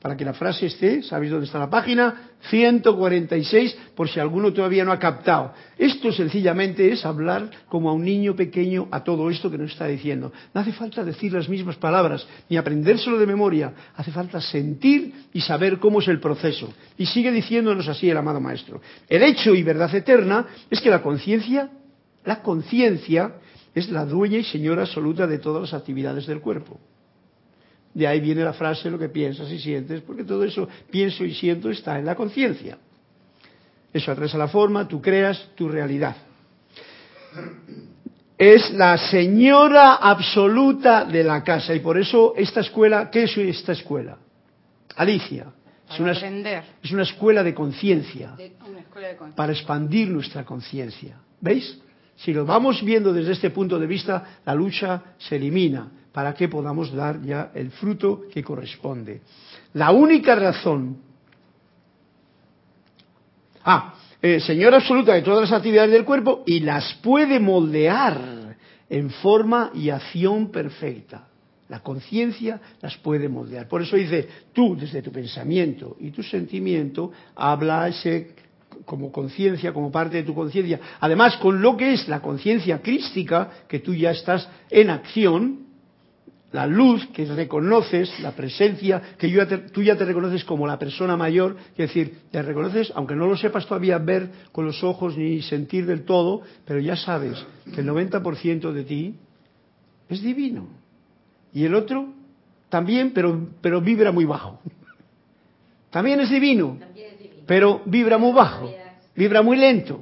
Para 0.00 0.16
que 0.16 0.24
la 0.24 0.32
frase 0.32 0.66
esté, 0.66 1.02
¿sabéis 1.02 1.32
dónde 1.32 1.46
está 1.46 1.58
la 1.58 1.68
página? 1.68 2.30
146, 2.50 3.76
por 3.96 4.08
si 4.08 4.20
alguno 4.20 4.52
todavía 4.52 4.84
no 4.84 4.92
ha 4.92 4.98
captado. 4.98 5.52
Esto 5.76 6.12
sencillamente 6.12 6.92
es 6.92 7.04
hablar 7.04 7.50
como 7.68 7.90
a 7.90 7.92
un 7.92 8.04
niño 8.04 8.36
pequeño 8.36 8.86
a 8.92 9.02
todo 9.02 9.28
esto 9.28 9.50
que 9.50 9.58
nos 9.58 9.72
está 9.72 9.86
diciendo. 9.86 10.32
No 10.54 10.60
hace 10.60 10.72
falta 10.72 11.02
decir 11.02 11.32
las 11.32 11.48
mismas 11.48 11.76
palabras, 11.76 12.24
ni 12.48 12.56
aprendérselo 12.56 13.18
de 13.18 13.26
memoria. 13.26 13.72
Hace 13.96 14.12
falta 14.12 14.40
sentir 14.40 15.12
y 15.32 15.40
saber 15.40 15.80
cómo 15.80 15.98
es 15.98 16.06
el 16.06 16.20
proceso. 16.20 16.72
Y 16.96 17.06
sigue 17.06 17.32
diciéndonos 17.32 17.88
así 17.88 18.08
el 18.08 18.16
amado 18.16 18.40
Maestro. 18.40 18.80
El 19.08 19.24
hecho 19.24 19.52
y 19.52 19.64
verdad 19.64 19.92
eterna 19.92 20.46
es 20.70 20.80
que 20.80 20.90
la 20.90 21.02
conciencia, 21.02 21.70
la 22.24 22.40
conciencia 22.42 23.34
es 23.74 23.90
la 23.90 24.04
dueña 24.04 24.38
y 24.38 24.44
señora 24.44 24.82
absoluta 24.82 25.26
de 25.26 25.38
todas 25.38 25.62
las 25.62 25.74
actividades 25.74 26.28
del 26.28 26.40
cuerpo. 26.40 26.78
De 27.98 28.06
ahí 28.06 28.20
viene 28.20 28.44
la 28.44 28.52
frase, 28.52 28.88
lo 28.88 28.96
que 28.96 29.08
piensas 29.08 29.50
y 29.50 29.58
sientes, 29.58 30.02
porque 30.02 30.22
todo 30.22 30.44
eso 30.44 30.68
pienso 30.88 31.24
y 31.24 31.34
siento 31.34 31.68
está 31.68 31.98
en 31.98 32.06
la 32.06 32.14
conciencia. 32.14 32.78
Eso 33.92 34.12
atrasa 34.12 34.38
la 34.38 34.46
forma, 34.46 34.86
tú 34.86 35.02
creas 35.02 35.48
tu 35.56 35.68
realidad. 35.68 36.14
Es 38.38 38.70
la 38.70 38.96
señora 38.96 39.94
absoluta 39.96 41.06
de 41.06 41.24
la 41.24 41.42
casa 41.42 41.74
y 41.74 41.80
por 41.80 41.98
eso 41.98 42.34
esta 42.36 42.60
escuela, 42.60 43.10
¿qué 43.10 43.24
es 43.24 43.36
esta 43.36 43.72
escuela? 43.72 44.16
Alicia. 44.94 45.46
Es 45.90 45.98
una, 45.98 46.12
es 46.12 46.92
una, 46.92 47.02
escuela 47.02 47.42
de 47.42 47.52
conciencia 47.52 48.36
para 49.34 49.52
expandir 49.52 50.08
nuestra 50.08 50.44
conciencia. 50.44 51.16
¿Veis? 51.40 51.80
Si 52.14 52.32
lo 52.32 52.46
vamos 52.46 52.84
viendo 52.84 53.12
desde 53.12 53.32
este 53.32 53.50
punto 53.50 53.76
de 53.76 53.88
vista, 53.88 54.38
la 54.44 54.54
lucha 54.54 55.02
se 55.18 55.34
elimina 55.34 55.97
para 56.12 56.34
que 56.34 56.48
podamos 56.48 56.92
dar 56.92 57.22
ya 57.22 57.50
el 57.54 57.70
fruto 57.70 58.22
que 58.32 58.42
corresponde. 58.42 59.20
La 59.74 59.90
única 59.90 60.34
razón. 60.34 60.98
Ah, 63.64 63.94
eh, 64.20 64.40
señora 64.40 64.78
absoluta 64.78 65.14
de 65.14 65.22
todas 65.22 65.48
las 65.48 65.52
actividades 65.52 65.92
del 65.92 66.04
cuerpo 66.04 66.42
y 66.46 66.60
las 66.60 66.94
puede 67.02 67.38
moldear 67.38 68.56
en 68.88 69.10
forma 69.10 69.70
y 69.74 69.90
acción 69.90 70.50
perfecta. 70.50 71.28
La 71.68 71.80
conciencia 71.80 72.60
las 72.80 72.96
puede 72.96 73.28
moldear. 73.28 73.68
Por 73.68 73.82
eso 73.82 73.96
dice, 73.96 74.26
tú 74.54 74.74
desde 74.74 75.02
tu 75.02 75.12
pensamiento 75.12 75.96
y 76.00 76.10
tu 76.10 76.22
sentimiento 76.22 77.12
habla 77.36 77.88
ese 77.88 78.34
como 78.84 79.12
conciencia, 79.12 79.72
como 79.72 79.90
parte 79.90 80.18
de 80.18 80.22
tu 80.22 80.34
conciencia. 80.34 80.80
Además, 81.00 81.36
con 81.36 81.60
lo 81.60 81.76
que 81.76 81.92
es 81.92 82.08
la 82.08 82.20
conciencia 82.20 82.80
crística, 82.80 83.50
que 83.68 83.80
tú 83.80 83.94
ya 83.94 84.12
estás 84.12 84.48
en 84.70 84.90
acción, 84.90 85.67
la 86.52 86.66
luz 86.66 87.06
que 87.08 87.26
reconoces, 87.26 88.20
la 88.20 88.32
presencia, 88.32 89.02
que 89.18 89.28
tú 89.72 89.82
ya 89.82 89.96
te 89.96 90.04
reconoces 90.04 90.44
como 90.44 90.66
la 90.66 90.78
persona 90.78 91.16
mayor, 91.16 91.56
es 91.72 91.76
decir, 91.76 92.20
te 92.30 92.40
reconoces, 92.40 92.90
aunque 92.94 93.14
no 93.14 93.26
lo 93.26 93.36
sepas 93.36 93.66
todavía 93.66 93.98
ver 93.98 94.30
con 94.50 94.64
los 94.64 94.82
ojos 94.82 95.16
ni 95.16 95.42
sentir 95.42 95.84
del 95.84 96.04
todo, 96.04 96.42
pero 96.64 96.80
ya 96.80 96.96
sabes 96.96 97.44
que 97.74 97.80
el 97.82 97.88
90% 97.88 98.72
de 98.72 98.84
ti 98.84 99.14
es 100.08 100.22
divino. 100.22 100.68
Y 101.52 101.64
el 101.64 101.74
otro 101.74 102.14
también, 102.70 103.12
pero, 103.12 103.48
pero 103.60 103.80
vibra 103.80 104.10
muy 104.10 104.24
bajo. 104.24 104.60
También 105.90 106.20
es 106.20 106.30
divino, 106.30 106.78
pero 107.46 107.82
vibra 107.84 108.16
muy 108.16 108.32
bajo, 108.32 108.70
vibra 109.14 109.42
muy 109.42 109.56
lento. 109.56 110.00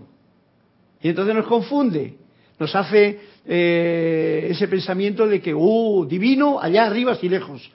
Y 1.01 1.09
entonces 1.09 1.35
nos 1.35 1.47
confunde, 1.47 2.17
nos 2.59 2.75
hace 2.75 3.21
eh, 3.49 4.49
ese 4.51 4.67
pensamiento 4.69 5.27
de 5.27 5.41
que, 5.41 5.55
uh, 5.55 6.05
divino, 6.07 6.61
allá 6.61 6.87
arriba, 6.87 7.13
así 7.13 7.29
lejos. 7.29 7.71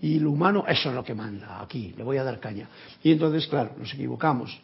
Y 0.00 0.18
lo 0.18 0.32
humano, 0.32 0.64
eso 0.66 0.88
es 0.88 0.94
lo 0.94 1.04
que 1.04 1.14
manda, 1.14 1.62
aquí, 1.62 1.94
le 1.96 2.02
voy 2.02 2.18
a 2.18 2.24
dar 2.24 2.40
caña. 2.40 2.68
Y 3.02 3.12
entonces, 3.12 3.46
claro, 3.46 3.72
nos 3.78 3.92
equivocamos. 3.94 4.60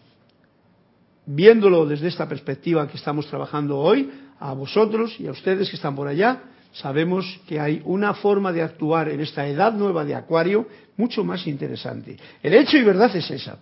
Viéndolo 1.26 1.87
desde 1.87 2.09
esta 2.09 2.29
perspectiva 2.29 2.89
que 2.89 2.97
estamos 2.97 3.26
trabajando 3.26 3.79
hoy, 3.79 4.11
a 4.41 4.53
vosotros 4.53 5.18
y 5.18 5.26
a 5.26 5.33
ustedes 5.33 5.70
que 5.70 5.76
están 5.76 5.95
por 5.95 6.09
allá, 6.09 6.43
sabemos 6.72 7.41
que 7.47 7.59
hay 7.59 7.83
una 7.85 8.14
forma 8.14 8.53
de 8.53 8.62
actuar 8.62 9.09
en 9.09 9.20
esta 9.20 9.47
edad 9.47 9.72
nueva 9.72 10.05
de 10.05 10.14
Acuario 10.14 10.66
mucho 10.97 11.24
más 11.24 11.47
interesante. 11.47 12.16
El 12.43 12.55
hecho 12.55 12.76
y 12.76 12.83
verdad 12.83 13.14
es 13.14 13.31
esa. 13.31 13.59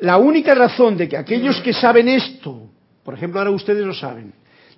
La 0.00 0.18
única 0.18 0.54
razón 0.54 0.96
de 0.96 1.08
que 1.08 1.16
aquellos 1.16 1.60
que 1.60 1.72
saben 1.72 2.08
esto, 2.08 2.70
por 3.04 3.14
ejemplo, 3.14 3.40
ahora 3.40 3.52
ustedes 3.52 3.86
lo 3.86 3.94
saben, 3.94 4.32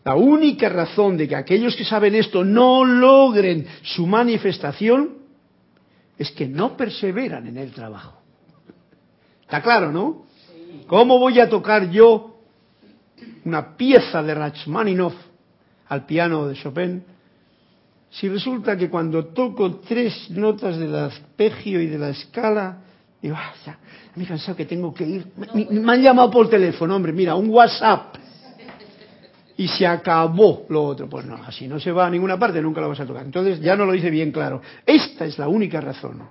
la 0.05 0.15
única 0.15 0.69
razón 0.69 1.17
de 1.17 1.27
que 1.27 1.37
aquellos 1.37 1.77
que 1.77 1.85
saben 1.85 2.15
esto 2.15 2.45
no 2.45 2.85
logren 2.85 3.67
su 3.83 4.07
manifestación 4.07 5.19
es 6.19 6.31
que 6.33 6.47
no 6.47 6.77
perseveran 6.77 7.47
en 7.47 7.57
el 7.57 7.73
trabajo. 7.73 8.21
¿Está 9.43 9.63
claro, 9.63 9.91
no? 9.91 10.27
¿Cómo 10.87 11.19
voy 11.19 11.41
a 11.41 11.49
tocar 11.49 11.91
yo 11.91 12.35
una 13.45 13.77
pieza 13.77 14.23
de 14.23 14.35
Rachmaninoff 14.35 15.15
al 15.89 16.07
piano 16.07 16.47
de 16.49 16.55
Chopin, 16.55 17.05
si 18.11 18.29
resulta 18.29 18.77
que 18.77 18.89
cuando 18.89 19.27
toco 19.27 19.77
tres 19.77 20.31
notas 20.31 20.79
del 20.79 20.95
arpegio 20.95 21.81
y 21.81 21.87
de 21.87 21.99
la 21.99 22.11
escala, 22.11 22.79
digo, 23.21 23.37
ah, 23.39 23.53
ya, 23.67 23.79
me 24.15 24.25
he 24.25 24.27
cansado 24.27 24.57
que 24.57 24.67
tengo 24.67 24.95
que 24.95 25.05
ir. 25.05 25.27
Me, 25.37 25.81
me 25.81 25.93
han 25.93 26.03
llamado 26.03 26.31
por 26.31 26.49
teléfono, 26.49 26.95
hombre, 26.95 27.13
mira, 27.13 27.35
un 27.35 27.51
WhatsApp. 27.51 28.17
Y 29.57 29.69
se 29.69 29.87
acabó 29.87 30.67
lo 30.69 30.83
otro. 30.83 31.09
Pues 31.09 31.25
no, 31.27 31.37
así 31.37 31.69
no 31.69 31.79
se 31.79 31.93
va 31.93 32.07
a 32.07 32.11
ninguna 32.11 32.39
parte, 32.39 32.61
nunca 32.61 32.81
lo 32.81 32.89
vas 32.89 33.01
a 33.01 33.07
tocar. 33.07 33.25
Entonces 33.25 33.61
ya 33.61 33.77
no 33.77 33.87
lo 33.87 33.93
dice 33.93 34.11
bien 34.11 34.33
claro. 34.33 34.61
Esta 34.85 35.25
es 35.25 35.39
la 35.39 35.49
única 35.49 35.81
razón. 35.81 36.23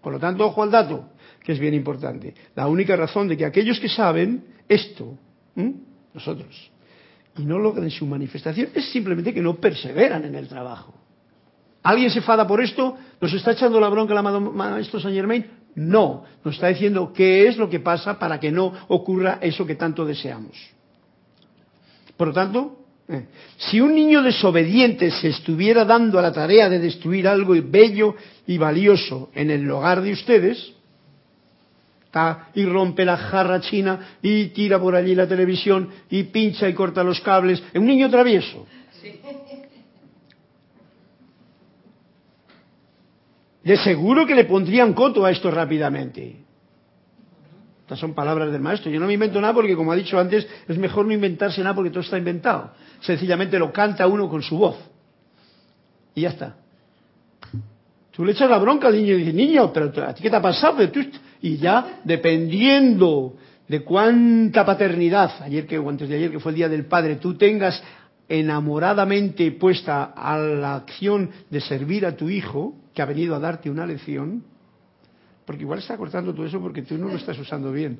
Por 0.00 0.12
lo 0.12 0.18
tanto, 0.18 0.46
ojo 0.46 0.62
al 0.62 0.70
dato, 0.70 1.10
que 1.44 1.52
es 1.52 1.58
bien 1.58 1.74
importante. 1.74 2.34
La 2.54 2.66
única 2.66 2.96
razón 2.96 3.28
de 3.28 3.36
que 3.36 3.44
aquellos 3.44 3.78
que 3.78 3.88
saben 3.88 4.44
esto, 4.68 5.16
nosotros, 6.14 6.70
y 7.36 7.44
no 7.44 7.58
logran 7.58 7.90
su 7.90 8.06
manifestación, 8.06 8.70
es 8.74 8.90
simplemente 8.90 9.32
que 9.32 9.42
no 9.42 9.56
perseveran 9.56 10.24
en 10.24 10.34
el 10.34 10.48
trabajo. 10.48 10.94
¿Alguien 11.82 12.10
se 12.10 12.20
fada 12.20 12.46
por 12.46 12.60
esto? 12.60 12.96
¿Nos 13.20 13.32
está 13.32 13.52
echando 13.52 13.80
la 13.80 13.88
bronca 13.88 14.12
el 14.12 14.18
amado 14.18 14.40
maestro 14.40 15.00
Saint 15.00 15.16
Germain? 15.16 15.46
No, 15.74 16.24
nos 16.44 16.54
está 16.54 16.68
diciendo 16.68 17.12
qué 17.14 17.46
es 17.46 17.56
lo 17.56 17.70
que 17.70 17.80
pasa 17.80 18.18
para 18.18 18.40
que 18.40 18.50
no 18.50 18.72
ocurra 18.88 19.38
eso 19.40 19.66
que 19.66 19.76
tanto 19.76 20.04
deseamos. 20.04 20.56
Por 22.20 22.28
lo 22.28 22.34
tanto, 22.34 22.76
eh, 23.08 23.28
si 23.56 23.80
un 23.80 23.94
niño 23.94 24.22
desobediente 24.22 25.10
se 25.10 25.28
estuviera 25.28 25.86
dando 25.86 26.18
a 26.18 26.22
la 26.22 26.30
tarea 26.30 26.68
de 26.68 26.78
destruir 26.78 27.26
algo 27.26 27.54
bello 27.64 28.14
y 28.46 28.58
valioso 28.58 29.30
en 29.34 29.50
el 29.50 29.70
hogar 29.70 30.02
de 30.02 30.12
ustedes, 30.12 30.74
y 32.54 32.66
rompe 32.66 33.06
la 33.06 33.16
jarra 33.16 33.62
china 33.62 34.18
y 34.20 34.48
tira 34.48 34.78
por 34.78 34.94
allí 34.94 35.14
la 35.14 35.26
televisión 35.26 35.88
y 36.10 36.24
pincha 36.24 36.68
y 36.68 36.74
corta 36.74 37.02
los 37.02 37.22
cables, 37.22 37.62
es 37.72 37.80
un 37.80 37.86
niño 37.86 38.10
travieso. 38.10 38.66
De 43.64 43.76
seguro 43.78 44.26
que 44.26 44.34
le 44.34 44.44
pondrían 44.44 44.92
coto 44.92 45.24
a 45.24 45.30
esto 45.30 45.50
rápidamente. 45.50 46.39
Estas 47.90 47.98
son 47.98 48.14
palabras 48.14 48.52
del 48.52 48.60
maestro. 48.60 48.88
Yo 48.88 49.00
no 49.00 49.08
me 49.08 49.14
invento 49.14 49.40
nada 49.40 49.52
porque, 49.52 49.74
como 49.74 49.90
ha 49.90 49.96
dicho 49.96 50.16
antes, 50.16 50.46
es 50.68 50.78
mejor 50.78 51.06
no 51.06 51.12
inventarse 51.12 51.60
nada 51.60 51.74
porque 51.74 51.90
todo 51.90 52.02
está 52.02 52.16
inventado. 52.16 52.70
Sencillamente 53.00 53.58
lo 53.58 53.72
canta 53.72 54.06
uno 54.06 54.28
con 54.28 54.42
su 54.42 54.58
voz. 54.58 54.76
Y 56.14 56.20
ya 56.20 56.28
está. 56.28 56.54
Tú 58.12 58.24
le 58.24 58.30
echas 58.30 58.48
la 58.48 58.58
bronca 58.58 58.86
al 58.86 58.94
niño 58.94 59.14
y 59.14 59.18
dices, 59.18 59.34
niño, 59.34 59.72
pero 59.72 59.90
¿a 60.06 60.14
ti 60.14 60.22
qué 60.22 60.30
te 60.30 60.36
ha 60.36 60.40
pasado? 60.40 60.76
Y 61.42 61.56
ya, 61.56 62.00
dependiendo 62.04 63.34
de 63.66 63.80
cuánta 63.80 64.64
paternidad, 64.64 65.42
ayer 65.42 65.66
que, 65.66 65.76
o 65.76 65.90
antes 65.90 66.08
de 66.08 66.14
ayer 66.14 66.30
que 66.30 66.38
fue 66.38 66.52
el 66.52 66.56
Día 66.56 66.68
del 66.68 66.86
Padre, 66.86 67.16
tú 67.16 67.34
tengas 67.34 67.82
enamoradamente 68.28 69.50
puesta 69.50 70.12
a 70.14 70.38
la 70.38 70.76
acción 70.76 71.28
de 71.50 71.60
servir 71.60 72.06
a 72.06 72.16
tu 72.16 72.30
hijo, 72.30 72.76
que 72.94 73.02
ha 73.02 73.06
venido 73.06 73.34
a 73.34 73.40
darte 73.40 73.68
una 73.68 73.84
lección, 73.84 74.44
porque 75.50 75.64
igual 75.64 75.80
está 75.80 75.96
cortando 75.96 76.32
todo 76.32 76.46
eso 76.46 76.60
porque 76.60 76.82
tú 76.82 76.96
no 76.96 77.08
lo 77.08 77.16
estás 77.16 77.36
usando 77.36 77.72
bien, 77.72 77.98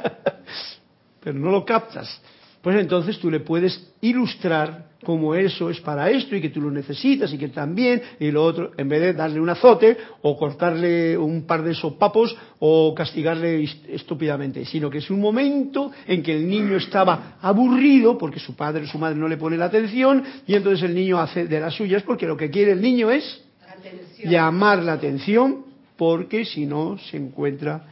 pero 1.24 1.38
no 1.38 1.50
lo 1.50 1.64
captas. 1.64 2.20
Pues 2.60 2.78
entonces 2.78 3.18
tú 3.18 3.30
le 3.30 3.40
puedes 3.40 3.94
ilustrar 4.02 4.90
cómo 5.02 5.34
eso 5.34 5.70
es 5.70 5.80
para 5.80 6.10
esto 6.10 6.36
y 6.36 6.42
que 6.42 6.50
tú 6.50 6.60
lo 6.60 6.70
necesitas 6.70 7.32
y 7.32 7.38
que 7.38 7.48
también, 7.48 8.02
y 8.18 8.30
lo 8.30 8.44
otro, 8.44 8.72
en 8.76 8.90
vez 8.90 9.00
de 9.00 9.14
darle 9.14 9.40
un 9.40 9.48
azote 9.48 9.96
o 10.20 10.36
cortarle 10.36 11.16
un 11.16 11.46
par 11.46 11.62
de 11.62 11.72
sopapos 11.72 12.36
o 12.58 12.94
castigarle 12.94 13.66
estúpidamente, 13.88 14.66
sino 14.66 14.90
que 14.90 14.98
es 14.98 15.08
un 15.08 15.18
momento 15.18 15.90
en 16.06 16.22
que 16.22 16.36
el 16.36 16.46
niño 16.46 16.76
estaba 16.76 17.38
aburrido 17.40 18.18
porque 18.18 18.38
su 18.38 18.54
padre 18.54 18.84
o 18.84 18.86
su 18.86 18.98
madre 18.98 19.16
no 19.16 19.28
le 19.28 19.38
pone 19.38 19.56
la 19.56 19.64
atención 19.64 20.22
y 20.46 20.54
entonces 20.54 20.82
el 20.82 20.94
niño 20.94 21.18
hace 21.18 21.46
de 21.46 21.58
las 21.58 21.72
suyas 21.74 22.02
porque 22.02 22.26
lo 22.26 22.36
que 22.36 22.50
quiere 22.50 22.72
el 22.72 22.82
niño 22.82 23.10
es 23.10 23.42
Atención. 23.66 24.30
llamar 24.30 24.82
la 24.82 24.92
atención 24.92 25.69
porque 26.00 26.46
si 26.46 26.64
no 26.64 26.96
se 26.96 27.18
encuentra 27.18 27.82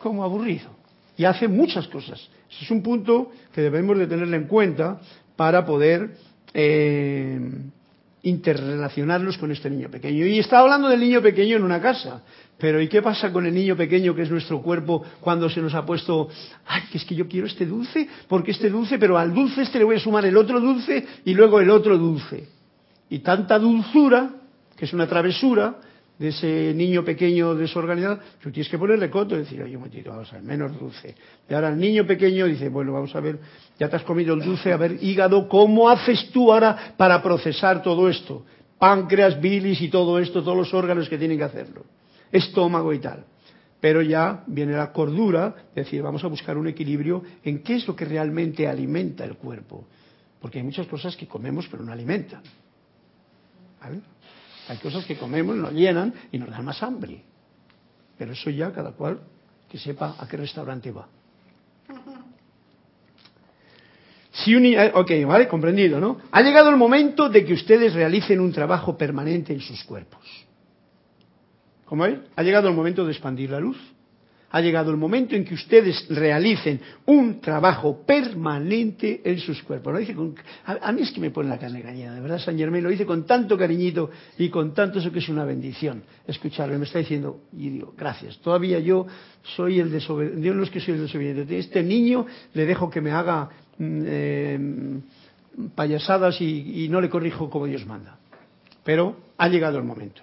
como 0.00 0.24
aburrido. 0.24 0.68
Y 1.16 1.24
hace 1.26 1.46
muchas 1.46 1.86
cosas. 1.86 2.18
Ese 2.50 2.64
es 2.64 2.70
un 2.72 2.82
punto 2.82 3.30
que 3.54 3.60
debemos 3.60 3.96
de 3.98 4.08
tenerlo 4.08 4.34
en 4.34 4.48
cuenta 4.48 5.00
para 5.36 5.64
poder 5.64 6.10
eh, 6.54 7.38
interrelacionarnos 8.24 9.38
con 9.38 9.52
este 9.52 9.70
niño 9.70 9.88
pequeño. 9.90 10.26
Y 10.26 10.40
está 10.40 10.58
hablando 10.58 10.88
del 10.88 10.98
niño 10.98 11.22
pequeño 11.22 11.56
en 11.56 11.62
una 11.62 11.80
casa. 11.80 12.24
Pero 12.58 12.82
¿y 12.82 12.88
qué 12.88 13.00
pasa 13.00 13.32
con 13.32 13.46
el 13.46 13.54
niño 13.54 13.76
pequeño 13.76 14.12
que 14.12 14.22
es 14.22 14.30
nuestro 14.32 14.60
cuerpo 14.60 15.04
cuando 15.20 15.48
se 15.48 15.60
nos 15.60 15.72
ha 15.74 15.86
puesto, 15.86 16.30
ay, 16.66 16.82
que 16.90 16.98
es 16.98 17.04
que 17.04 17.14
yo 17.14 17.28
quiero 17.28 17.46
este 17.46 17.64
dulce, 17.64 18.08
porque 18.26 18.50
este 18.50 18.70
dulce, 18.70 18.98
pero 18.98 19.16
al 19.16 19.32
dulce 19.32 19.62
este 19.62 19.78
le 19.78 19.84
voy 19.84 19.94
a 19.94 20.00
sumar 20.00 20.26
el 20.26 20.36
otro 20.36 20.58
dulce 20.58 21.06
y 21.24 21.32
luego 21.32 21.60
el 21.60 21.70
otro 21.70 21.96
dulce? 21.96 22.48
Y 23.08 23.20
tanta 23.20 23.56
dulzura, 23.56 24.30
que 24.76 24.84
es 24.84 24.92
una 24.92 25.06
travesura, 25.06 25.76
de 26.22 26.28
ese 26.28 26.72
niño 26.72 27.04
pequeño 27.04 27.56
desorganizado, 27.56 28.20
tú 28.40 28.52
tienes 28.52 28.70
que 28.70 28.78
ponerle 28.78 29.10
coto 29.10 29.34
y 29.34 29.38
decir, 29.38 29.60
oye, 29.60 29.74
un 29.74 29.82
momentito, 29.82 30.10
vamos 30.10 30.32
a 30.32 30.36
ver, 30.36 30.44
menos 30.44 30.78
dulce. 30.78 31.16
Y 31.50 31.52
ahora 31.52 31.70
el 31.70 31.78
niño 31.80 32.06
pequeño 32.06 32.46
dice, 32.46 32.68
bueno, 32.68 32.92
vamos 32.92 33.12
a 33.16 33.20
ver, 33.20 33.40
ya 33.76 33.88
te 33.88 33.96
has 33.96 34.04
comido 34.04 34.34
el 34.34 34.40
dulce, 34.40 34.72
a 34.72 34.76
ver, 34.76 35.02
hígado, 35.02 35.48
¿cómo 35.48 35.90
haces 35.90 36.30
tú 36.30 36.52
ahora 36.52 36.94
para 36.96 37.20
procesar 37.20 37.82
todo 37.82 38.08
esto? 38.08 38.46
Páncreas, 38.78 39.40
bilis 39.40 39.82
y 39.82 39.88
todo 39.88 40.20
esto, 40.20 40.44
todos 40.44 40.56
los 40.56 40.72
órganos 40.72 41.08
que 41.08 41.18
tienen 41.18 41.38
que 41.38 41.44
hacerlo. 41.44 41.86
Estómago 42.30 42.92
y 42.92 43.00
tal. 43.00 43.24
Pero 43.80 44.00
ya 44.00 44.44
viene 44.46 44.74
la 44.74 44.92
cordura, 44.92 45.56
es 45.70 45.86
decir, 45.86 46.02
vamos 46.02 46.22
a 46.22 46.28
buscar 46.28 46.56
un 46.56 46.68
equilibrio 46.68 47.24
en 47.42 47.64
qué 47.64 47.74
es 47.74 47.88
lo 47.88 47.96
que 47.96 48.04
realmente 48.04 48.68
alimenta 48.68 49.24
el 49.24 49.34
cuerpo. 49.34 49.88
Porque 50.40 50.58
hay 50.58 50.64
muchas 50.64 50.86
cosas 50.86 51.16
que 51.16 51.26
comemos 51.26 51.66
pero 51.68 51.82
no 51.82 51.90
alimentan. 51.90 52.42
¿Vale? 53.80 54.02
Hay 54.68 54.78
cosas 54.78 55.04
que 55.04 55.16
comemos, 55.16 55.56
nos 55.56 55.72
llenan 55.72 56.14
y 56.30 56.38
nos 56.38 56.50
dan 56.50 56.64
más 56.64 56.82
hambre. 56.82 57.22
Pero 58.16 58.32
eso 58.32 58.50
ya 58.50 58.72
cada 58.72 58.92
cual 58.92 59.20
que 59.68 59.78
sepa 59.78 60.16
a 60.18 60.28
qué 60.28 60.36
restaurante 60.36 60.90
va. 60.90 61.08
Si 64.34 64.54
un, 64.54 64.64
ok, 64.94 65.10
vale, 65.26 65.46
comprendido, 65.46 66.00
¿no? 66.00 66.16
Ha 66.30 66.40
llegado 66.40 66.70
el 66.70 66.76
momento 66.76 67.28
de 67.28 67.44
que 67.44 67.52
ustedes 67.52 67.92
realicen 67.92 68.40
un 68.40 68.50
trabajo 68.50 68.96
permanente 68.96 69.52
en 69.52 69.60
sus 69.60 69.84
cuerpos. 69.84 70.24
¿Cómo 71.84 72.06
es? 72.06 72.18
Ha 72.34 72.42
llegado 72.42 72.70
el 72.70 72.74
momento 72.74 73.04
de 73.04 73.12
expandir 73.12 73.50
la 73.50 73.60
luz. 73.60 73.76
Ha 74.54 74.60
llegado 74.60 74.90
el 74.90 74.98
momento 74.98 75.34
en 75.34 75.46
que 75.46 75.54
ustedes 75.54 76.06
realicen 76.10 76.78
un 77.06 77.40
trabajo 77.40 78.04
permanente 78.04 79.22
en 79.24 79.38
sus 79.38 79.62
cuerpos. 79.62 79.94
Lo 79.94 79.98
dice 79.98 80.14
con, 80.14 80.34
a, 80.66 80.92
mí 80.92 81.00
es 81.00 81.10
que 81.10 81.20
me 81.20 81.30
pone 81.30 81.48
la 81.48 81.58
carne 81.58 81.80
gallina, 81.80 82.14
de 82.14 82.20
verdad, 82.20 82.38
San 82.38 82.58
Germán 82.58 82.82
lo 82.82 82.90
dice 82.90 83.06
con 83.06 83.24
tanto 83.24 83.56
cariñito 83.56 84.10
y 84.36 84.50
con 84.50 84.74
tanto 84.74 84.98
eso 84.98 85.10
que 85.10 85.20
es 85.20 85.28
una 85.30 85.46
bendición 85.46 86.02
escucharlo. 86.26 86.78
Me 86.78 86.84
está 86.84 86.98
diciendo, 86.98 87.44
y 87.56 87.70
digo, 87.70 87.94
gracias. 87.96 88.38
Todavía 88.40 88.78
yo 88.78 89.06
soy 89.42 89.80
el 89.80 89.90
desobediente, 89.90 90.46
yo 90.46 90.54
no 90.54 90.64
es 90.64 90.70
que 90.70 90.80
soy 90.80 90.94
el 90.94 91.00
desobediente. 91.00 91.58
Este 91.58 91.82
niño 91.82 92.26
le 92.52 92.66
dejo 92.66 92.90
que 92.90 93.00
me 93.00 93.10
haga 93.10 93.48
eh, 93.78 95.00
payasadas 95.74 96.40
y, 96.42 96.84
y 96.84 96.88
no 96.90 97.00
le 97.00 97.08
corrijo 97.08 97.48
como 97.48 97.66
Dios 97.66 97.86
manda. 97.86 98.18
Pero 98.84 99.16
ha 99.38 99.48
llegado 99.48 99.78
el 99.78 99.84
momento 99.84 100.22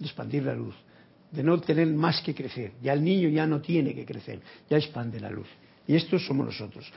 de 0.00 0.06
expandir 0.06 0.42
la 0.42 0.54
luz, 0.54 0.74
de 1.30 1.42
no 1.42 1.60
tener 1.60 1.86
más 1.88 2.20
que 2.22 2.34
crecer. 2.34 2.72
Ya 2.82 2.92
el 2.92 3.04
niño 3.04 3.28
ya 3.28 3.46
no 3.46 3.60
tiene 3.60 3.94
que 3.94 4.04
crecer, 4.04 4.40
ya 4.68 4.76
expande 4.76 5.20
la 5.20 5.30
luz. 5.30 5.48
Y 5.86 5.96
estos 5.96 6.24
somos 6.24 6.46
nosotros. 6.46 6.90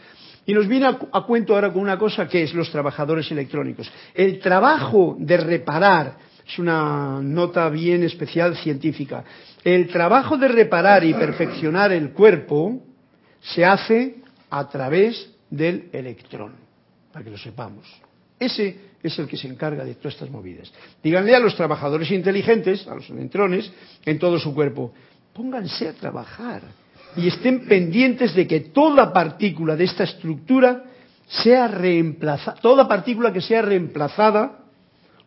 Y 0.45 0.53
nos 0.53 0.67
viene 0.67 0.85
a, 0.85 0.99
a, 1.11 1.25
cuento 1.25 1.55
ahora 1.55 1.71
con 1.71 1.81
una 1.81 1.97
cosa 1.97 2.27
que 2.27 2.43
es 2.43 2.53
los 2.53 2.69
trabajadores 2.71 3.31
electrónicos. 3.31 3.91
El 4.13 4.39
trabajo 4.39 5.15
de 5.19 5.37
reparar, 5.37 6.17
es 6.45 6.59
una 6.59 7.21
nota 7.21 7.69
bien 7.69 8.03
especial 8.03 8.55
científica, 8.57 9.23
el 9.63 9.87
trabajo 9.87 10.37
de 10.37 10.47
reparar 10.49 11.03
y 11.03 11.13
perfeccionar 11.13 11.91
el 11.91 12.11
cuerpo 12.11 12.83
se 13.41 13.63
hace 13.63 14.17
a 14.49 14.67
través 14.67 15.31
del 15.49 15.89
electrón, 15.91 16.53
para 17.11 17.23
que 17.23 17.31
lo 17.31 17.37
sepamos. 17.37 17.87
Ese 18.39 18.92
es 19.03 19.19
el 19.19 19.27
que 19.27 19.37
se 19.37 19.47
encarga 19.47 19.83
de 19.83 19.95
todas 19.95 20.13
estas 20.13 20.29
movidas. 20.29 20.71
Díganle 21.03 21.35
a 21.35 21.39
los 21.39 21.55
trabajadores 21.55 22.09
inteligentes, 22.09 22.87
a 22.87 22.95
los 22.95 23.09
electrones, 23.09 23.71
en 24.05 24.17
todo 24.17 24.39
su 24.39 24.53
cuerpo, 24.55 24.93
pónganse 25.33 25.89
a 25.89 25.93
trabajar 25.93 26.61
y 27.15 27.27
estén 27.27 27.67
pendientes 27.67 28.33
de 28.33 28.47
que 28.47 28.61
toda 28.61 29.11
partícula 29.11 29.75
de 29.75 29.83
esta 29.83 30.05
estructura 30.05 30.85
sea 31.27 31.67
reemplazada, 31.67 32.59
toda 32.61 32.87
partícula 32.87 33.33
que 33.33 33.41
sea 33.41 33.61
reemplazada 33.61 34.59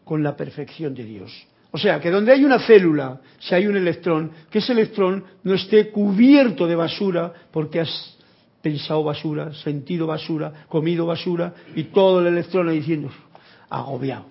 con 0.04 0.22
la 0.22 0.36
perfección 0.36 0.94
de 0.94 1.04
Dios. 1.04 1.46
O 1.72 1.78
sea, 1.78 2.00
que 2.00 2.10
donde 2.10 2.32
hay 2.32 2.44
una 2.44 2.60
célula, 2.60 3.20
si 3.38 3.54
hay 3.54 3.66
un 3.66 3.76
electrón, 3.76 4.30
que 4.50 4.58
ese 4.58 4.72
electrón 4.72 5.24
no 5.42 5.54
esté 5.54 5.90
cubierto 5.90 6.66
de 6.66 6.76
basura 6.76 7.32
porque 7.50 7.80
has 7.80 8.16
pensado 8.62 9.04
basura, 9.04 9.52
sentido 9.52 10.06
basura, 10.06 10.64
comido 10.68 11.06
basura 11.06 11.54
y 11.74 11.84
todo 11.84 12.20
el 12.20 12.28
electrón 12.28 12.68
ahí 12.68 12.78
diciendo 12.78 13.10
agobiado. 13.70 14.26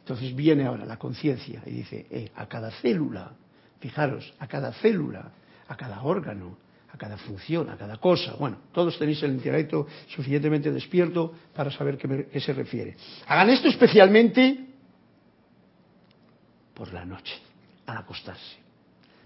Entonces 0.00 0.34
viene 0.34 0.64
ahora 0.64 0.84
la 0.84 0.98
conciencia 0.98 1.62
y 1.64 1.70
dice, 1.70 2.06
eh, 2.10 2.30
a 2.34 2.46
cada 2.46 2.70
célula, 2.70 3.32
fijaros, 3.78 4.32
a 4.38 4.46
cada 4.46 4.72
célula, 4.72 5.30
a 5.68 5.76
cada 5.76 6.02
órgano, 6.02 6.58
a 6.92 6.98
cada 6.98 7.16
función, 7.16 7.70
a 7.70 7.76
cada 7.76 7.96
cosa. 7.98 8.34
Bueno, 8.34 8.58
todos 8.72 8.98
tenéis 8.98 9.22
el 9.22 9.32
intelecto 9.32 9.86
suficientemente 10.08 10.70
despierto 10.72 11.32
para 11.54 11.70
saber 11.70 11.96
qué, 11.96 12.28
qué 12.30 12.40
se 12.40 12.52
refiere. 12.52 12.96
Hagan 13.26 13.50
esto 13.50 13.68
especialmente 13.68 14.66
por 16.74 16.92
la 16.92 17.04
noche, 17.04 17.34
al 17.86 17.96
acostarse. 17.98 18.56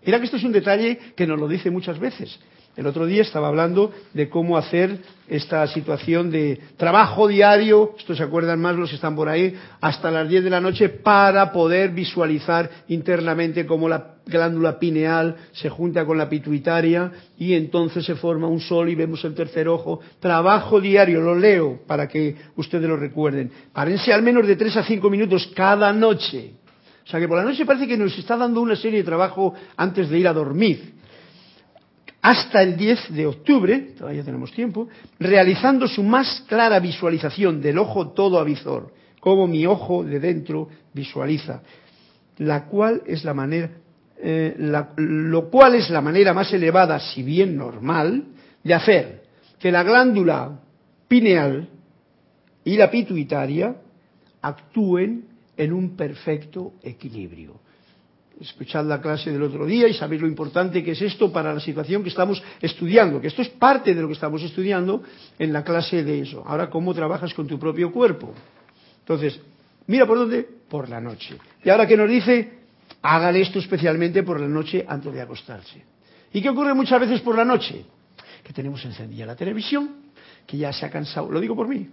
Mira 0.04 0.18
que 0.18 0.26
esto 0.26 0.36
es 0.36 0.44
un 0.44 0.52
detalle 0.52 1.14
que 1.16 1.26
nos 1.26 1.38
lo 1.38 1.48
dice 1.48 1.70
muchas 1.70 1.98
veces. 1.98 2.38
El 2.76 2.86
otro 2.86 3.06
día 3.06 3.22
estaba 3.22 3.48
hablando 3.48 3.90
de 4.12 4.28
cómo 4.28 4.58
hacer 4.58 4.98
esta 5.28 5.66
situación 5.66 6.30
de 6.30 6.60
trabajo 6.76 7.26
diario, 7.26 7.94
esto 7.98 8.14
se 8.14 8.22
acuerdan 8.22 8.60
más 8.60 8.76
los 8.76 8.90
que 8.90 8.96
están 8.96 9.16
por 9.16 9.30
ahí, 9.30 9.54
hasta 9.80 10.10
las 10.10 10.28
10 10.28 10.44
de 10.44 10.50
la 10.50 10.60
noche 10.60 10.90
para 10.90 11.52
poder 11.52 11.92
visualizar 11.92 12.70
internamente 12.88 13.64
cómo 13.64 13.88
la 13.88 14.16
glándula 14.26 14.78
pineal 14.78 15.36
se 15.52 15.70
junta 15.70 16.04
con 16.04 16.18
la 16.18 16.28
pituitaria 16.28 17.10
y 17.38 17.54
entonces 17.54 18.04
se 18.04 18.14
forma 18.14 18.46
un 18.46 18.60
sol 18.60 18.90
y 18.90 18.94
vemos 18.94 19.24
el 19.24 19.34
tercer 19.34 19.68
ojo. 19.68 20.00
Trabajo 20.20 20.78
diario, 20.78 21.22
lo 21.22 21.34
leo 21.34 21.80
para 21.86 22.06
que 22.06 22.36
ustedes 22.56 22.86
lo 22.86 22.96
recuerden. 22.98 23.50
Párense 23.72 24.12
al 24.12 24.22
menos 24.22 24.46
de 24.46 24.54
3 24.54 24.76
a 24.76 24.84
5 24.84 25.08
minutos 25.08 25.50
cada 25.56 25.94
noche. 25.94 26.52
O 27.06 27.08
sea 27.08 27.18
que 27.20 27.28
por 27.28 27.38
la 27.38 27.44
noche 27.44 27.64
parece 27.64 27.86
que 27.86 27.96
nos 27.96 28.18
está 28.18 28.36
dando 28.36 28.60
una 28.60 28.76
serie 28.76 28.98
de 28.98 29.04
trabajo 29.04 29.54
antes 29.76 30.10
de 30.10 30.18
ir 30.18 30.28
a 30.28 30.34
dormir 30.34 30.96
hasta 32.26 32.60
el 32.60 32.76
10 32.76 33.14
de 33.14 33.24
octubre, 33.24 33.78
todavía 33.96 34.24
tenemos 34.24 34.50
tiempo, 34.50 34.88
realizando 35.20 35.86
su 35.86 36.02
más 36.02 36.42
clara 36.48 36.80
visualización 36.80 37.62
del 37.62 37.78
ojo 37.78 38.08
todo 38.08 38.40
avizor, 38.40 38.92
como 39.20 39.46
mi 39.46 39.64
ojo 39.64 40.02
de 40.02 40.18
dentro 40.18 40.68
visualiza, 40.92 41.62
la 42.38 42.64
cual 42.64 43.02
es 43.06 43.22
la 43.22 43.32
manera, 43.32 43.70
eh, 44.18 44.56
lo 44.96 45.48
cual 45.50 45.76
es 45.76 45.88
la 45.88 46.00
manera 46.00 46.34
más 46.34 46.52
elevada, 46.52 46.98
si 46.98 47.22
bien 47.22 47.56
normal, 47.56 48.24
de 48.64 48.74
hacer 48.74 49.22
que 49.60 49.70
la 49.70 49.84
glándula 49.84 50.58
pineal 51.06 51.68
y 52.64 52.76
la 52.76 52.90
pituitaria 52.90 53.76
actúen 54.42 55.26
en 55.56 55.72
un 55.72 55.96
perfecto 55.96 56.72
equilibrio 56.82 57.60
escuchad 58.40 58.84
la 58.84 59.00
clase 59.00 59.32
del 59.32 59.42
otro 59.42 59.64
día 59.64 59.88
y 59.88 59.94
sabéis 59.94 60.20
lo 60.20 60.28
importante 60.28 60.82
que 60.84 60.92
es 60.92 61.02
esto 61.02 61.32
para 61.32 61.54
la 61.54 61.60
situación 61.60 62.02
que 62.02 62.10
estamos 62.10 62.42
estudiando, 62.60 63.20
que 63.20 63.28
esto 63.28 63.42
es 63.42 63.48
parte 63.48 63.94
de 63.94 64.00
lo 64.00 64.08
que 64.08 64.14
estamos 64.14 64.42
estudiando 64.42 65.02
en 65.38 65.52
la 65.52 65.64
clase 65.64 66.04
de 66.04 66.20
eso. 66.20 66.42
Ahora, 66.46 66.68
¿cómo 66.68 66.94
trabajas 66.94 67.32
con 67.34 67.46
tu 67.46 67.58
propio 67.58 67.90
cuerpo? 67.92 68.34
Entonces, 69.00 69.40
mira 69.86 70.06
por 70.06 70.18
dónde, 70.18 70.46
por 70.68 70.88
la 70.88 71.00
noche. 71.00 71.36
Y 71.64 71.70
ahora 71.70 71.86
que 71.86 71.96
nos 71.96 72.10
dice, 72.10 72.58
hagan 73.02 73.36
esto 73.36 73.58
especialmente 73.58 74.22
por 74.22 74.40
la 74.40 74.48
noche 74.48 74.84
antes 74.86 75.12
de 75.12 75.20
acostarse. 75.20 75.84
¿Y 76.32 76.42
qué 76.42 76.50
ocurre 76.50 76.74
muchas 76.74 77.00
veces 77.00 77.20
por 77.20 77.36
la 77.36 77.44
noche? 77.44 77.84
Que 78.42 78.52
tenemos 78.52 78.84
encendida 78.84 79.24
la 79.26 79.36
televisión, 79.36 79.90
que 80.46 80.56
ya 80.58 80.72
se 80.72 80.84
ha 80.84 80.90
cansado, 80.90 81.30
lo 81.30 81.40
digo 81.40 81.56
por 81.56 81.68
mí, 81.68 81.88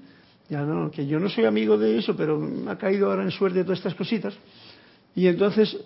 ya 0.49 0.61
no, 0.61 0.91
que 0.91 1.07
yo 1.07 1.19
no 1.19 1.29
soy 1.29 1.45
amigo 1.45 1.77
de 1.77 1.97
eso, 1.97 2.15
pero 2.15 2.37
me 2.37 2.69
ha 2.69 2.77
caído 2.77 3.09
ahora 3.09 3.23
en 3.23 3.31
suerte 3.31 3.63
todas 3.63 3.79
estas 3.79 3.95
cositas. 3.95 4.33
Y 5.15 5.27
entonces 5.27 5.77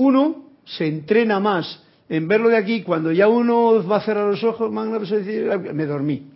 uno 0.00 0.44
se 0.64 0.86
entrena 0.86 1.40
más 1.40 1.82
en 2.08 2.26
verlo 2.26 2.48
de 2.48 2.56
aquí, 2.56 2.82
cuando 2.82 3.12
ya 3.12 3.28
uno 3.28 3.86
va 3.86 3.98
a 3.98 4.00
cerrar 4.00 4.28
los 4.28 4.42
ojos, 4.42 4.72
me 4.72 5.86
dormí. 5.86 6.26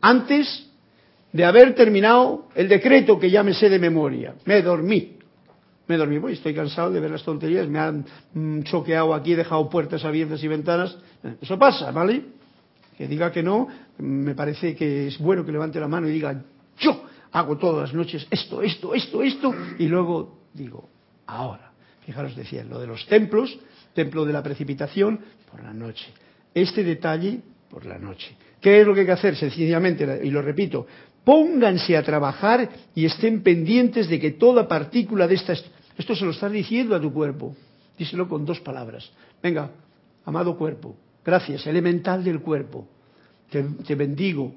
Antes 0.00 0.68
de 1.32 1.44
haber 1.44 1.74
terminado 1.74 2.48
el 2.54 2.68
decreto 2.68 3.18
que 3.18 3.30
ya 3.30 3.42
me 3.42 3.54
sé 3.54 3.68
de 3.68 3.78
memoria, 3.78 4.34
me 4.44 4.62
dormí. 4.62 5.16
Me 5.88 5.96
dormí, 5.96 6.20
pues 6.20 6.34
estoy 6.34 6.54
cansado 6.54 6.92
de 6.92 7.00
ver 7.00 7.10
las 7.10 7.24
tonterías, 7.24 7.66
me 7.66 7.78
han 7.78 8.04
mm, 8.34 8.62
choqueado 8.62 9.14
aquí, 9.14 9.34
dejado 9.34 9.68
puertas 9.68 10.04
abiertas 10.04 10.42
y 10.44 10.48
ventanas. 10.48 10.96
Eso 11.40 11.58
pasa, 11.58 11.90
¿vale? 11.90 12.22
Que 12.96 13.08
diga 13.08 13.32
que 13.32 13.42
no, 13.42 13.66
me 13.98 14.34
parece 14.34 14.76
que 14.76 15.08
es 15.08 15.18
bueno 15.18 15.44
que 15.44 15.50
levante 15.50 15.80
la 15.80 15.88
mano 15.88 16.08
y 16.08 16.12
diga, 16.12 16.40
yo 16.78 17.02
hago 17.32 17.56
todas 17.56 17.88
las 17.88 17.94
noches 17.94 18.26
esto, 18.30 18.62
esto, 18.62 18.94
esto, 18.94 19.22
esto, 19.22 19.54
y 19.78 19.88
luego 19.88 20.42
digo, 20.54 20.91
ahora. 21.26 21.72
Fijaros, 22.04 22.34
decía, 22.36 22.64
lo 22.64 22.80
de 22.80 22.86
los 22.86 23.06
templos, 23.06 23.58
templo 23.94 24.24
de 24.24 24.32
la 24.32 24.42
precipitación, 24.42 25.20
por 25.50 25.62
la 25.62 25.72
noche. 25.72 26.06
Este 26.54 26.82
detalle, 26.82 27.40
por 27.70 27.86
la 27.86 27.98
noche. 27.98 28.36
¿Qué 28.60 28.80
es 28.80 28.86
lo 28.86 28.94
que 28.94 29.00
hay 29.00 29.06
que 29.06 29.12
hacer? 29.12 29.36
Sencillamente, 29.36 30.20
y 30.22 30.30
lo 30.30 30.42
repito, 30.42 30.86
pónganse 31.24 31.96
a 31.96 32.02
trabajar 32.02 32.68
y 32.94 33.04
estén 33.04 33.42
pendientes 33.42 34.08
de 34.08 34.18
que 34.18 34.32
toda 34.32 34.68
partícula 34.68 35.26
de 35.26 35.34
esta... 35.34 35.54
Esto 35.96 36.14
se 36.16 36.24
lo 36.24 36.30
estás 36.30 36.50
diciendo 36.50 36.96
a 36.96 37.00
tu 37.00 37.12
cuerpo. 37.12 37.54
Díselo 37.98 38.28
con 38.28 38.44
dos 38.44 38.60
palabras. 38.60 39.10
Venga, 39.42 39.70
amado 40.24 40.56
cuerpo, 40.56 40.96
gracias, 41.24 41.66
elemental 41.66 42.24
del 42.24 42.40
cuerpo. 42.40 42.88
Te 43.50 43.94
bendigo, 43.94 44.54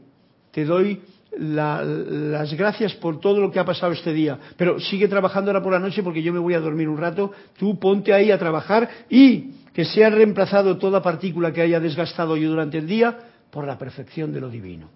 te 0.51 0.63
doy 0.63 1.01
las 1.37 2.53
gracias 2.53 2.93
por 2.93 3.19
todo 3.19 3.39
lo 3.39 3.51
que 3.51 3.59
ha 3.59 3.65
pasado 3.65 3.91
este 3.91 4.13
día, 4.13 4.39
pero 4.57 4.79
sigue 4.79 5.07
trabajando 5.07 5.51
ahora 5.51 5.63
por 5.63 5.73
la 5.73 5.79
noche 5.79 6.03
porque 6.03 6.21
yo 6.21 6.31
me 6.33 6.39
voy 6.39 6.53
a 6.53 6.59
dormir 6.59 6.87
un 6.87 6.97
rato, 6.97 7.31
tú 7.57 7.77
ponte 7.79 8.13
ahí 8.13 8.31
a 8.31 8.39
trabajar 8.39 8.89
y 9.09 9.51
que 9.73 9.85
sea 9.85 10.09
reemplazado 10.09 10.77
toda 10.77 11.01
partícula 11.01 11.51
que 11.51 11.61
haya 11.61 11.79
desgastado 11.79 12.37
yo 12.37 12.49
durante 12.49 12.77
el 12.77 12.87
día 12.87 13.17
por 13.51 13.65
la 13.65 13.77
perfección 13.77 14.31
de 14.31 14.41
lo 14.41 14.49
divino. 14.49 14.89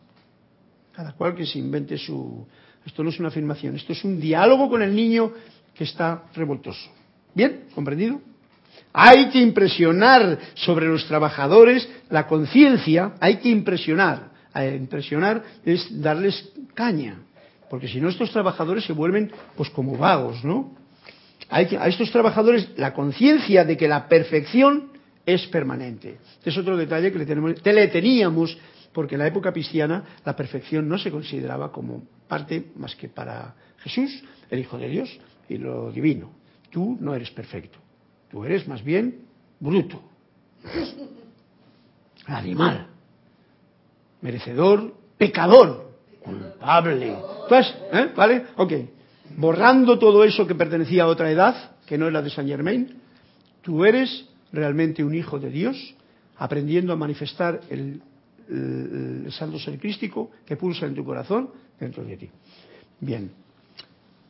Cada 0.93 1.13
cual 1.13 1.35
que 1.35 1.45
se 1.45 1.59
invente 1.59 1.97
su... 1.97 2.45
Esto 2.85 3.03
no 3.03 3.09
es 3.09 3.19
una 3.19 3.27
afirmación, 3.27 3.75
esto 3.75 3.93
es 3.93 4.03
un 4.03 4.19
diálogo 4.19 4.69
con 4.69 4.81
el 4.81 4.95
niño 4.95 5.31
que 5.75 5.83
está 5.83 6.23
revoltoso. 6.33 6.89
¿Bien? 7.33 7.65
¿Comprendido? 7.75 8.21
Hay 8.93 9.29
que 9.29 9.39
impresionar 9.39 10.39
sobre 10.55 10.87
los 10.87 11.05
trabajadores 11.05 11.87
la 12.09 12.25
conciencia, 12.25 13.13
hay 13.19 13.37
que 13.37 13.49
impresionar 13.49 14.28
a 14.53 14.65
impresionar 14.65 15.43
es 15.65 16.01
darles 16.01 16.51
caña, 16.73 17.19
porque 17.69 17.87
si 17.87 18.01
no 18.01 18.09
estos 18.09 18.31
trabajadores 18.31 18.85
se 18.85 18.93
vuelven 18.93 19.31
pues 19.55 19.69
como 19.69 19.97
vagos, 19.97 20.43
¿no? 20.43 20.75
Hay 21.49 21.67
que, 21.67 21.77
a 21.77 21.87
estos 21.87 22.11
trabajadores 22.11 22.69
la 22.77 22.93
conciencia 22.93 23.63
de 23.65 23.77
que 23.77 23.87
la 23.87 24.07
perfección 24.07 24.91
es 25.25 25.45
permanente. 25.47 26.17
Es 26.43 26.57
otro 26.57 26.77
detalle 26.77 27.11
que 27.11 27.19
le, 27.19 27.25
tenemos, 27.25 27.53
le 27.63 27.87
teníamos, 27.87 28.57
porque 28.93 29.15
en 29.15 29.19
la 29.19 29.27
época 29.27 29.51
cristiana 29.51 30.03
la 30.25 30.35
perfección 30.35 30.87
no 30.87 30.97
se 30.97 31.11
consideraba 31.11 31.71
como 31.71 32.03
parte 32.27 32.71
más 32.75 32.95
que 32.95 33.09
para 33.09 33.55
Jesús, 33.79 34.23
el 34.49 34.59
Hijo 34.59 34.77
de 34.77 34.89
Dios 34.89 35.19
y 35.47 35.57
lo 35.57 35.91
divino. 35.91 36.31
Tú 36.71 36.97
no 36.99 37.15
eres 37.15 37.31
perfecto, 37.31 37.79
tú 38.29 38.43
eres 38.45 38.67
más 38.67 38.83
bien 38.83 39.21
bruto, 39.59 40.01
animal 42.25 42.98
merecedor, 44.21 44.93
pecador, 45.17 45.91
culpable. 46.21 47.15
Pues, 47.47 47.73
¿eh? 47.91 48.09
¿Vale? 48.15 48.45
Ok. 48.57 48.73
Borrando 49.37 49.97
todo 49.97 50.23
eso 50.23 50.45
que 50.45 50.55
pertenecía 50.55 51.03
a 51.03 51.07
otra 51.07 51.31
edad, 51.31 51.77
que 51.85 51.97
no 51.97 52.07
es 52.07 52.13
la 52.13 52.21
de 52.21 52.29
Saint 52.29 52.49
Germain, 52.49 52.95
tú 53.61 53.85
eres 53.85 54.27
realmente 54.51 55.03
un 55.03 55.15
hijo 55.15 55.39
de 55.39 55.49
Dios, 55.49 55.95
aprendiendo 56.37 56.93
a 56.93 56.95
manifestar 56.95 57.61
el, 57.69 58.01
el, 58.49 59.23
el 59.25 59.31
santo 59.31 59.59
ser 59.59 59.77
crístico 59.77 60.31
que 60.45 60.55
pulsa 60.55 60.85
en 60.85 60.95
tu 60.95 61.03
corazón 61.03 61.49
dentro 61.79 62.03
de 62.03 62.17
ti. 62.17 62.29
Bien. 62.99 63.31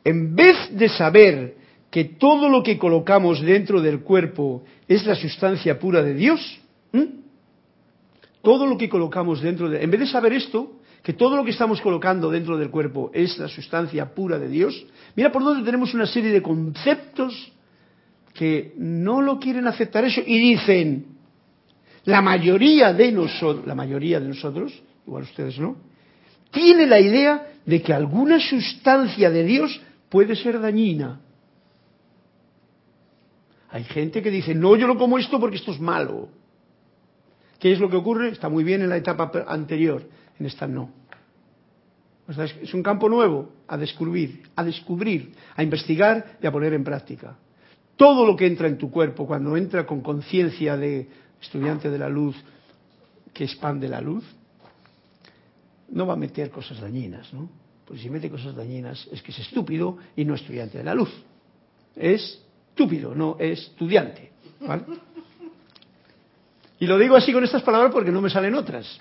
En 0.04 0.34
vez 0.34 0.56
de 0.72 0.88
saber 0.88 1.56
que 1.90 2.04
todo 2.04 2.48
lo 2.48 2.62
que 2.62 2.78
colocamos 2.78 3.40
dentro 3.40 3.80
del 3.80 4.00
cuerpo 4.00 4.62
es 4.86 5.04
la 5.06 5.14
sustancia 5.14 5.78
pura 5.78 6.02
de 6.02 6.14
Dios, 6.14 6.60
todo 8.42 8.66
lo 8.66 8.76
que 8.76 8.88
colocamos 8.88 9.40
dentro 9.40 9.68
de... 9.68 9.82
En 9.82 9.90
vez 9.90 10.00
de 10.00 10.06
saber 10.06 10.32
esto, 10.32 10.80
que 11.02 11.12
todo 11.12 11.36
lo 11.36 11.44
que 11.44 11.50
estamos 11.50 11.80
colocando 11.80 12.30
dentro 12.30 12.56
del 12.56 12.70
cuerpo 12.70 13.10
es 13.12 13.38
la 13.38 13.48
sustancia 13.48 14.14
pura 14.14 14.38
de 14.38 14.48
Dios, 14.48 14.86
mira 15.16 15.32
por 15.32 15.42
dónde 15.42 15.64
tenemos 15.64 15.94
una 15.94 16.06
serie 16.06 16.30
de 16.30 16.42
conceptos 16.42 17.52
que 18.34 18.74
no 18.76 19.20
lo 19.20 19.38
quieren 19.38 19.66
aceptar 19.66 20.04
eso 20.04 20.20
y 20.24 20.38
dicen, 20.38 21.06
la 22.04 22.22
mayoría 22.22 22.92
de 22.92 23.12
nosotros, 23.12 23.66
la 23.66 23.74
mayoría 23.74 24.20
de 24.20 24.28
nosotros, 24.28 24.72
igual 25.06 25.24
ustedes 25.24 25.58
no, 25.58 25.76
tiene 26.50 26.86
la 26.86 27.00
idea 27.00 27.46
de 27.64 27.82
que 27.82 27.92
alguna 27.92 28.40
sustancia 28.40 29.30
de 29.30 29.44
Dios 29.44 29.80
puede 30.08 30.34
ser 30.36 30.60
dañina. 30.60 31.20
Hay 33.70 33.84
gente 33.84 34.20
que 34.20 34.30
dice, 34.30 34.54
no, 34.54 34.74
yo 34.76 34.86
no 34.86 34.98
como 34.98 35.18
esto 35.18 35.38
porque 35.38 35.56
esto 35.56 35.70
es 35.72 35.80
malo. 35.80 36.28
¿Qué 37.60 37.72
es 37.72 37.78
lo 37.78 37.90
que 37.90 37.96
ocurre? 37.96 38.30
Está 38.30 38.48
muy 38.48 38.64
bien 38.64 38.80
en 38.80 38.88
la 38.88 38.96
etapa 38.96 39.30
anterior, 39.46 40.02
en 40.38 40.46
esta 40.46 40.66
no. 40.66 40.90
es 42.26 42.74
un 42.74 42.82
campo 42.82 43.08
nuevo 43.08 43.52
a 43.68 43.76
descubrir, 43.76 44.48
a 44.56 44.64
descubrir, 44.64 45.32
a 45.54 45.62
investigar 45.62 46.38
y 46.42 46.46
a 46.46 46.52
poner 46.52 46.72
en 46.72 46.82
práctica. 46.82 47.36
Todo 47.96 48.26
lo 48.26 48.34
que 48.34 48.46
entra 48.46 48.66
en 48.66 48.78
tu 48.78 48.90
cuerpo, 48.90 49.26
cuando 49.26 49.58
entra 49.58 49.84
con 49.86 50.00
conciencia 50.00 50.78
de 50.78 51.06
estudiante 51.40 51.90
de 51.90 51.98
la 51.98 52.08
luz 52.08 52.34
que 53.34 53.44
expande 53.44 53.88
la 53.88 54.00
luz, 54.00 54.24
no 55.90 56.06
va 56.06 56.14
a 56.14 56.16
meter 56.16 56.50
cosas 56.50 56.80
dañinas, 56.80 57.32
¿no? 57.34 57.50
Porque 57.84 58.02
si 58.02 58.08
mete 58.08 58.30
cosas 58.30 58.54
dañinas 58.54 59.06
es 59.12 59.20
que 59.20 59.32
es 59.32 59.38
estúpido 59.40 59.98
y 60.16 60.24
no 60.24 60.34
estudiante 60.34 60.78
de 60.78 60.84
la 60.84 60.94
luz. 60.94 61.10
Es 61.94 62.42
estúpido, 62.70 63.14
no 63.14 63.36
es 63.38 63.60
estudiante. 63.60 64.30
¿vale? 64.66 64.84
Y 66.80 66.86
lo 66.86 66.98
digo 66.98 67.14
así 67.14 67.32
con 67.32 67.44
estas 67.44 67.62
palabras 67.62 67.92
porque 67.92 68.10
no 68.10 68.20
me 68.20 68.30
salen 68.30 68.54
otras. 68.54 69.00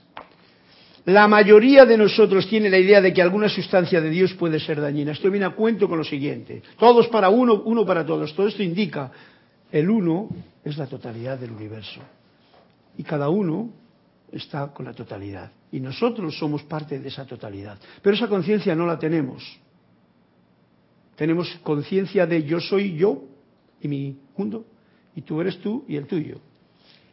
La 1.05 1.27
mayoría 1.27 1.85
de 1.85 1.97
nosotros 1.97 2.47
tiene 2.47 2.69
la 2.69 2.77
idea 2.77 3.01
de 3.01 3.13
que 3.13 3.21
alguna 3.21 3.47
sustancia 3.47 4.01
de 4.01 4.09
Dios 4.09 4.33
puede 4.33 4.59
ser 4.59 4.81
dañina. 4.81 5.13
Esto 5.13 5.31
viene 5.31 5.45
a 5.45 5.51
cuento 5.51 5.87
con 5.87 5.97
lo 5.97 6.03
siguiente. 6.03 6.61
Todos 6.77 7.07
para 7.07 7.29
uno, 7.29 7.63
uno 7.65 7.85
para 7.85 8.05
todos. 8.05 8.35
Todo 8.35 8.47
esto 8.47 8.61
indica 8.61 9.11
el 9.71 9.89
uno 9.89 10.29
es 10.63 10.77
la 10.77 10.87
totalidad 10.87 11.39
del 11.39 11.51
universo. 11.51 12.01
Y 12.97 13.03
cada 13.03 13.29
uno 13.29 13.71
está 14.31 14.67
con 14.73 14.85
la 14.85 14.93
totalidad. 14.93 15.49
Y 15.71 15.79
nosotros 15.79 16.37
somos 16.37 16.63
parte 16.63 16.99
de 16.99 17.07
esa 17.07 17.25
totalidad. 17.25 17.79
Pero 18.01 18.15
esa 18.15 18.27
conciencia 18.27 18.75
no 18.75 18.85
la 18.85 18.99
tenemos. 18.99 19.57
Tenemos 21.15 21.49
conciencia 21.63 22.27
de 22.27 22.43
yo 22.43 22.59
soy 22.59 22.97
yo 22.97 23.23
y 23.81 23.87
mi 23.87 24.17
mundo, 24.37 24.65
y 25.15 25.21
tú 25.21 25.39
eres 25.41 25.59
tú 25.59 25.85
y 25.87 25.95
el 25.95 26.05
tuyo. 26.05 26.39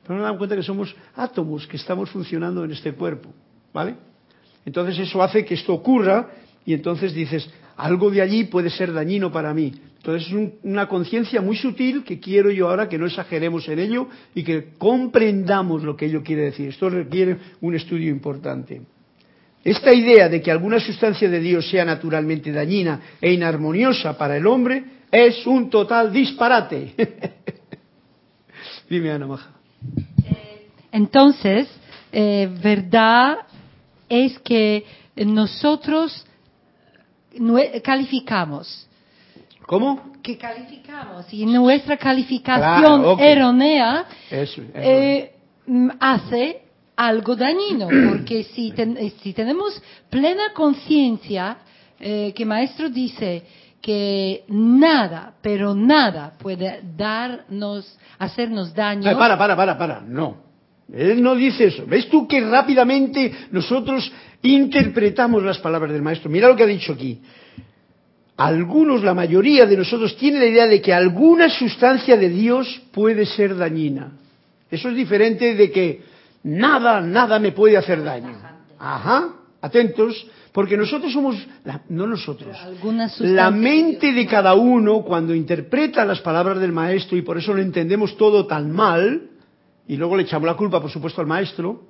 Pero 0.06 0.18
no 0.18 0.24
damos 0.24 0.38
cuenta 0.38 0.56
que 0.56 0.62
somos 0.62 0.94
átomos 1.14 1.66
que 1.66 1.76
estamos 1.76 2.10
funcionando 2.10 2.64
en 2.64 2.72
este 2.72 2.92
cuerpo. 2.92 3.30
¿Vale? 3.72 3.96
Entonces 4.64 4.98
eso 4.98 5.22
hace 5.22 5.44
que 5.44 5.54
esto 5.54 5.74
ocurra 5.74 6.30
y 6.64 6.74
entonces 6.74 7.12
dices, 7.12 7.48
algo 7.76 8.10
de 8.10 8.22
allí 8.22 8.44
puede 8.44 8.70
ser 8.70 8.92
dañino 8.92 9.30
para 9.30 9.52
mí. 9.52 9.72
Entonces 9.96 10.28
es 10.28 10.50
una 10.62 10.86
conciencia 10.86 11.40
muy 11.40 11.56
sutil 11.56 12.04
que 12.04 12.20
quiero 12.20 12.50
yo 12.50 12.68
ahora 12.68 12.88
que 12.88 12.98
no 12.98 13.06
exageremos 13.06 13.68
en 13.68 13.80
ello 13.80 14.08
y 14.34 14.44
que 14.44 14.74
comprendamos 14.78 15.82
lo 15.82 15.96
que 15.96 16.06
ello 16.06 16.22
quiere 16.22 16.42
decir. 16.42 16.68
Esto 16.68 16.88
requiere 16.88 17.36
un 17.60 17.74
estudio 17.74 18.10
importante. 18.10 18.82
Esta 19.64 19.92
idea 19.92 20.28
de 20.28 20.40
que 20.40 20.52
alguna 20.52 20.78
sustancia 20.78 21.28
de 21.28 21.40
Dios 21.40 21.68
sea 21.68 21.84
naturalmente 21.84 22.52
dañina 22.52 23.00
e 23.20 23.32
inarmoniosa 23.32 24.16
para 24.16 24.36
el 24.36 24.46
hombre 24.46 24.84
es 25.10 25.44
un 25.44 25.68
total 25.68 26.12
disparate. 26.12 26.94
Dime, 28.88 29.10
Ana 29.10 29.26
Maja. 29.26 29.55
Entonces, 30.92 31.68
eh, 32.12 32.48
verdad 32.62 33.38
es 34.08 34.38
que 34.40 34.84
nosotros 35.16 36.24
calificamos. 37.82 38.86
¿Cómo? 39.66 40.12
Que 40.22 40.38
calificamos. 40.38 41.32
Y 41.32 41.44
nuestra 41.44 41.96
calificación 41.96 43.02
Claro, 43.02 43.16
errónea 43.18 44.06
Eso. 44.30 44.62
eh, 44.74 45.32
mm, 45.66 45.88
hace 46.00 46.62
algo 46.96 47.34
dañino, 47.36 47.88
porque 48.08 48.44
si, 48.44 48.70
ten- 48.70 49.12
si 49.22 49.32
tenemos 49.32 49.80
plena 50.08 50.52
conciencia, 50.54 51.58
eh, 51.98 52.32
que 52.34 52.44
Maestro 52.44 52.88
dice 52.88 53.42
que 53.80 54.44
nada, 54.48 55.34
pero 55.42 55.74
nada 55.74 56.32
puede 56.38 56.80
darnos, 56.96 57.96
hacernos 58.18 58.74
daño. 58.74 59.08
Ay, 59.08 59.14
para, 59.14 59.38
para, 59.38 59.56
para, 59.56 59.78
para. 59.78 60.00
No. 60.00 60.46
Él 60.92 61.22
no 61.22 61.34
dice 61.34 61.66
eso. 61.66 61.84
¿Ves 61.86 62.08
tú 62.08 62.28
que 62.28 62.40
rápidamente 62.40 63.32
nosotros 63.50 64.10
interpretamos 64.42 65.42
las 65.42 65.58
palabras 65.58 65.92
del 65.92 66.02
maestro? 66.02 66.30
Mira 66.30 66.48
lo 66.48 66.56
que 66.56 66.62
ha 66.62 66.66
dicho 66.66 66.92
aquí. 66.92 67.20
Algunos, 68.36 69.02
la 69.02 69.14
mayoría 69.14 69.66
de 69.66 69.76
nosotros, 69.76 70.16
tiene 70.16 70.38
la 70.38 70.46
idea 70.46 70.66
de 70.66 70.80
que 70.80 70.92
alguna 70.92 71.48
sustancia 71.48 72.16
de 72.16 72.28
Dios 72.28 72.82
puede 72.92 73.24
ser 73.24 73.56
dañina. 73.56 74.12
Eso 74.70 74.90
es 74.90 74.96
diferente 74.96 75.54
de 75.54 75.70
que 75.70 76.02
nada, 76.42 77.00
nada 77.00 77.38
me 77.38 77.52
puede 77.52 77.76
hacer 77.76 78.02
daño. 78.04 78.36
Ajá, 78.78 79.30
atentos, 79.62 80.26
porque 80.56 80.74
nosotros 80.78 81.12
somos, 81.12 81.36
la- 81.64 81.82
no 81.90 82.06
nosotros, 82.06 82.56
la 83.34 83.50
mente 83.50 84.10
de 84.14 84.26
cada 84.26 84.54
uno 84.54 85.02
cuando 85.02 85.34
interpreta 85.34 86.02
las 86.06 86.22
palabras 86.22 86.58
del 86.60 86.72
maestro 86.72 87.14
y 87.18 87.20
por 87.20 87.36
eso 87.36 87.52
lo 87.52 87.60
entendemos 87.60 88.16
todo 88.16 88.46
tan 88.46 88.72
mal, 88.72 89.28
y 89.86 89.98
luego 89.98 90.16
le 90.16 90.22
echamos 90.22 90.46
la 90.46 90.54
culpa, 90.56 90.80
por 90.80 90.90
supuesto, 90.90 91.20
al 91.20 91.26
maestro, 91.26 91.82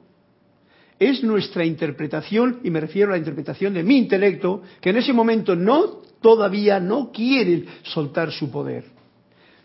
es 0.99 1.23
nuestra 1.23 1.65
interpretación, 1.65 2.59
y 2.65 2.71
me 2.71 2.81
refiero 2.81 3.11
a 3.11 3.13
la 3.13 3.19
interpretación 3.19 3.73
de 3.73 3.85
mi 3.85 3.99
intelecto, 3.99 4.63
que 4.81 4.91
en 4.91 4.97
ese 4.97 5.13
momento 5.13 5.55
no, 5.55 6.03
todavía 6.21 6.81
no 6.81 7.13
quiere 7.13 7.67
soltar 7.85 8.33
su 8.33 8.51
poder. 8.51 8.83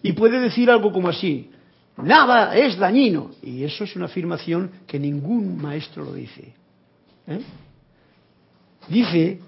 Y 0.03 0.11
puede 0.13 0.39
decir 0.39 0.69
algo 0.69 0.91
como 0.91 1.09
así, 1.09 1.49
nada 1.97 2.55
es 2.55 2.77
dañino. 2.77 3.31
Y 3.41 3.63
eso 3.63 3.83
es 3.83 3.95
una 3.95 4.05
afirmación 4.05 4.69
que 4.85 4.99
ningún 4.99 5.59
maestro 5.59 6.03
lo 6.05 6.13
dice. 6.13 6.53
¿eh? 7.25 7.39
Dice, 8.87 9.39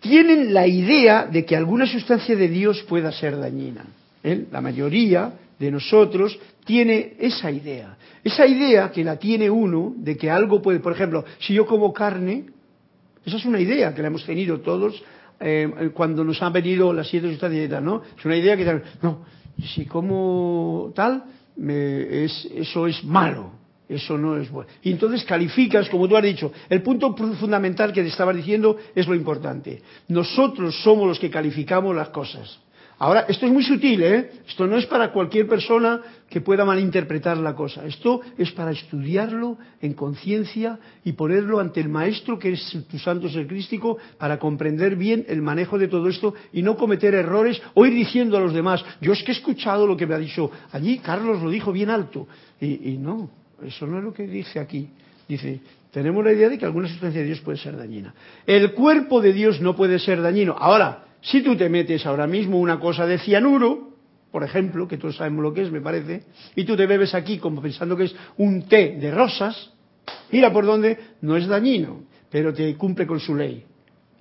tienen 0.00 0.52
la 0.52 0.66
idea 0.66 1.26
de 1.26 1.44
que 1.44 1.56
alguna 1.56 1.86
sustancia 1.86 2.34
de 2.36 2.48
Dios 2.48 2.82
pueda 2.88 3.12
ser 3.12 3.38
dañina. 3.38 3.84
La 4.50 4.60
mayoría 4.60 5.32
de 5.58 5.70
nosotros 5.70 6.38
tiene 6.64 7.14
esa 7.18 7.50
idea. 7.50 7.96
Esa 8.24 8.46
idea 8.46 8.90
que 8.90 9.04
la 9.04 9.16
tiene 9.16 9.50
uno 9.50 9.94
de 9.96 10.16
que 10.16 10.30
algo 10.30 10.62
puede, 10.62 10.80
por 10.80 10.92
ejemplo, 10.92 11.24
si 11.40 11.54
yo 11.54 11.66
como 11.66 11.92
carne, 11.92 12.46
esa 13.24 13.36
es 13.36 13.44
una 13.44 13.60
idea 13.60 13.94
que 13.94 14.02
la 14.02 14.08
hemos 14.08 14.24
tenido 14.24 14.60
todos 14.60 15.02
eh, 15.40 15.90
cuando 15.94 16.22
nos 16.24 16.40
han 16.42 16.52
venido 16.52 16.92
las 16.92 17.08
siete 17.08 17.28
sustancias 17.30 17.66
y 17.66 17.68
tal, 17.68 17.84
¿no? 17.84 18.02
Es 18.16 18.24
una 18.24 18.36
idea 18.36 18.56
que, 18.56 18.80
no, 19.02 19.24
si 19.74 19.86
como 19.86 20.92
tal, 20.94 21.24
me- 21.56 22.24
es, 22.24 22.48
eso 22.54 22.86
es 22.86 23.02
malo, 23.04 23.50
eso 23.94 24.16
no 24.18 24.36
es 24.36 24.50
bueno. 24.50 24.68
Y 24.82 24.90
entonces 24.92 25.24
calificas, 25.24 25.88
como 25.88 26.08
tú 26.08 26.16
has 26.16 26.22
dicho, 26.22 26.52
el 26.68 26.82
punto 26.82 27.14
fu- 27.14 27.34
fundamental 27.34 27.92
que 27.92 28.02
te 28.02 28.08
estabas 28.08 28.36
diciendo 28.36 28.76
es 28.94 29.06
lo 29.06 29.14
importante. 29.14 29.82
Nosotros 30.08 30.74
somos 30.82 31.06
los 31.08 31.18
que 31.18 31.30
calificamos 31.30 31.94
las 31.94 32.08
cosas. 32.10 32.58
Ahora, 32.98 33.24
esto 33.28 33.46
es 33.46 33.52
muy 33.52 33.64
sutil, 33.64 34.00
¿eh? 34.04 34.30
Esto 34.46 34.64
no 34.64 34.76
es 34.76 34.86
para 34.86 35.10
cualquier 35.10 35.48
persona 35.48 36.00
que 36.30 36.40
pueda 36.40 36.64
malinterpretar 36.64 37.36
la 37.36 37.52
cosa. 37.52 37.84
Esto 37.84 38.20
es 38.38 38.52
para 38.52 38.70
estudiarlo 38.70 39.58
en 39.80 39.94
conciencia 39.94 40.78
y 41.02 41.12
ponerlo 41.14 41.58
ante 41.58 41.80
el 41.80 41.88
maestro 41.88 42.38
que 42.38 42.52
es 42.52 42.78
tu 42.88 42.98
santo 43.00 43.28
ser 43.28 43.48
crístico 43.48 43.98
para 44.18 44.38
comprender 44.38 44.94
bien 44.94 45.24
el 45.28 45.42
manejo 45.42 45.78
de 45.78 45.88
todo 45.88 46.08
esto 46.08 46.34
y 46.52 46.62
no 46.62 46.76
cometer 46.76 47.12
errores 47.16 47.60
o 47.74 47.84
ir 47.86 47.94
diciendo 47.94 48.36
a 48.36 48.40
los 48.40 48.54
demás, 48.54 48.84
yo 49.00 49.12
es 49.14 49.22
que 49.24 49.32
he 49.32 49.34
escuchado 49.34 49.84
lo 49.84 49.96
que 49.96 50.06
me 50.06 50.14
ha 50.14 50.18
dicho 50.18 50.52
allí, 50.70 50.98
Carlos 50.98 51.42
lo 51.42 51.50
dijo 51.50 51.72
bien 51.72 51.90
alto. 51.90 52.28
Y 52.60 52.98
no, 52.98 53.28
eso 53.64 53.86
no 53.86 53.98
es 53.98 54.04
lo 54.04 54.12
que 54.12 54.26
dice 54.26 54.58
aquí. 54.58 54.88
Dice, 55.28 55.60
tenemos 55.90 56.24
la 56.24 56.32
idea 56.32 56.48
de 56.48 56.58
que 56.58 56.64
alguna 56.64 56.88
sustancia 56.88 57.20
de 57.20 57.26
Dios 57.26 57.40
puede 57.40 57.58
ser 57.58 57.76
dañina. 57.76 58.14
El 58.46 58.72
cuerpo 58.72 59.20
de 59.20 59.32
Dios 59.32 59.60
no 59.60 59.76
puede 59.76 59.98
ser 59.98 60.20
dañino. 60.20 60.56
Ahora, 60.58 61.04
si 61.20 61.42
tú 61.42 61.56
te 61.56 61.68
metes 61.68 62.04
ahora 62.06 62.26
mismo 62.26 62.58
una 62.58 62.80
cosa 62.80 63.06
de 63.06 63.18
cianuro, 63.18 63.90
por 64.30 64.42
ejemplo, 64.42 64.88
que 64.88 64.98
todos 64.98 65.16
sabemos 65.16 65.42
lo 65.42 65.54
que 65.54 65.62
es, 65.62 65.70
me 65.70 65.80
parece, 65.80 66.24
y 66.56 66.64
tú 66.64 66.76
te 66.76 66.86
bebes 66.86 67.14
aquí 67.14 67.38
como 67.38 67.60
pensando 67.60 67.96
que 67.96 68.04
es 68.04 68.16
un 68.38 68.62
té 68.62 68.96
de 69.00 69.10
rosas, 69.10 69.72
mira 70.30 70.52
por 70.52 70.64
dónde, 70.64 70.98
no 71.20 71.36
es 71.36 71.46
dañino, 71.46 72.04
pero 72.30 72.52
te 72.52 72.74
cumple 72.76 73.06
con 73.06 73.20
su 73.20 73.34
ley 73.34 73.66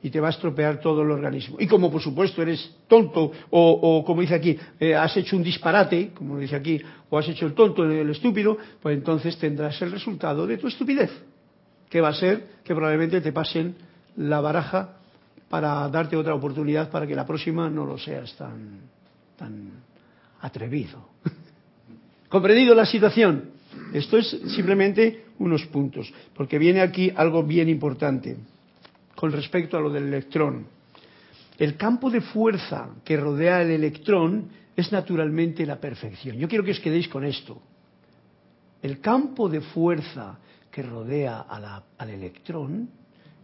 y 0.04 0.10
te 0.10 0.20
va 0.20 0.28
a 0.28 0.32
estropear 0.32 0.80
todo 0.80 1.04
el 1.04 1.12
organismo. 1.12 1.58
Y 1.60 1.68
como 1.68 1.92
por 1.92 2.02
supuesto 2.02 2.42
eres 2.42 2.76
tonto 2.88 3.32
o, 3.52 4.04
como 4.06 4.22
dice 4.22 4.36
aquí, 4.36 4.58
eh, 4.80 4.96
has 4.96 5.16
hecho 5.18 5.38
un 5.38 5.44
disparate, 5.44 6.12
como 6.14 6.38
dice 6.40 6.56
aquí, 6.56 6.82
o 7.10 7.18
has 7.18 7.28
hecho 7.30 7.46
el 7.46 7.54
tonto, 7.54 7.84
el 7.84 8.10
estúpido, 8.10 8.58
pues 8.82 8.98
entonces 8.98 9.38
tendrás 9.38 9.82
el 9.82 9.92
resultado 9.92 10.48
de 10.48 10.58
tu 10.58 10.68
estupidez, 10.68 11.12
que 11.90 12.02
va 12.02 12.10
a 12.10 12.14
ser 12.14 12.48
que 12.64 12.74
probablemente 12.74 13.22
te 13.22 13.32
pasen 13.32 13.76
la 14.18 14.42
baraja 14.42 14.98
para 15.50 15.88
darte 15.90 16.16
otra 16.16 16.34
oportunidad 16.34 16.90
para 16.90 17.06
que 17.06 17.16
la 17.16 17.26
próxima 17.26 17.70
no 17.70 17.86
lo 17.86 17.98
seas 17.98 18.36
tan, 18.36 18.80
tan 19.38 19.70
atrevido. 20.40 21.10
¿Comprendido 22.30 22.74
la 22.74 22.86
situación? 22.86 23.52
Esto 23.94 24.18
es 24.18 24.30
simplemente 24.56 25.26
unos 25.40 25.66
puntos, 25.66 26.12
porque 26.34 26.58
viene 26.58 26.82
aquí 26.82 27.12
algo 27.16 27.44
bien 27.44 27.70
importante 27.70 28.38
con 29.22 29.32
respecto 29.32 29.78
a 29.78 29.82
lo 29.82 29.92
del 29.92 30.06
electrón. 30.08 30.66
El 31.60 31.78
campo 31.78 32.10
de 32.10 32.22
fuerza 32.22 32.90
que 33.06 33.16
rodea 33.18 33.62
el 33.62 33.70
electrón 33.70 34.50
es 34.76 34.92
naturalmente 34.92 35.64
la 35.64 35.80
perfección. 35.80 36.38
Yo 36.38 36.48
quiero 36.48 36.64
que 36.64 36.72
os 36.72 36.80
quedéis 36.80 37.08
con 37.08 37.24
esto. 37.24 37.62
El 38.82 39.00
campo 39.00 39.48
de 39.48 39.62
fuerza 39.62 40.40
que 40.72 40.82
rodea 40.82 41.42
a 41.42 41.60
la- 41.60 41.84
al 42.00 42.10
electrón, 42.10 42.90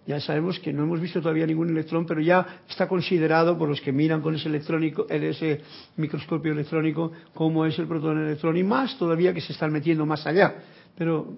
ya 0.08 0.20
sabemos 0.20 0.60
que 0.60 0.74
no 0.74 0.82
hemos 0.82 1.00
visto 1.00 1.22
todavía 1.22 1.46
ningún 1.46 1.70
electrón, 1.70 2.08
pero 2.08 2.22
ya 2.22 2.62
está 2.68 2.88
considerado 2.88 3.56
por 3.56 3.70
los 3.70 3.80
que 3.80 3.92
miran 3.92 4.20
con 4.24 4.34
ese 4.34 4.50
electrónico, 4.50 5.06
ese 5.08 5.62
microscopio 5.98 6.54
electrónico, 6.54 7.12
como 7.36 7.68
es 7.68 7.78
el 7.78 7.86
protón 7.86 8.18
electrón 8.26 8.58
y 8.58 8.64
más 8.64 8.98
todavía 8.98 9.32
que 9.32 9.42
se 9.42 9.54
están 9.54 9.72
metiendo 9.72 10.08
más 10.08 10.26
allá. 10.26 10.56
Pero 10.98 11.38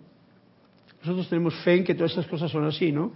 nosotros 1.02 1.28
tenemos 1.28 1.56
fe 1.56 1.76
en 1.76 1.84
que 1.84 1.94
todas 1.94 2.12
estas 2.12 2.28
cosas 2.28 2.50
son 2.50 2.64
así, 2.64 2.94
¿no? 2.94 3.12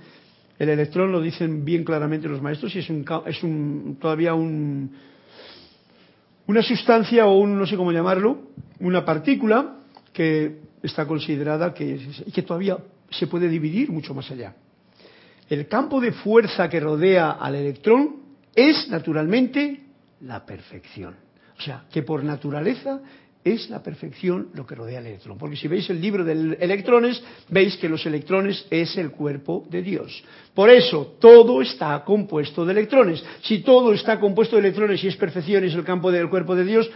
El 0.59 0.69
electrón 0.69 1.11
lo 1.11 1.21
dicen 1.21 1.65
bien 1.65 1.83
claramente 1.83 2.27
los 2.27 2.41
maestros 2.41 2.75
y 2.75 2.79
es, 2.79 2.89
un, 2.89 3.05
es 3.25 3.43
un, 3.43 3.97
todavía 3.99 4.33
un, 4.33 4.91
una 6.47 6.61
sustancia 6.61 7.25
o 7.25 7.37
un, 7.37 7.57
no 7.57 7.65
sé 7.65 7.75
cómo 7.75 7.91
llamarlo, 7.91 8.49
una 8.79 9.03
partícula 9.03 9.77
que 10.11 10.59
está 10.81 11.07
considerada 11.07 11.73
que, 11.73 11.99
que 12.33 12.41
todavía 12.43 12.77
se 13.09 13.27
puede 13.27 13.49
dividir 13.49 13.91
mucho 13.91 14.13
más 14.13 14.29
allá. 14.31 14.55
El 15.49 15.67
campo 15.67 15.99
de 15.99 16.11
fuerza 16.11 16.69
que 16.69 16.79
rodea 16.79 17.31
al 17.31 17.55
electrón 17.55 18.17
es 18.55 18.87
naturalmente 18.89 19.81
la 20.21 20.45
perfección. 20.45 21.15
O 21.57 21.61
sea, 21.61 21.85
que 21.91 22.03
por 22.03 22.23
naturaleza 22.23 23.01
es 23.43 23.69
la 23.69 23.83
perfección 23.83 24.49
lo 24.53 24.65
que 24.65 24.75
rodea 24.75 24.99
al 24.99 25.07
electrón. 25.07 25.37
Porque 25.37 25.55
si 25.55 25.67
veis 25.67 25.89
el 25.89 25.99
libro 26.01 26.23
de 26.23 26.57
electrones, 26.59 27.21
veis 27.49 27.75
que 27.77 27.89
los 27.89 28.05
electrones 28.05 28.65
es 28.69 28.97
el 28.97 29.11
cuerpo 29.11 29.65
de 29.69 29.81
Dios. 29.81 30.23
Por 30.53 30.69
eso, 30.69 31.15
todo 31.19 31.61
está 31.61 32.03
compuesto 32.03 32.65
de 32.65 32.71
electrones. 32.71 33.23
Si 33.41 33.59
todo 33.59 33.93
está 33.93 34.19
compuesto 34.19 34.55
de 34.55 34.61
electrones 34.61 35.03
y 35.03 35.07
es 35.07 35.17
perfección 35.17 35.63
es 35.63 35.73
el 35.73 35.83
campo 35.83 36.11
del 36.11 36.29
cuerpo 36.29 36.55
de 36.55 36.63
Dios, 36.63 36.89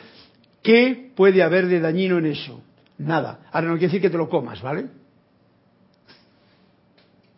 ¿qué 0.64 1.12
puede 1.16 1.44
haber 1.44 1.68
de 1.68 1.80
dañino 1.80 2.18
en 2.18 2.28
eso? 2.28 2.62
Nada. 2.98 3.48
Ahora 3.52 3.68
no 3.68 3.74
quiere 3.74 3.88
decir 3.88 4.02
que 4.02 4.10
te 4.10 4.18
lo 4.18 4.30
comas, 4.30 4.62
¿vale? 4.62 4.86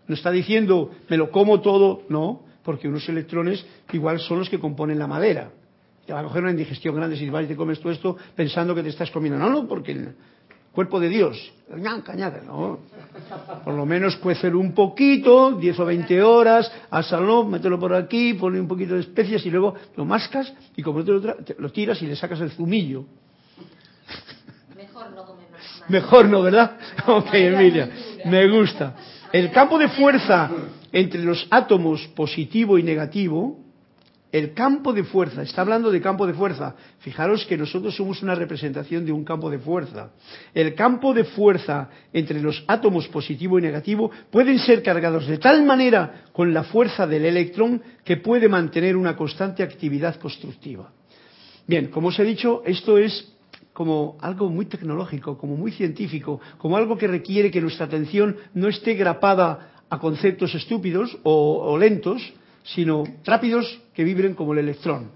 No 0.08 0.16
está 0.16 0.32
diciendo, 0.32 0.92
me 1.08 1.18
lo 1.18 1.30
como 1.32 1.62
todo, 1.62 2.04
no, 2.10 2.44
porque 2.64 2.88
unos 2.88 3.08
electrones 3.10 3.66
igual 3.92 4.20
son 4.20 4.40
los 4.40 4.50
que 4.50 4.60
componen 4.60 5.00
la 5.00 5.08
madera 5.08 5.52
te 6.10 6.14
va 6.14 6.22
a 6.22 6.24
coger 6.24 6.42
una 6.42 6.50
indigestión 6.50 6.96
grande 6.96 7.16
si 7.16 7.30
vas 7.30 7.46
y 7.46 7.48
te 7.50 7.56
comes 7.56 7.80
todo 7.80 7.92
esto 7.92 8.18
pensando 8.36 8.74
que 8.74 8.82
te 8.82 8.90
estás 8.90 9.12
comiendo. 9.12 9.38
No, 9.38 9.48
no, 9.48 9.68
porque 9.68 9.92
el 9.92 10.16
cuerpo 10.72 11.00
de 11.00 11.08
Dios, 11.08 11.54
cañada, 12.04 12.42
no. 12.44 12.80
Por 13.64 13.76
lo 13.76 13.86
menos 13.86 14.16
cuécelo 14.16 14.60
un 14.60 14.74
poquito, 14.74 15.52
10 15.52 15.80
o 15.80 15.86
20 15.86 16.24
horas, 16.24 16.72
asalo, 16.90 17.46
mételo 17.46 17.80
por 17.80 17.94
aquí, 17.94 18.34
ponle 18.34 18.60
un 18.60 18.68
poquito 18.68 18.96
de 18.96 19.02
especias 19.02 19.46
y 19.46 19.52
luego 19.52 19.76
lo 19.96 20.04
mascas 20.04 20.52
y 20.76 20.82
como 20.82 21.04
te 21.04 21.12
lo, 21.12 21.22
lo 21.60 21.72
tiras 21.72 22.02
y 22.02 22.08
le 22.08 22.16
sacas 22.16 22.42
el 22.42 22.50
zumillo. 22.50 23.06
Mejor 24.76 25.12
no 25.12 25.26
comer 25.26 25.46
más. 25.52 25.90
Mejor 25.90 26.26
no, 26.28 26.42
¿verdad? 26.42 26.76
Ok, 27.06 27.36
Emilia, 27.36 27.88
me 28.26 28.50
gusta. 28.50 28.96
El 29.32 29.52
campo 29.52 29.78
de 29.78 29.90
fuerza 29.90 30.50
entre 30.92 31.24
los 31.24 31.46
átomos 31.52 32.08
positivo 32.16 32.80
y 32.80 32.84
negativo 32.84 33.69
el 34.32 34.54
campo 34.54 34.94
de 34.94 35.04
fuerza, 35.04 35.42
está 35.42 35.62
hablando 35.62 35.92
de 35.92 36.02
campo 36.02 36.28
de 36.28 36.34
fuerza. 36.34 36.76
Fijaros 37.00 37.46
que 37.46 37.58
nosotros 37.58 37.96
somos 37.96 38.22
una 38.22 38.36
representación 38.36 39.06
de 39.06 39.12
un 39.12 39.24
campo 39.24 39.50
de 39.50 39.58
fuerza. 39.58 40.12
El 40.54 40.76
campo 40.76 41.14
de 41.14 41.24
fuerza 41.24 41.90
entre 42.14 42.42
los 42.42 42.64
átomos 42.68 43.08
positivo 43.08 43.58
y 43.58 43.62
negativo 43.62 44.12
pueden 44.30 44.60
ser 44.60 44.84
cargados 44.84 45.26
de 45.28 45.40
tal 45.40 45.66
manera 45.66 46.26
con 46.32 46.54
la 46.54 46.64
fuerza 46.64 47.08
del 47.08 47.26
electrón 47.26 47.82
que 48.04 48.18
puede 48.18 48.48
mantener 48.48 48.96
una 48.96 49.16
constante 49.16 49.64
actividad 49.64 50.20
constructiva. 50.20 50.92
Bien, 51.66 51.88
como 51.88 52.10
os 52.10 52.20
he 52.20 52.24
dicho, 52.24 52.62
esto 52.66 52.98
es 52.98 53.34
como 53.74 54.18
algo 54.22 54.50
muy 54.50 54.66
tecnológico, 54.66 55.38
como 55.38 55.56
muy 55.56 55.72
científico, 55.72 56.40
como 56.58 56.78
algo 56.78 56.98
que 56.98 57.08
requiere 57.08 57.50
que 57.50 57.62
nuestra 57.62 57.86
atención 57.86 58.36
no 58.54 58.68
esté 58.68 58.94
grapada 58.94 59.72
a 59.90 60.00
conceptos 60.00 60.54
estúpidos 60.54 61.18
o, 61.24 61.64
o 61.64 61.78
lentos, 61.78 62.22
sino 62.74 63.04
rápidos 63.26 63.82
que 63.94 64.04
vibren 64.04 64.34
como 64.34 64.54
el 64.54 64.60
electrón. 64.60 65.12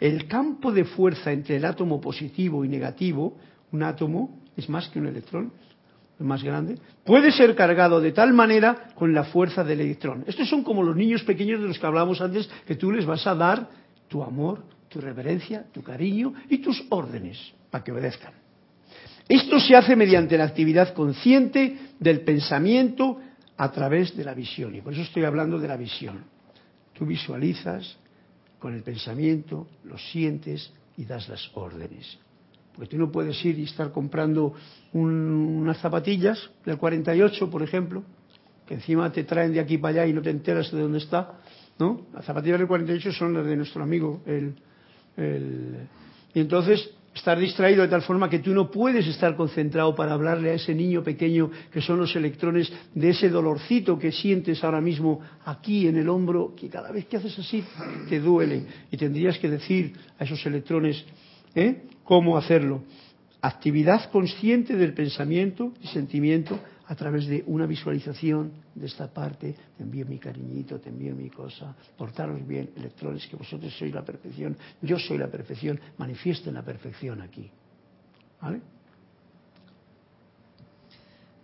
El 0.00 0.28
campo 0.28 0.72
de 0.72 0.84
fuerza 0.84 1.32
entre 1.32 1.56
el 1.56 1.64
átomo 1.64 2.00
positivo 2.00 2.64
y 2.64 2.68
negativo, 2.68 3.36
un 3.72 3.82
átomo 3.82 4.40
es 4.56 4.68
más 4.68 4.88
que 4.88 5.00
un 5.00 5.06
electrón, 5.06 5.52
es 6.18 6.24
más 6.24 6.42
grande, 6.42 6.78
puede 7.04 7.32
ser 7.32 7.54
cargado 7.54 8.00
de 8.00 8.12
tal 8.12 8.32
manera 8.32 8.90
con 8.94 9.12
la 9.12 9.24
fuerza 9.24 9.64
del 9.64 9.80
electrón. 9.80 10.24
Estos 10.26 10.48
son 10.48 10.62
como 10.62 10.82
los 10.82 10.96
niños 10.96 11.22
pequeños 11.24 11.60
de 11.60 11.68
los 11.68 11.78
que 11.78 11.86
hablábamos 11.86 12.20
antes, 12.20 12.48
que 12.66 12.76
tú 12.76 12.92
les 12.92 13.06
vas 13.06 13.26
a 13.26 13.34
dar 13.34 13.68
tu 14.08 14.22
amor, 14.22 14.62
tu 14.88 15.00
reverencia, 15.00 15.66
tu 15.72 15.82
cariño 15.82 16.32
y 16.48 16.58
tus 16.58 16.84
órdenes 16.90 17.38
para 17.70 17.84
que 17.84 17.92
obedezcan. 17.92 18.32
Esto 19.28 19.60
se 19.60 19.76
hace 19.76 19.94
mediante 19.94 20.38
la 20.38 20.44
actividad 20.44 20.94
consciente 20.94 21.76
del 21.98 22.20
pensamiento 22.20 23.18
a 23.58 23.70
través 23.72 24.16
de 24.16 24.24
la 24.24 24.34
visión. 24.34 24.74
Y 24.74 24.80
por 24.80 24.92
eso 24.92 25.02
estoy 25.02 25.24
hablando 25.24 25.58
de 25.58 25.68
la 25.68 25.76
visión. 25.76 26.24
Tú 26.94 27.04
visualizas 27.04 27.98
con 28.58 28.72
el 28.72 28.82
pensamiento, 28.82 29.66
lo 29.84 29.98
sientes 29.98 30.72
y 30.96 31.04
das 31.04 31.28
las 31.28 31.50
órdenes. 31.54 32.18
Porque 32.74 32.90
tú 32.90 32.96
no 32.96 33.10
puedes 33.10 33.44
ir 33.44 33.58
y 33.58 33.64
estar 33.64 33.90
comprando 33.92 34.54
unas 34.92 35.78
zapatillas 35.78 36.50
del 36.64 36.78
48, 36.78 37.50
por 37.50 37.62
ejemplo, 37.62 38.04
que 38.66 38.74
encima 38.74 39.10
te 39.10 39.24
traen 39.24 39.52
de 39.52 39.60
aquí 39.60 39.78
para 39.78 40.02
allá 40.02 40.06
y 40.06 40.12
no 40.12 40.22
te 40.22 40.30
enteras 40.30 40.70
de 40.70 40.80
dónde 40.80 40.98
está. 40.98 41.40
¿no? 41.78 42.06
Las 42.14 42.24
zapatillas 42.24 42.58
del 42.58 42.68
48 42.68 43.12
son 43.12 43.34
las 43.34 43.44
de 43.44 43.56
nuestro 43.56 43.82
amigo. 43.82 44.22
El, 44.24 44.54
el... 45.16 45.88
Y 46.32 46.40
entonces 46.40 46.90
estar 47.18 47.38
distraído 47.38 47.82
de 47.82 47.88
tal 47.88 48.02
forma 48.02 48.30
que 48.30 48.38
tú 48.38 48.54
no 48.54 48.70
puedes 48.70 49.06
estar 49.06 49.36
concentrado 49.36 49.94
para 49.94 50.12
hablarle 50.12 50.50
a 50.50 50.54
ese 50.54 50.74
niño 50.74 51.02
pequeño 51.02 51.50
que 51.72 51.82
son 51.82 51.98
los 51.98 52.14
electrones 52.16 52.72
de 52.94 53.10
ese 53.10 53.28
dolorcito 53.28 53.98
que 53.98 54.12
sientes 54.12 54.62
ahora 54.64 54.80
mismo 54.80 55.20
aquí 55.44 55.88
en 55.88 55.96
el 55.96 56.08
hombro, 56.08 56.54
que 56.56 56.68
cada 56.68 56.90
vez 56.92 57.06
que 57.06 57.16
haces 57.16 57.38
así 57.38 57.64
te 58.08 58.20
duele. 58.20 58.62
Y 58.90 58.96
tendrías 58.96 59.38
que 59.38 59.50
decir 59.50 59.92
a 60.18 60.24
esos 60.24 60.44
electrones 60.46 61.04
¿eh? 61.54 61.82
cómo 62.04 62.38
hacerlo. 62.38 62.82
Actividad 63.40 64.10
consciente 64.10 64.76
del 64.76 64.94
pensamiento 64.94 65.72
y 65.82 65.88
sentimiento 65.88 66.58
a 66.88 66.94
través 66.94 67.26
de 67.26 67.44
una 67.46 67.66
visualización 67.66 68.50
de 68.74 68.86
esta 68.86 69.12
parte, 69.12 69.54
te 69.76 69.82
envío 69.82 70.06
mi 70.06 70.18
cariñito, 70.18 70.80
te 70.80 70.88
envío 70.88 71.14
mi 71.14 71.28
cosa, 71.28 71.74
portaros 71.96 72.46
bien, 72.46 72.70
electrones, 72.76 73.26
que 73.26 73.36
vosotros 73.36 73.76
sois 73.76 73.92
la 73.92 74.02
perfección, 74.02 74.56
yo 74.80 74.98
soy 74.98 75.18
la 75.18 75.28
perfección, 75.28 75.78
manifiesten 75.98 76.54
la 76.54 76.62
perfección 76.62 77.20
aquí. 77.20 77.50
¿Vale? 78.40 78.60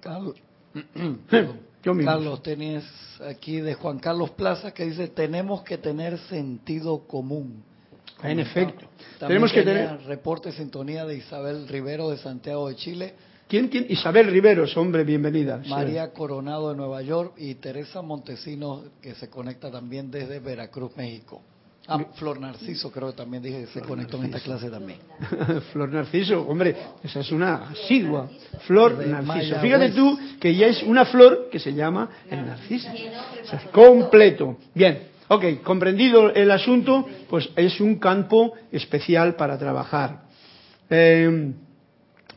Carlos, 0.00 0.36
yo 1.82 1.94
mismo. 1.94 2.10
Carlos, 2.10 2.42
tenías 2.42 2.84
aquí 3.20 3.60
de 3.60 3.74
Juan 3.74 3.98
Carlos 3.98 4.30
Plaza 4.30 4.72
que 4.72 4.86
dice, 4.86 5.08
tenemos 5.08 5.62
que 5.62 5.76
tener 5.76 6.16
sentido 6.20 7.06
común. 7.06 7.62
En 8.22 8.40
efecto. 8.40 8.86
También 9.18 9.28
Tenemos 9.28 9.52
que 9.52 9.62
tener... 9.62 10.00
reporte 10.06 10.52
sintonía 10.52 11.04
de 11.04 11.18
Isabel 11.18 11.68
Rivero 11.68 12.08
de 12.08 12.16
Santiago 12.16 12.68
de 12.68 12.76
Chile, 12.76 13.14
¿Quién, 13.48 13.68
quién? 13.68 13.86
Isabel 13.90 14.30
Riveros, 14.30 14.74
hombre, 14.76 15.04
bienvenida. 15.04 15.60
María 15.68 16.10
Coronado 16.12 16.70
de 16.70 16.76
Nueva 16.76 17.02
York 17.02 17.34
y 17.36 17.54
Teresa 17.56 18.00
Montesinos 18.00 18.84
que 19.02 19.14
se 19.14 19.28
conecta 19.28 19.70
también 19.70 20.10
desde 20.10 20.40
Veracruz, 20.40 20.96
México. 20.96 21.42
Ah, 21.86 21.98
Flor 22.14 22.40
Narciso 22.40 22.90
creo 22.90 23.10
que 23.10 23.18
también 23.18 23.42
dije 23.42 23.60
que 23.60 23.66
se 23.66 23.82
conectó 23.82 24.16
en 24.16 24.24
esta 24.24 24.40
clase 24.40 24.70
también. 24.70 24.98
Flor 25.72 25.90
Narciso, 25.90 26.40
hombre, 26.40 26.74
esa 27.02 27.20
es 27.20 27.30
una 27.30 27.68
asidua. 27.68 28.30
Flor 28.66 29.06
Narciso. 29.06 29.60
Fíjate 29.60 29.90
tú 29.90 30.18
que 30.40 30.54
ya 30.54 30.68
es 30.68 30.82
una 30.82 31.04
flor 31.04 31.50
que 31.52 31.58
se 31.58 31.74
llama 31.74 32.08
el 32.30 32.46
narciso. 32.46 32.88
O 32.88 33.46
sea, 33.46 33.60
completo. 33.70 34.56
Bien, 34.74 35.02
ok, 35.28 35.62
comprendido 35.62 36.30
el 36.30 36.50
asunto, 36.50 37.06
pues 37.28 37.50
es 37.56 37.78
un 37.78 37.98
campo 37.98 38.54
especial 38.72 39.34
para 39.34 39.58
trabajar. 39.58 40.22
Eh, 40.88 41.52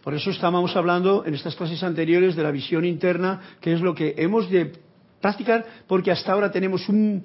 por 0.07 0.13
eso 0.13 0.29
estábamos 0.29 0.73
hablando 0.77 1.25
en 1.25 1.33
estas 1.33 1.53
clases 1.53 1.83
anteriores 1.83 2.33
de 2.33 2.41
la 2.41 2.49
visión 2.49 2.85
interna, 2.85 3.41
que 3.59 3.73
es 3.73 3.81
lo 3.81 3.93
que 3.93 4.15
hemos 4.15 4.49
de 4.49 4.71
practicar, 5.19 5.65
porque 5.85 6.11
hasta 6.11 6.31
ahora 6.31 6.49
tenemos 6.49 6.87
un, 6.87 7.21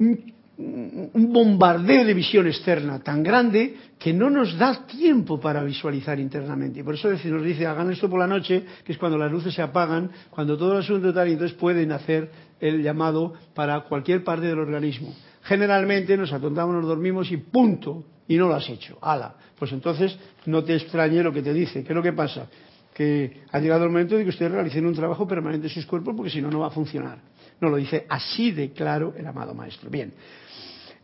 un, 0.00 1.32
bombardeo 1.32 2.04
de 2.04 2.12
visión 2.12 2.48
externa 2.48 2.98
tan 2.98 3.22
grande 3.22 3.76
que 4.00 4.12
no 4.12 4.30
nos 4.30 4.58
da 4.58 4.84
tiempo 4.84 5.38
para 5.38 5.62
visualizar 5.62 6.18
internamente. 6.18 6.80
Y 6.80 6.82
por 6.82 6.94
eso 6.94 7.08
nos 7.08 7.44
dice, 7.44 7.68
hagan 7.68 7.92
esto 7.92 8.10
por 8.10 8.18
la 8.18 8.26
noche, 8.26 8.64
que 8.82 8.90
es 8.90 8.98
cuando 8.98 9.16
las 9.16 9.30
luces 9.30 9.54
se 9.54 9.62
apagan, 9.62 10.10
cuando 10.28 10.58
todo 10.58 10.72
el 10.72 10.78
asunto 10.80 11.14
tal, 11.14 11.28
y 11.28 11.34
entonces 11.34 11.56
pueden 11.56 11.92
hacer 11.92 12.32
el 12.58 12.82
llamado 12.82 13.34
para 13.54 13.78
cualquier 13.82 14.24
parte 14.24 14.46
del 14.46 14.58
organismo. 14.58 15.14
Generalmente 15.42 16.16
nos 16.16 16.32
atontamos, 16.32 16.74
nos 16.74 16.88
dormimos 16.88 17.30
y 17.30 17.36
punto, 17.36 18.06
y 18.28 18.36
no 18.36 18.48
lo 18.48 18.54
has 18.54 18.68
hecho. 18.68 18.98
¡Hala! 19.00 19.34
Pues 19.58 19.72
entonces 19.72 20.16
no 20.46 20.64
te 20.64 20.74
extrañe 20.74 21.22
lo 21.22 21.32
que 21.32 21.42
te 21.42 21.52
dice. 21.52 21.82
¿Qué 21.82 21.92
es 21.92 21.96
lo 21.96 22.02
que 22.02 22.12
pasa? 22.12 22.48
Que 22.94 23.42
ha 23.50 23.58
llegado 23.58 23.84
el 23.84 23.90
momento 23.90 24.16
de 24.16 24.24
que 24.24 24.30
ustedes 24.30 24.52
realicen 24.52 24.86
un 24.86 24.94
trabajo 24.94 25.26
permanente 25.26 25.68
en 25.68 25.72
sus 25.72 25.86
cuerpos 25.86 26.14
porque 26.16 26.30
si 26.30 26.40
no, 26.40 26.50
no 26.50 26.60
va 26.60 26.68
a 26.68 26.70
funcionar. 26.70 27.18
No 27.60 27.68
lo 27.68 27.76
dice 27.76 28.06
así 28.08 28.50
de 28.50 28.72
claro 28.72 29.14
el 29.16 29.26
amado 29.26 29.54
maestro. 29.54 29.88
Bien. 29.90 30.12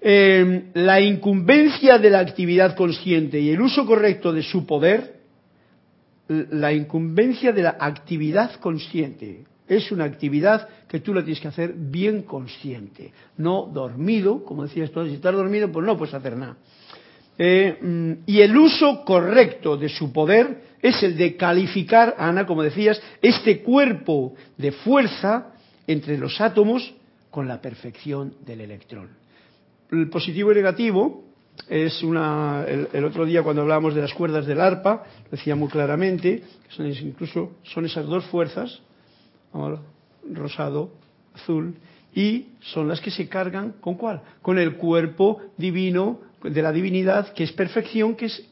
Eh, 0.00 0.70
la 0.74 1.00
incumbencia 1.00 1.98
de 1.98 2.10
la 2.10 2.20
actividad 2.20 2.76
consciente 2.76 3.40
y 3.40 3.50
el 3.50 3.60
uso 3.60 3.84
correcto 3.84 4.32
de 4.32 4.42
su 4.42 4.64
poder, 4.64 5.18
la 6.28 6.72
incumbencia 6.72 7.52
de 7.52 7.62
la 7.62 7.76
actividad 7.80 8.54
consciente, 8.60 9.44
es 9.66 9.92
una 9.92 10.04
actividad 10.04 10.68
que 10.88 11.00
tú 11.00 11.12
la 11.12 11.22
tienes 11.22 11.40
que 11.40 11.48
hacer 11.48 11.74
bien 11.74 12.22
consciente, 12.22 13.12
no 13.36 13.70
dormido, 13.72 14.44
como 14.44 14.62
decías 14.62 14.90
tú, 14.90 15.04
si 15.06 15.14
estás 15.14 15.34
dormido, 15.34 15.70
pues 15.70 15.84
no 15.86 15.96
puedes 15.96 16.14
hacer 16.14 16.36
nada. 16.36 16.56
Eh, 17.38 17.78
mm, 17.80 18.12
y 18.26 18.40
el 18.40 18.56
uso 18.56 19.04
correcto 19.04 19.76
de 19.76 19.88
su 19.88 20.12
poder 20.12 20.62
es 20.82 21.02
el 21.02 21.16
de 21.16 21.36
calificar, 21.36 22.16
Ana, 22.18 22.46
como 22.46 22.62
decías, 22.62 23.00
este 23.22 23.62
cuerpo 23.62 24.34
de 24.56 24.72
fuerza 24.72 25.52
entre 25.86 26.18
los 26.18 26.40
átomos 26.40 26.94
con 27.30 27.46
la 27.46 27.60
perfección 27.60 28.34
del 28.44 28.62
electrón. 28.62 29.10
El 29.90 30.10
positivo 30.10 30.50
y 30.52 30.56
negativo 30.56 31.24
es 31.68 32.02
una. 32.02 32.64
El, 32.66 33.04
otro 33.04 33.24
día, 33.24 33.42
cuando 33.42 33.62
hablábamos 33.62 33.94
de 33.94 34.02
las 34.02 34.14
cuerdas 34.14 34.46
del 34.46 34.60
arpa, 34.60 35.04
decía 35.30 35.54
muy 35.54 35.68
claramente, 35.68 36.42
que 36.68 36.74
son, 36.74 36.86
incluso 36.86 37.52
son 37.62 37.86
esas 37.86 38.06
dos 38.06 38.24
fuerzas, 38.26 38.80
rosado, 40.32 40.92
azul, 41.34 41.74
y 42.14 42.48
son 42.60 42.88
las 42.88 43.00
que 43.00 43.10
se 43.10 43.28
cargan 43.28 43.74
con 43.80 43.94
cuál? 43.94 44.22
Con 44.42 44.58
el 44.58 44.76
cuerpo 44.76 45.40
divino 45.56 46.20
de 46.42 46.62
la 46.62 46.72
divinidad, 46.72 47.32
que 47.32 47.44
es 47.44 47.52
perfección, 47.52 48.14
que 48.14 48.26
es 48.26 48.48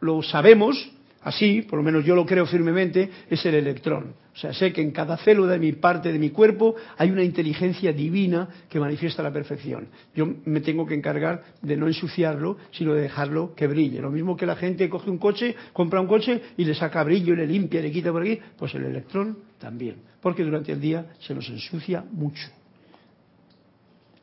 lo 0.00 0.22
sabemos, 0.22 0.90
así, 1.22 1.62
por 1.62 1.78
lo 1.78 1.82
menos 1.82 2.04
yo 2.04 2.14
lo 2.14 2.24
creo 2.24 2.46
firmemente, 2.46 3.10
es 3.28 3.44
el 3.46 3.54
electrón. 3.54 4.14
O 4.32 4.38
sea, 4.38 4.52
sé 4.52 4.72
que 4.72 4.82
en 4.82 4.92
cada 4.92 5.16
célula 5.16 5.52
de 5.52 5.58
mi 5.58 5.72
parte 5.72 6.12
de 6.12 6.18
mi 6.18 6.30
cuerpo 6.30 6.76
hay 6.98 7.10
una 7.10 7.24
inteligencia 7.24 7.92
divina 7.92 8.48
que 8.68 8.78
manifiesta 8.78 9.22
la 9.22 9.32
perfección. 9.32 9.88
Yo 10.14 10.28
me 10.44 10.60
tengo 10.60 10.86
que 10.86 10.94
encargar 10.94 11.42
de 11.62 11.76
no 11.76 11.86
ensuciarlo, 11.86 12.58
sino 12.70 12.92
de 12.92 13.00
dejarlo 13.00 13.54
que 13.54 13.66
brille. 13.66 14.00
Lo 14.00 14.10
mismo 14.10 14.36
que 14.36 14.44
la 14.44 14.54
gente 14.54 14.90
coge 14.90 15.10
un 15.10 15.18
coche, 15.18 15.56
compra 15.72 16.00
un 16.00 16.06
coche 16.06 16.42
y 16.58 16.64
le 16.64 16.74
saca 16.74 17.02
brillo, 17.02 17.34
le 17.34 17.46
limpia, 17.46 17.80
le 17.80 17.90
quita 17.90 18.12
por 18.12 18.22
aquí, 18.22 18.38
pues 18.58 18.74
el 18.74 18.84
electrón 18.84 19.38
también, 19.58 19.96
porque 20.20 20.44
durante 20.44 20.72
el 20.72 20.80
día 20.80 21.06
se 21.20 21.34
nos 21.34 21.48
ensucia 21.48 22.04
mucho. 22.12 22.46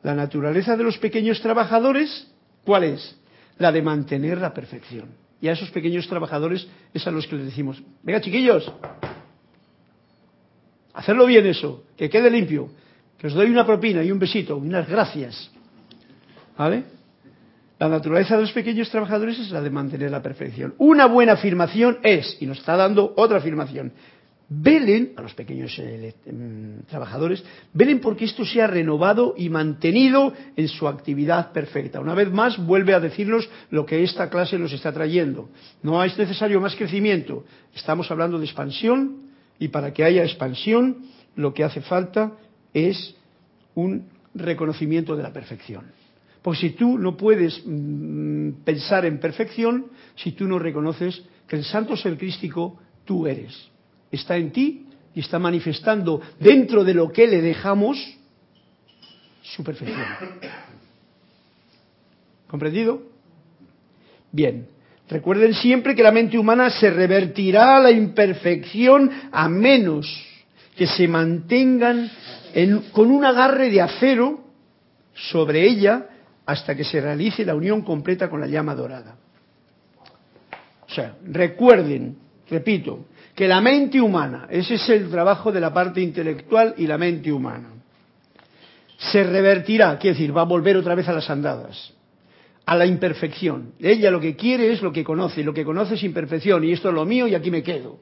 La 0.04 0.14
naturaleza 0.14 0.76
de 0.76 0.84
los 0.84 0.96
pequeños 0.98 1.40
trabajadores, 1.42 2.30
¿cuál 2.64 2.84
es? 2.84 3.16
La 3.58 3.70
de 3.70 3.82
mantener 3.82 4.38
la 4.38 4.52
perfección. 4.52 5.08
Y 5.40 5.48
a 5.48 5.52
esos 5.52 5.70
pequeños 5.70 6.08
trabajadores 6.08 6.66
es 6.92 7.06
a 7.06 7.10
los 7.10 7.26
que 7.26 7.36
les 7.36 7.46
decimos, 7.46 7.82
venga 8.02 8.20
chiquillos, 8.20 8.70
hacerlo 10.94 11.26
bien 11.26 11.46
eso, 11.46 11.84
que 11.96 12.08
quede 12.08 12.30
limpio, 12.30 12.70
que 13.18 13.26
os 13.26 13.34
doy 13.34 13.50
una 13.50 13.66
propina 13.66 14.02
y 14.02 14.10
un 14.10 14.18
besito, 14.18 14.56
unas 14.56 14.88
gracias. 14.88 15.50
¿Vale? 16.56 16.84
La 17.78 17.88
naturaleza 17.88 18.36
de 18.36 18.42
los 18.42 18.52
pequeños 18.52 18.88
trabajadores 18.88 19.38
es 19.38 19.50
la 19.50 19.60
de 19.60 19.68
mantener 19.68 20.10
la 20.10 20.22
perfección. 20.22 20.74
Una 20.78 21.06
buena 21.06 21.32
afirmación 21.32 21.98
es, 22.02 22.38
y 22.40 22.46
nos 22.46 22.58
está 22.58 22.76
dando 22.76 23.12
otra 23.16 23.38
afirmación, 23.38 23.92
velen, 24.62 25.12
a 25.16 25.22
los 25.22 25.34
pequeños 25.34 25.76
eh, 25.78 26.14
mm, 26.26 26.86
trabajadores, 26.88 27.42
velen 27.72 28.00
porque 28.00 28.24
esto 28.24 28.44
sea 28.44 28.66
renovado 28.66 29.34
y 29.36 29.48
mantenido 29.48 30.32
en 30.56 30.68
su 30.68 30.86
actividad 30.86 31.52
perfecta. 31.52 32.00
Una 32.00 32.14
vez 32.14 32.30
más, 32.30 32.58
vuelve 32.64 32.94
a 32.94 33.00
decirnos 33.00 33.48
lo 33.70 33.86
que 33.86 34.02
esta 34.02 34.30
clase 34.30 34.58
nos 34.58 34.72
está 34.72 34.92
trayendo. 34.92 35.48
No 35.82 36.02
es 36.04 36.16
necesario 36.18 36.60
más 36.60 36.76
crecimiento. 36.76 37.44
Estamos 37.74 38.10
hablando 38.10 38.38
de 38.38 38.44
expansión 38.44 39.30
y 39.58 39.68
para 39.68 39.92
que 39.92 40.04
haya 40.04 40.22
expansión, 40.22 41.06
lo 41.36 41.52
que 41.52 41.64
hace 41.64 41.80
falta 41.80 42.32
es 42.72 43.14
un 43.74 44.06
reconocimiento 44.34 45.16
de 45.16 45.22
la 45.22 45.32
perfección. 45.32 45.84
Porque 46.42 46.60
si 46.60 46.70
tú 46.70 46.98
no 46.98 47.16
puedes 47.16 47.62
mm, 47.64 48.62
pensar 48.64 49.06
en 49.06 49.18
perfección, 49.18 49.86
si 50.16 50.32
tú 50.32 50.46
no 50.46 50.58
reconoces 50.58 51.22
que 51.48 51.56
el 51.56 51.64
santo 51.64 51.96
ser 51.96 52.18
crístico 52.18 52.78
tú 53.04 53.26
eres 53.26 53.73
está 54.14 54.36
en 54.36 54.50
ti 54.50 54.86
y 55.14 55.20
está 55.20 55.38
manifestando 55.38 56.20
dentro 56.40 56.84
de 56.84 56.94
lo 56.94 57.12
que 57.12 57.26
le 57.26 57.40
dejamos 57.40 57.98
su 59.42 59.62
perfección. 59.62 60.00
¿Comprendido? 62.46 63.02
Bien. 64.32 64.68
Recuerden 65.08 65.54
siempre 65.54 65.94
que 65.94 66.02
la 66.02 66.12
mente 66.12 66.38
humana 66.38 66.70
se 66.70 66.90
revertirá 66.90 67.76
a 67.76 67.80
la 67.80 67.90
imperfección 67.90 69.10
a 69.30 69.48
menos 69.48 70.06
que 70.76 70.86
se 70.86 71.06
mantengan 71.06 72.10
con 72.92 73.10
un 73.10 73.24
agarre 73.24 73.70
de 73.70 73.82
acero 73.82 74.40
sobre 75.14 75.66
ella 75.66 76.08
hasta 76.46 76.74
que 76.74 76.84
se 76.84 77.00
realice 77.00 77.44
la 77.44 77.54
unión 77.54 77.82
completa 77.82 78.28
con 78.28 78.40
la 78.40 78.46
llama 78.46 78.74
dorada. 78.74 79.16
O 80.86 80.92
sea, 80.92 81.16
recuerden, 81.24 82.16
repito, 82.48 83.06
que 83.34 83.48
la 83.48 83.60
mente 83.60 84.00
humana, 84.00 84.46
ese 84.48 84.74
es 84.74 84.88
el 84.88 85.10
trabajo 85.10 85.50
de 85.50 85.60
la 85.60 85.72
parte 85.72 86.00
intelectual 86.00 86.74
y 86.76 86.86
la 86.86 86.98
mente 86.98 87.32
humana, 87.32 87.70
se 88.96 89.24
revertirá, 89.24 89.98
quiere 89.98 90.16
decir, 90.16 90.36
va 90.36 90.42
a 90.42 90.46
volver 90.46 90.76
otra 90.76 90.94
vez 90.94 91.08
a 91.08 91.12
las 91.12 91.28
andadas, 91.28 91.92
a 92.64 92.76
la 92.76 92.86
imperfección. 92.86 93.72
Ella 93.80 94.10
lo 94.10 94.20
que 94.20 94.36
quiere 94.36 94.72
es 94.72 94.82
lo 94.82 94.92
que 94.92 95.02
conoce, 95.02 95.40
y 95.40 95.44
lo 95.44 95.52
que 95.52 95.64
conoce 95.64 95.94
es 95.94 96.04
imperfección, 96.04 96.64
y 96.64 96.72
esto 96.72 96.88
es 96.88 96.94
lo 96.94 97.04
mío 97.04 97.26
y 97.26 97.34
aquí 97.34 97.50
me 97.50 97.62
quedo. 97.62 97.98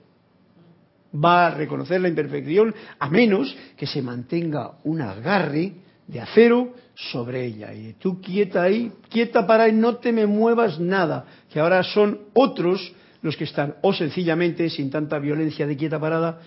Va 1.15 1.47
a 1.47 1.51
reconocer 1.55 2.01
la 2.01 2.09
imperfección 2.09 2.75
a 2.99 3.09
menos 3.09 3.55
que 3.77 3.87
se 3.87 4.03
mantenga 4.03 4.73
un 4.85 5.01
agarre 5.01 5.73
de 6.07 6.21
acero 6.21 6.75
sobre 6.95 7.45
ella. 7.45 7.73
Y 7.75 7.95
tú 7.95 8.21
quieta 8.21 8.63
ahí, 8.63 8.93
quieta 9.09 9.47
para 9.47 9.65
ahí, 9.65 9.73
no 9.73 9.97
te 9.97 10.13
me 10.13 10.27
muevas 10.27 10.79
nada, 10.79 11.25
que 11.51 11.61
ahora 11.61 11.83
son 11.83 12.21
otros 12.35 12.95
los 13.23 13.37
que 13.37 13.45
están, 13.45 13.77
o 13.83 13.93
sencillamente, 13.93 14.69
sin 14.69 14.91
tanta 14.91 15.19
violencia 15.19 15.67
de 15.67 15.77
quieta 15.77 15.99
parada, 15.99 16.41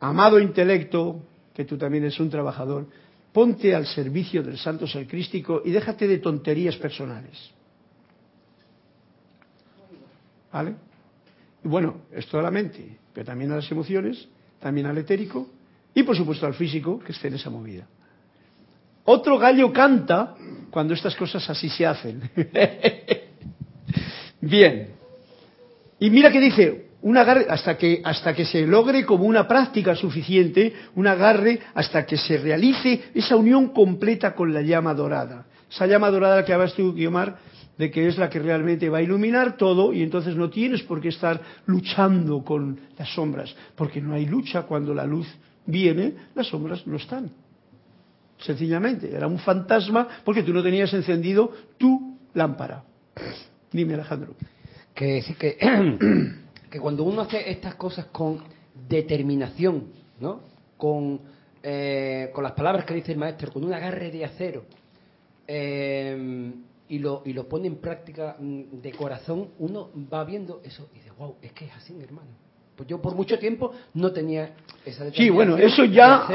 amado 0.00 0.38
intelecto, 0.38 1.22
que 1.54 1.64
tú 1.64 1.78
también 1.78 2.04
eres 2.04 2.18
un 2.20 2.28
trabajador, 2.28 2.86
ponte 3.32 3.74
al 3.74 3.86
servicio 3.86 4.42
del 4.42 4.58
santo 4.58 4.86
ser 4.86 5.06
crístico 5.06 5.62
y 5.64 5.70
déjate 5.70 6.08
de 6.08 6.18
tonterías 6.18 6.76
personales. 6.76 7.50
¿Vale? 10.52 10.74
Y 11.64 11.68
bueno, 11.68 12.02
esto 12.12 12.38
a 12.38 12.42
la 12.42 12.50
mente, 12.50 12.98
pero 13.12 13.26
también 13.26 13.52
a 13.52 13.56
las 13.56 13.70
emociones, 13.70 14.28
también 14.58 14.86
al 14.86 14.98
etérico 14.98 15.48
y 15.94 16.02
por 16.02 16.16
supuesto 16.16 16.46
al 16.46 16.54
físico 16.54 16.98
que 16.98 17.12
esté 17.12 17.28
en 17.28 17.34
esa 17.34 17.50
movida. 17.50 17.86
Otro 19.04 19.38
gallo 19.38 19.72
canta 19.72 20.34
cuando 20.70 20.94
estas 20.94 21.14
cosas 21.14 21.48
así 21.48 21.68
se 21.68 21.86
hacen. 21.86 22.28
Bien, 24.40 24.95
y 26.06 26.10
mira 26.10 26.30
que 26.30 26.38
dice, 26.38 26.90
un 27.02 27.16
agarre 27.16 27.46
hasta 27.50 27.76
que, 27.76 28.00
hasta 28.04 28.32
que 28.32 28.44
se 28.44 28.64
logre 28.64 29.04
como 29.04 29.24
una 29.24 29.48
práctica 29.48 29.96
suficiente, 29.96 30.72
un 30.94 31.08
agarre 31.08 31.58
hasta 31.74 32.06
que 32.06 32.16
se 32.16 32.38
realice 32.38 33.06
esa 33.12 33.34
unión 33.34 33.70
completa 33.70 34.32
con 34.32 34.54
la 34.54 34.62
llama 34.62 34.94
dorada. 34.94 35.46
Esa 35.68 35.84
llama 35.88 36.08
dorada 36.12 36.44
que 36.44 36.52
hablas 36.52 36.74
tú, 36.74 36.94
Guiomar, 36.94 37.38
de 37.76 37.90
que 37.90 38.06
es 38.06 38.18
la 38.18 38.30
que 38.30 38.38
realmente 38.38 38.88
va 38.88 38.98
a 38.98 39.02
iluminar 39.02 39.56
todo 39.56 39.92
y 39.92 40.00
entonces 40.00 40.36
no 40.36 40.48
tienes 40.48 40.80
por 40.84 41.00
qué 41.00 41.08
estar 41.08 41.40
luchando 41.66 42.44
con 42.44 42.78
las 42.96 43.12
sombras, 43.12 43.52
porque 43.74 44.00
no 44.00 44.14
hay 44.14 44.26
lucha 44.26 44.62
cuando 44.62 44.94
la 44.94 45.06
luz 45.06 45.26
viene, 45.66 46.14
las 46.36 46.46
sombras 46.46 46.86
no 46.86 46.98
están. 46.98 47.32
Sencillamente, 48.38 49.12
era 49.12 49.26
un 49.26 49.40
fantasma 49.40 50.06
porque 50.24 50.44
tú 50.44 50.54
no 50.54 50.62
tenías 50.62 50.94
encendido 50.94 51.52
tu 51.76 52.16
lámpara. 52.32 52.84
Dime, 53.72 53.94
Alejandro 53.94 54.36
que 54.96 55.22
sí 55.22 55.34
que, 55.34 55.56
que 56.70 56.80
cuando 56.80 57.04
uno 57.04 57.22
hace 57.22 57.48
estas 57.50 57.76
cosas 57.76 58.06
con 58.06 58.42
determinación, 58.88 59.90
¿no? 60.18 60.40
Con, 60.76 61.20
eh, 61.62 62.30
con 62.32 62.42
las 62.42 62.52
palabras 62.52 62.84
que 62.84 62.94
dice 62.94 63.12
el 63.12 63.18
maestro, 63.18 63.52
con 63.52 63.62
un 63.62 63.72
agarre 63.72 64.10
de 64.10 64.24
acero, 64.24 64.64
eh, 65.46 66.52
y, 66.88 66.98
lo, 66.98 67.22
y 67.24 67.32
lo 67.32 67.48
pone 67.48 67.66
en 67.68 67.76
práctica 67.76 68.36
mm, 68.38 68.80
de 68.80 68.92
corazón, 68.92 69.50
uno 69.58 69.90
va 70.12 70.24
viendo 70.24 70.60
eso 70.64 70.88
y 70.94 70.98
dice, 70.98 71.10
wow, 71.18 71.36
es 71.42 71.52
que 71.52 71.66
es 71.66 71.72
así, 71.74 71.94
hermano. 72.02 72.30
Pues 72.74 72.88
yo 72.88 73.00
por 73.00 73.14
mucho 73.14 73.38
tiempo 73.38 73.72
no 73.94 74.12
tenía 74.12 74.54
esa 74.84 75.04
determinación. 75.04 75.14
Sí, 75.14 75.30
bueno, 75.30 75.56
eso 75.56 75.84
ya, 75.84 76.26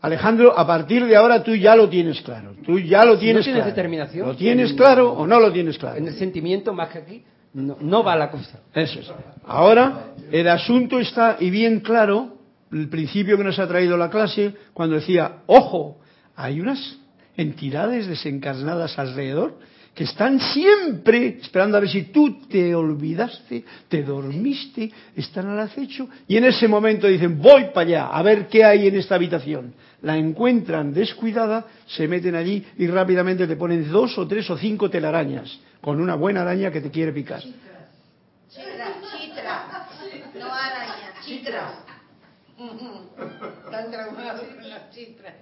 Alejandro, 0.00 0.56
a 0.56 0.66
partir 0.66 1.06
de 1.06 1.16
ahora 1.16 1.42
tú 1.42 1.54
ya 1.54 1.74
lo 1.74 1.88
tienes 1.88 2.20
claro. 2.22 2.54
Tú 2.64 2.78
ya 2.78 3.04
lo 3.04 3.18
tienes, 3.18 3.44
si 3.44 3.50
no 3.50 3.56
tienes 3.56 3.74
determinación. 3.74 4.28
¿Lo 4.28 4.36
tienes 4.36 4.72
claro 4.74 5.12
o 5.12 5.26
no 5.26 5.40
lo 5.40 5.52
tienes 5.52 5.78
claro? 5.78 5.96
En 5.96 6.08
el 6.08 6.14
sentimiento 6.14 6.74
más 6.74 6.90
que 6.90 6.98
aquí, 6.98 7.24
no, 7.54 8.02
va 8.02 8.16
la 8.16 8.30
cosa. 8.30 8.60
Eso 8.74 9.00
es. 9.00 9.10
Ahora, 9.46 10.14
el 10.30 10.48
asunto 10.48 10.98
está, 10.98 11.36
y 11.38 11.50
bien 11.50 11.80
claro, 11.80 12.38
el 12.72 12.88
principio 12.88 13.36
que 13.36 13.44
nos 13.44 13.58
ha 13.58 13.68
traído 13.68 13.96
la 13.96 14.10
clase, 14.10 14.54
cuando 14.72 14.96
decía, 14.96 15.42
ojo, 15.46 16.00
hay 16.34 16.60
unas 16.60 16.98
entidades 17.36 18.08
desencarnadas 18.08 18.98
alrededor 18.98 19.58
que 19.94 20.04
están 20.04 20.40
siempre 20.40 21.38
esperando 21.40 21.76
a 21.76 21.80
ver 21.80 21.88
si 21.88 22.02
tú 22.04 22.40
te 22.48 22.74
olvidaste, 22.74 23.64
te 23.88 24.02
dormiste, 24.02 24.90
están 25.14 25.48
al 25.50 25.60
acecho 25.60 26.08
y 26.26 26.36
en 26.36 26.46
ese 26.46 26.66
momento 26.66 27.06
dicen, 27.06 27.40
voy 27.40 27.66
para 27.72 27.86
allá, 27.86 28.06
a 28.08 28.20
ver 28.22 28.48
qué 28.48 28.64
hay 28.64 28.88
en 28.88 28.96
esta 28.96 29.14
habitación. 29.14 29.72
La 30.02 30.18
encuentran 30.18 30.92
descuidada, 30.92 31.66
se 31.86 32.08
meten 32.08 32.34
allí 32.34 32.64
y 32.76 32.88
rápidamente 32.88 33.46
te 33.46 33.54
ponen 33.54 33.88
dos 33.88 34.18
o 34.18 34.26
tres 34.26 34.50
o 34.50 34.58
cinco 34.58 34.90
telarañas 34.90 35.60
con 35.84 36.00
una 36.00 36.14
buena 36.14 36.40
araña 36.40 36.70
que 36.70 36.80
te 36.80 36.90
quiere 36.90 37.12
picar. 37.12 37.42
Chitra, 37.42 38.94
chitra, 39.18 39.86
no 40.34 40.46
araña, 40.46 41.12
chitra. 41.22 41.74
Están 42.56 43.90
traumados 43.90 44.46
con 44.54 44.66
las 44.66 44.90
chitras. 44.92 45.34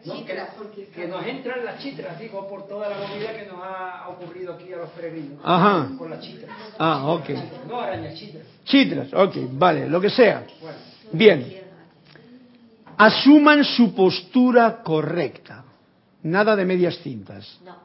que, 0.92 1.06
nos 1.06 1.24
entran 1.24 1.64
las 1.64 1.80
chitras, 1.80 2.18
digo, 2.18 2.48
por 2.48 2.66
toda 2.66 2.88
la 2.88 2.96
movida 3.06 3.32
que 3.36 3.46
nos 3.46 3.60
ha 3.62 4.08
ocurrido 4.08 4.54
aquí 4.54 4.72
a 4.72 4.78
los 4.78 4.90
peregrinos. 4.90 5.38
Ajá. 5.44 5.90
Con 5.96 6.10
las 6.10 6.18
chitras. 6.18 6.50
Ah, 6.76 7.06
ok. 7.06 7.30
No 7.68 7.80
arañas, 7.80 8.18
chitras. 8.18 8.44
Chitras, 8.64 9.14
ok, 9.14 9.36
vale, 9.52 9.88
lo 9.88 10.00
que 10.00 10.10
sea. 10.10 10.44
Bien. 11.12 11.62
Asuman 12.96 13.62
su 13.62 13.94
postura 13.94 14.82
correcta. 14.82 15.62
Nada 16.24 16.56
de 16.56 16.64
medias 16.64 16.98
cintas. 16.98 17.60
No. 17.64 17.76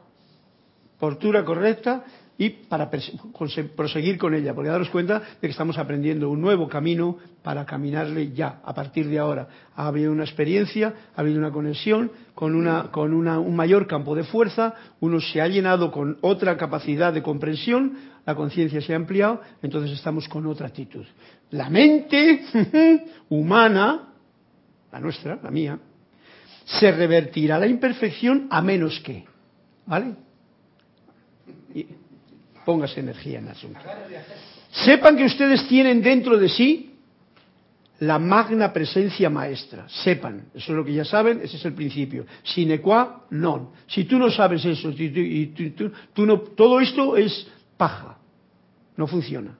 Postura 0.98 1.44
correcta 1.44 2.02
y 2.40 2.50
para 2.50 2.88
proseguir 2.88 4.16
con 4.16 4.32
ella, 4.32 4.54
porque 4.54 4.70
daros 4.70 4.88
cuenta 4.90 5.18
de 5.18 5.40
que 5.40 5.48
estamos 5.48 5.76
aprendiendo 5.76 6.30
un 6.30 6.40
nuevo 6.40 6.68
camino 6.68 7.18
para 7.42 7.66
caminarle 7.66 8.30
ya, 8.30 8.60
a 8.64 8.72
partir 8.72 9.08
de 9.08 9.18
ahora. 9.18 9.48
Ha 9.74 9.88
habido 9.88 10.12
una 10.12 10.22
experiencia, 10.22 10.94
ha 11.16 11.20
habido 11.20 11.40
una 11.40 11.50
conexión 11.50 12.12
con, 12.34 12.54
una, 12.54 13.40
un 13.40 13.56
mayor 13.56 13.88
campo 13.88 14.14
de 14.14 14.22
fuerza, 14.22 14.74
uno 15.00 15.20
se 15.20 15.40
ha 15.40 15.48
llenado 15.48 15.90
con 15.90 16.16
otra 16.20 16.56
capacidad 16.56 17.12
de 17.12 17.24
comprensión, 17.24 17.98
la 18.24 18.36
conciencia 18.36 18.80
se 18.80 18.92
ha 18.92 18.96
ampliado, 18.96 19.40
entonces 19.60 19.90
estamos 19.90 20.28
con 20.28 20.46
otra 20.46 20.68
actitud. 20.68 21.04
La 21.50 21.68
mente 21.68 22.44
humana, 23.30 24.10
la 24.92 25.00
nuestra, 25.00 25.40
la 25.42 25.50
mía, 25.50 25.76
se 26.64 26.92
revertirá 26.92 27.58
la 27.58 27.66
imperfección 27.66 28.46
a 28.48 28.62
menos 28.62 29.00
que, 29.00 29.24
¿vale? 29.86 30.14
Póngase 32.68 33.00
energía 33.00 33.38
en 33.38 33.46
el 33.46 33.52
asunto. 33.52 33.80
Sepan 34.70 35.16
que 35.16 35.24
ustedes 35.24 35.66
tienen 35.66 36.02
dentro 36.02 36.36
de 36.36 36.50
sí 36.50 36.98
la 38.00 38.18
magna 38.18 38.70
presencia 38.74 39.30
maestra. 39.30 39.88
Sepan, 39.88 40.50
eso 40.52 40.72
es 40.72 40.76
lo 40.76 40.84
que 40.84 40.92
ya 40.92 41.06
saben, 41.06 41.40
ese 41.42 41.56
es 41.56 41.64
el 41.64 41.72
principio. 41.72 42.26
Sine 42.44 42.78
qua 42.78 43.24
non. 43.30 43.70
Si 43.86 44.04
tú 44.04 44.18
no 44.18 44.30
sabes 44.30 44.66
eso, 44.66 44.90
y 44.90 45.46
todo 46.54 46.80
esto 46.80 47.16
es 47.16 47.46
paja, 47.78 48.18
no 48.98 49.06
funciona 49.06 49.56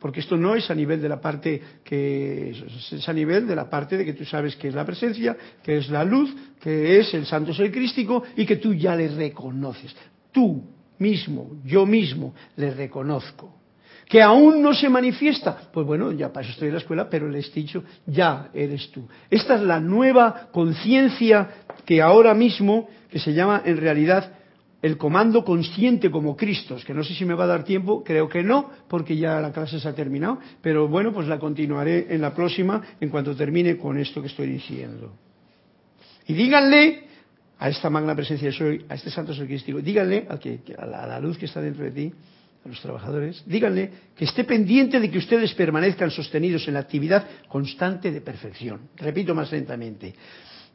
porque 0.00 0.18
esto 0.18 0.36
no 0.36 0.56
es 0.56 0.68
a 0.68 0.74
nivel 0.74 1.00
de 1.00 1.08
la 1.08 1.20
parte 1.20 1.62
que 1.84 2.50
es 2.50 3.08
a 3.08 3.12
nivel 3.12 3.46
de 3.46 3.54
la 3.54 3.70
parte 3.70 3.96
de 3.96 4.04
que 4.04 4.14
tú 4.14 4.24
sabes 4.24 4.56
que 4.56 4.66
es 4.66 4.74
la 4.74 4.84
presencia, 4.84 5.36
que 5.62 5.76
es 5.76 5.88
la 5.90 6.02
luz, 6.02 6.34
que 6.60 6.98
es 6.98 7.14
el 7.14 7.24
santo 7.24 7.54
ser 7.54 7.70
crístico 7.70 8.24
y 8.36 8.44
que 8.44 8.56
tú 8.56 8.74
ya 8.74 8.96
le 8.96 9.06
reconoces. 9.06 9.94
Tú 10.32 10.81
mismo, 11.02 11.50
yo 11.64 11.84
mismo 11.84 12.34
le 12.56 12.70
reconozco. 12.70 13.58
Que 14.08 14.22
aún 14.22 14.62
no 14.62 14.74
se 14.74 14.88
manifiesta, 14.88 15.70
pues 15.72 15.86
bueno, 15.86 16.12
ya 16.12 16.32
para 16.32 16.44
eso 16.44 16.52
estoy 16.52 16.68
en 16.68 16.74
la 16.74 16.80
escuela, 16.80 17.08
pero 17.10 17.28
les 17.28 17.48
he 17.50 17.60
dicho, 17.60 17.82
ya 18.06 18.50
eres 18.54 18.90
tú. 18.90 19.08
Esta 19.30 19.56
es 19.56 19.62
la 19.62 19.80
nueva 19.80 20.48
conciencia 20.52 21.48
que 21.84 22.00
ahora 22.00 22.34
mismo, 22.34 22.88
que 23.10 23.18
se 23.18 23.32
llama 23.32 23.62
en 23.64 23.76
realidad 23.76 24.32
el 24.82 24.98
comando 24.98 25.44
consciente 25.44 26.10
como 26.10 26.36
Cristos, 26.36 26.84
que 26.84 26.92
no 26.92 27.04
sé 27.04 27.14
si 27.14 27.24
me 27.24 27.34
va 27.34 27.44
a 27.44 27.46
dar 27.46 27.64
tiempo, 27.64 28.02
creo 28.02 28.28
que 28.28 28.42
no, 28.42 28.70
porque 28.88 29.16
ya 29.16 29.40
la 29.40 29.52
clase 29.52 29.78
se 29.78 29.88
ha 29.88 29.94
terminado, 29.94 30.38
pero 30.60 30.88
bueno, 30.88 31.12
pues 31.12 31.28
la 31.28 31.38
continuaré 31.38 32.06
en 32.10 32.20
la 32.20 32.34
próxima 32.34 32.82
en 33.00 33.08
cuanto 33.08 33.36
termine 33.36 33.76
con 33.76 33.96
esto 33.96 34.20
que 34.20 34.26
estoy 34.26 34.48
diciendo. 34.48 35.12
Y 36.26 36.34
díganle 36.34 37.11
a 37.62 37.68
esta 37.68 37.88
magna 37.88 38.16
presencia 38.16 38.48
de 38.48 38.52
soy, 38.52 38.84
a 38.88 38.94
este 38.96 39.08
santo 39.08 39.32
ser 39.32 39.46
crístico, 39.46 39.80
díganle 39.80 40.26
a, 40.28 41.06
la, 41.06 41.20
luz 41.20 41.38
que 41.38 41.46
está 41.46 41.60
dentro 41.60 41.84
de 41.84 41.92
ti, 41.92 42.12
a 42.64 42.68
los 42.68 42.80
trabajadores, 42.80 43.44
díganle 43.46 43.88
que 44.16 44.24
esté 44.24 44.42
pendiente 44.42 44.98
de 44.98 45.08
que 45.08 45.18
ustedes 45.18 45.54
permanezcan 45.54 46.10
sostenidos 46.10 46.66
en 46.66 46.74
la 46.74 46.80
actividad 46.80 47.24
constante 47.46 48.10
de 48.10 48.20
perfección. 48.20 48.88
Repito 48.96 49.32
más 49.32 49.52
lentamente. 49.52 50.12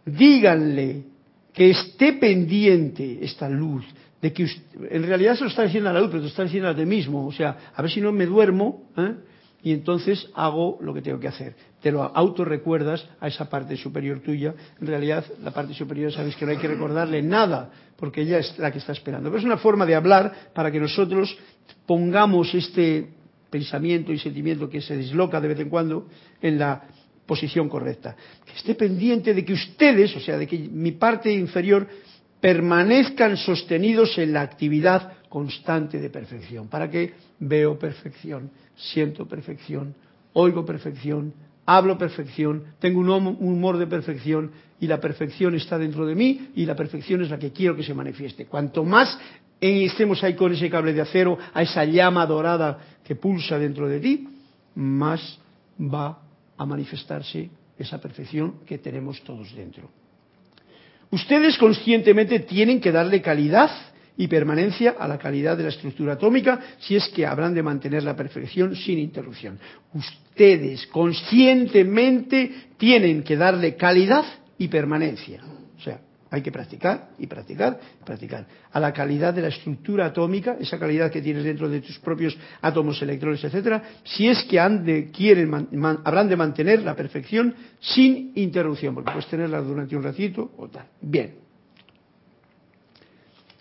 Díganle 0.06 1.04
que 1.52 1.72
esté 1.72 2.14
pendiente 2.14 3.20
esta 3.22 3.50
luz, 3.50 3.84
de 4.22 4.32
que 4.32 4.48
en 4.90 5.04
realidad 5.04 5.36
se 5.36 5.44
lo 5.44 5.50
está 5.50 5.64
diciendo 5.64 5.90
a 5.90 5.94
la 5.94 6.00
luz, 6.00 6.10
pero 6.10 6.22
te 6.22 6.30
está 6.30 6.44
diciendo 6.44 6.70
a 6.70 6.76
ti 6.76 6.86
mismo, 6.86 7.28
o 7.28 7.34
sea, 7.34 7.74
a 7.76 7.82
ver 7.82 7.92
si 7.92 8.00
no 8.00 8.14
me 8.14 8.26
duermo, 8.26 8.88
¿eh? 8.96 9.14
y 9.62 9.74
entonces 9.74 10.30
hago 10.36 10.78
lo 10.80 10.94
que 10.94 11.02
tengo 11.02 11.20
que 11.20 11.28
hacer. 11.28 11.54
Te 11.82 11.92
lo 11.92 12.04
autorrecuerdas 12.04 13.08
a 13.20 13.28
esa 13.28 13.50
parte 13.50 13.78
superior 13.78 14.20
tuya. 14.20 14.54
En 14.82 14.88
realidad, 14.88 15.24
la 15.44 15.52
parte 15.52 15.74
superior 15.74 16.12
sabes 16.12 16.36
que 16.36 16.46
no 16.46 16.52
hay 16.52 16.58
que 16.58 16.68
recordarle 16.68 17.22
nada, 17.22 17.70
porque 17.96 18.22
ella 18.22 18.40
es 18.40 18.58
la 18.58 18.72
que 18.72 18.80
está 18.80 18.94
esperando. 18.94 19.30
Pero 19.30 19.40
es 19.40 19.46
una 19.46 19.58
forma 19.58 19.86
de 19.86 19.96
hablar 19.96 20.50
para 20.54 20.72
que 20.72 20.80
nosotros 20.80 21.38
pongamos 21.86 22.54
este 22.54 23.10
pensamiento 23.50 24.12
y 24.12 24.20
sentimiento 24.20 24.70
que 24.70 24.82
se 24.82 24.98
disloca 24.98 25.40
de 25.40 25.48
vez 25.48 25.60
en 25.60 25.70
cuando 25.70 26.08
en 26.42 26.58
la 26.58 26.84
posición 27.26 27.70
correcta. 27.70 28.16
Que 28.46 28.54
esté 28.54 28.76
pendiente 28.76 29.34
de 29.34 29.46
que 29.46 29.54
ustedes, 29.54 30.16
o 30.16 30.20
sea, 30.20 30.38
de 30.38 30.48
que 30.48 30.58
mi 30.58 30.94
parte 30.94 31.32
inferior, 31.32 31.88
permanezcan 32.40 33.38
sostenidos 33.38 34.18
en 34.18 34.34
la 34.34 34.42
actividad 34.42 35.14
constante 35.30 36.00
de 36.00 36.10
perfección. 36.10 36.68
¿Para 36.68 36.90
que 36.90 37.14
veo 37.40 37.78
perfección, 37.78 38.52
siento 38.76 39.28
perfección, 39.28 39.96
oigo 40.34 40.66
perfección, 40.66 41.34
hablo 41.68 41.98
perfección, 41.98 42.64
tengo 42.80 43.02
un 43.02 43.10
humor 43.10 43.78
de 43.78 43.88
perfección 43.88 44.52
y 44.80 44.88
la 44.88 45.02
perfección 45.02 45.54
está 45.54 45.78
dentro 45.78 46.06
de 46.06 46.16
mí 46.16 46.52
y 46.56 46.66
la 46.66 46.76
perfección 46.76 47.22
es 47.22 47.30
la 47.30 47.38
que 47.38 47.52
quiero 47.52 47.76
que 47.76 47.84
se 47.84 47.94
manifieste. 47.94 48.46
Cuanto 48.46 48.86
más 48.86 49.20
estemos 49.60 50.24
ahí 50.24 50.34
con 50.34 50.54
ese 50.54 50.70
cable 50.70 50.94
de 50.94 51.02
acero, 51.02 51.38
a 51.54 51.62
esa 51.62 51.84
llama 51.84 52.26
dorada 52.26 52.80
que 53.04 53.16
pulsa 53.16 53.60
dentro 53.60 53.88
de 53.90 54.00
ti, 54.00 54.28
más 54.76 55.40
va 55.80 56.20
a 56.58 56.66
manifestarse 56.66 57.50
esa 57.78 58.00
perfección 58.00 58.62
que 58.66 58.78
tenemos 58.78 59.22
todos 59.24 59.54
dentro. 59.54 59.90
Ustedes 61.12 61.58
conscientemente 61.58 62.40
tienen 62.40 62.80
que 62.80 62.94
darle 62.94 63.22
calidad 63.22 63.70
y 64.18 64.28
permanencia 64.28 64.96
a 65.00 65.08
la 65.08 65.18
calidad 65.18 65.56
de 65.56 65.64
la 65.64 65.70
estructura 65.70 66.14
atómica 66.14 66.60
si 66.80 66.96
es 66.96 67.08
que 67.10 67.26
habrán 67.26 67.54
de 67.54 67.64
mantener 67.64 68.04
la 68.04 68.16
perfección 68.16 68.76
sin 68.76 68.98
interrupción. 68.98 69.60
Ustedes 69.94 70.88
conscientemente 70.88 72.52
tienen 72.78 73.24
que 73.24 73.38
darle 73.38 73.76
calidad 73.76 74.26
y 74.58 74.68
permanencia. 74.68 75.42
O 75.78 75.82
sea, 75.82 76.02
hay 76.30 76.42
que 76.42 76.52
practicar 76.52 77.10
y 77.20 77.28
practicar 77.28 77.80
y 78.02 78.04
practicar. 78.04 78.48
A 78.72 78.80
la 78.80 78.92
calidad 78.92 79.34
de 79.34 79.44
la 79.44 79.48
estructura 79.50 80.08
atómica, 80.08 80.58
esa 80.60 80.80
calidad 80.80 81.12
que 81.12 81.22
tienes 81.22 81.44
dentro 81.44 81.70
de 81.70 81.82
tus 81.82 82.00
propios 82.00 82.36
átomos, 82.62 83.02
electrones, 83.02 83.44
etcétera, 83.44 83.84
si 84.04 84.28
es 84.28 84.44
que 84.44 84.60
han 84.60 84.84
de, 84.84 85.12
quieren, 85.12 85.54
habrán 86.04 86.28
de 86.28 86.36
mantener 86.36 86.82
la 86.82 86.96
perfección 86.96 87.54
sin 87.80 88.34
interrupción, 88.36 88.96
porque 88.96 89.12
puedes 89.12 89.30
tenerla 89.30 89.62
durante 89.62 89.96
un 89.96 90.04
ratito 90.04 90.52
o 90.58 90.68
tal. 90.68 90.88
Bien. 91.02 91.47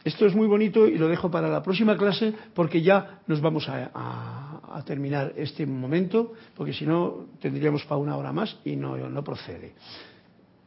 Esto 0.06 0.24
es 0.24 0.36
muy 0.36 0.46
bonito 0.46 0.86
y 0.86 0.98
lo 0.98 1.08
dejo 1.08 1.32
para 1.32 1.48
la 1.48 1.64
próxima 1.64 1.96
clase 1.96 2.32
porque 2.54 2.80
ya 2.80 3.22
nos 3.26 3.40
vamos 3.40 3.68
a, 3.68 4.62
terminar 4.86 5.32
este 5.36 5.66
momento, 5.66 6.32
porque 6.54 6.72
si 6.72 6.86
no 6.86 7.26
tendríamos 7.40 7.84
para 7.86 8.00
una 8.00 8.16
hora 8.16 8.32
más 8.32 8.56
y 8.64 8.76
no, 8.76 8.96
no 8.96 9.24
procede. 9.24 9.72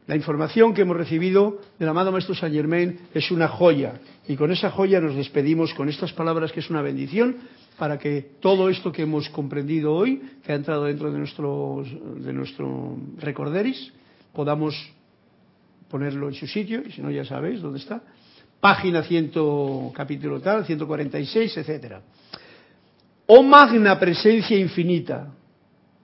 La 0.06 0.14
información 0.14 0.74
que 0.74 0.82
hemos 0.82 0.94
recibido 0.94 1.58
del 1.78 1.88
amado 1.88 2.12
Maestro 2.12 2.34
Saint 2.34 2.54
Germain 2.54 2.98
es 3.14 3.30
una 3.30 3.48
joya 3.48 4.02
y 4.28 4.36
con 4.36 4.50
esa 4.50 4.70
joya 4.72 5.00
nos 5.00 5.16
despedimos 5.16 5.72
con 5.72 5.88
estas 5.88 6.12
palabras 6.12 6.52
que 6.52 6.60
es 6.60 6.68
una 6.68 6.82
bendición 6.82 7.36
para 7.78 7.98
que 7.98 8.32
todo 8.40 8.68
esto 8.68 8.92
que 8.92 9.02
hemos 9.02 9.30
comprendido 9.30 9.94
hoy, 9.94 10.20
que 10.44 10.52
ha 10.52 10.56
entrado 10.56 10.84
dentro 10.84 11.10
de 11.10 11.18
nuestro, 11.18 11.82
de 12.16 12.32
nuestro 12.34 12.94
recorderis, 13.16 13.90
podamos 14.34 14.74
ponerlo 15.88 16.28
en 16.28 16.34
su 16.34 16.46
sitio, 16.46 16.82
y 16.86 16.92
si 16.92 17.00
no 17.00 17.10
ya 17.10 17.24
sabéis 17.24 17.62
dónde 17.62 17.78
está, 17.78 18.02
página 18.60 19.02
100, 19.02 19.90
capítulo 19.92 20.40
tal, 20.40 20.64
146, 20.64 21.56
etcétera. 21.56 22.02
Oh 23.26 23.42
magna 23.42 23.98
presencia 23.98 24.58
infinita, 24.58 25.32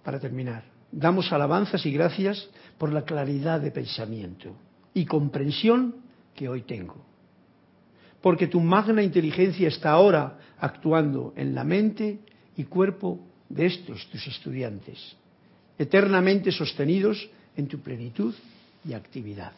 para 0.02 0.18
terminar, 0.18 0.64
damos 0.90 1.32
alabanzas 1.32 1.84
y 1.84 1.92
gracias 1.92 2.48
por 2.78 2.92
la 2.92 3.02
claridad 3.02 3.60
de 3.60 3.70
pensamiento 3.70 4.56
y 4.94 5.04
comprensión 5.04 5.96
que 6.34 6.48
hoy 6.48 6.62
tengo. 6.62 7.04
Porque 8.22 8.46
tu 8.46 8.60
magna 8.60 9.02
inteligencia 9.02 9.68
está 9.68 9.90
ahora 9.90 10.38
actuando 10.58 11.34
en 11.36 11.54
la 11.54 11.64
mente 11.64 12.20
y 12.56 12.64
cuerpo 12.64 13.20
de 13.48 13.66
estos 13.66 14.06
tus 14.08 14.26
estudiantes, 14.26 15.16
eternamente 15.78 16.50
sostenidos 16.50 17.28
en 17.56 17.68
tu 17.68 17.80
plenitud 17.80 18.34
y 18.84 18.94
actividad. 18.94 19.52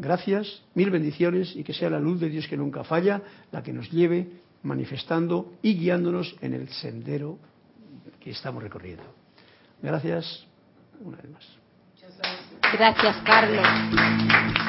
Gracias, 0.00 0.62
mil 0.74 0.90
bendiciones 0.90 1.54
y 1.54 1.62
que 1.62 1.74
sea 1.74 1.90
la 1.90 2.00
luz 2.00 2.18
de 2.20 2.30
Dios 2.30 2.48
que 2.48 2.56
nunca 2.56 2.84
falla 2.84 3.20
la 3.52 3.62
que 3.62 3.70
nos 3.70 3.90
lleve 3.90 4.28
manifestando 4.62 5.52
y 5.60 5.74
guiándonos 5.74 6.36
en 6.40 6.54
el 6.54 6.70
sendero 6.70 7.38
que 8.18 8.30
estamos 8.30 8.62
recorriendo. 8.62 9.02
Gracias 9.82 10.46
una 11.04 11.18
vez 11.18 11.30
más. 11.30 11.46
Gracias, 12.72 13.16
Carlos. 13.24 14.60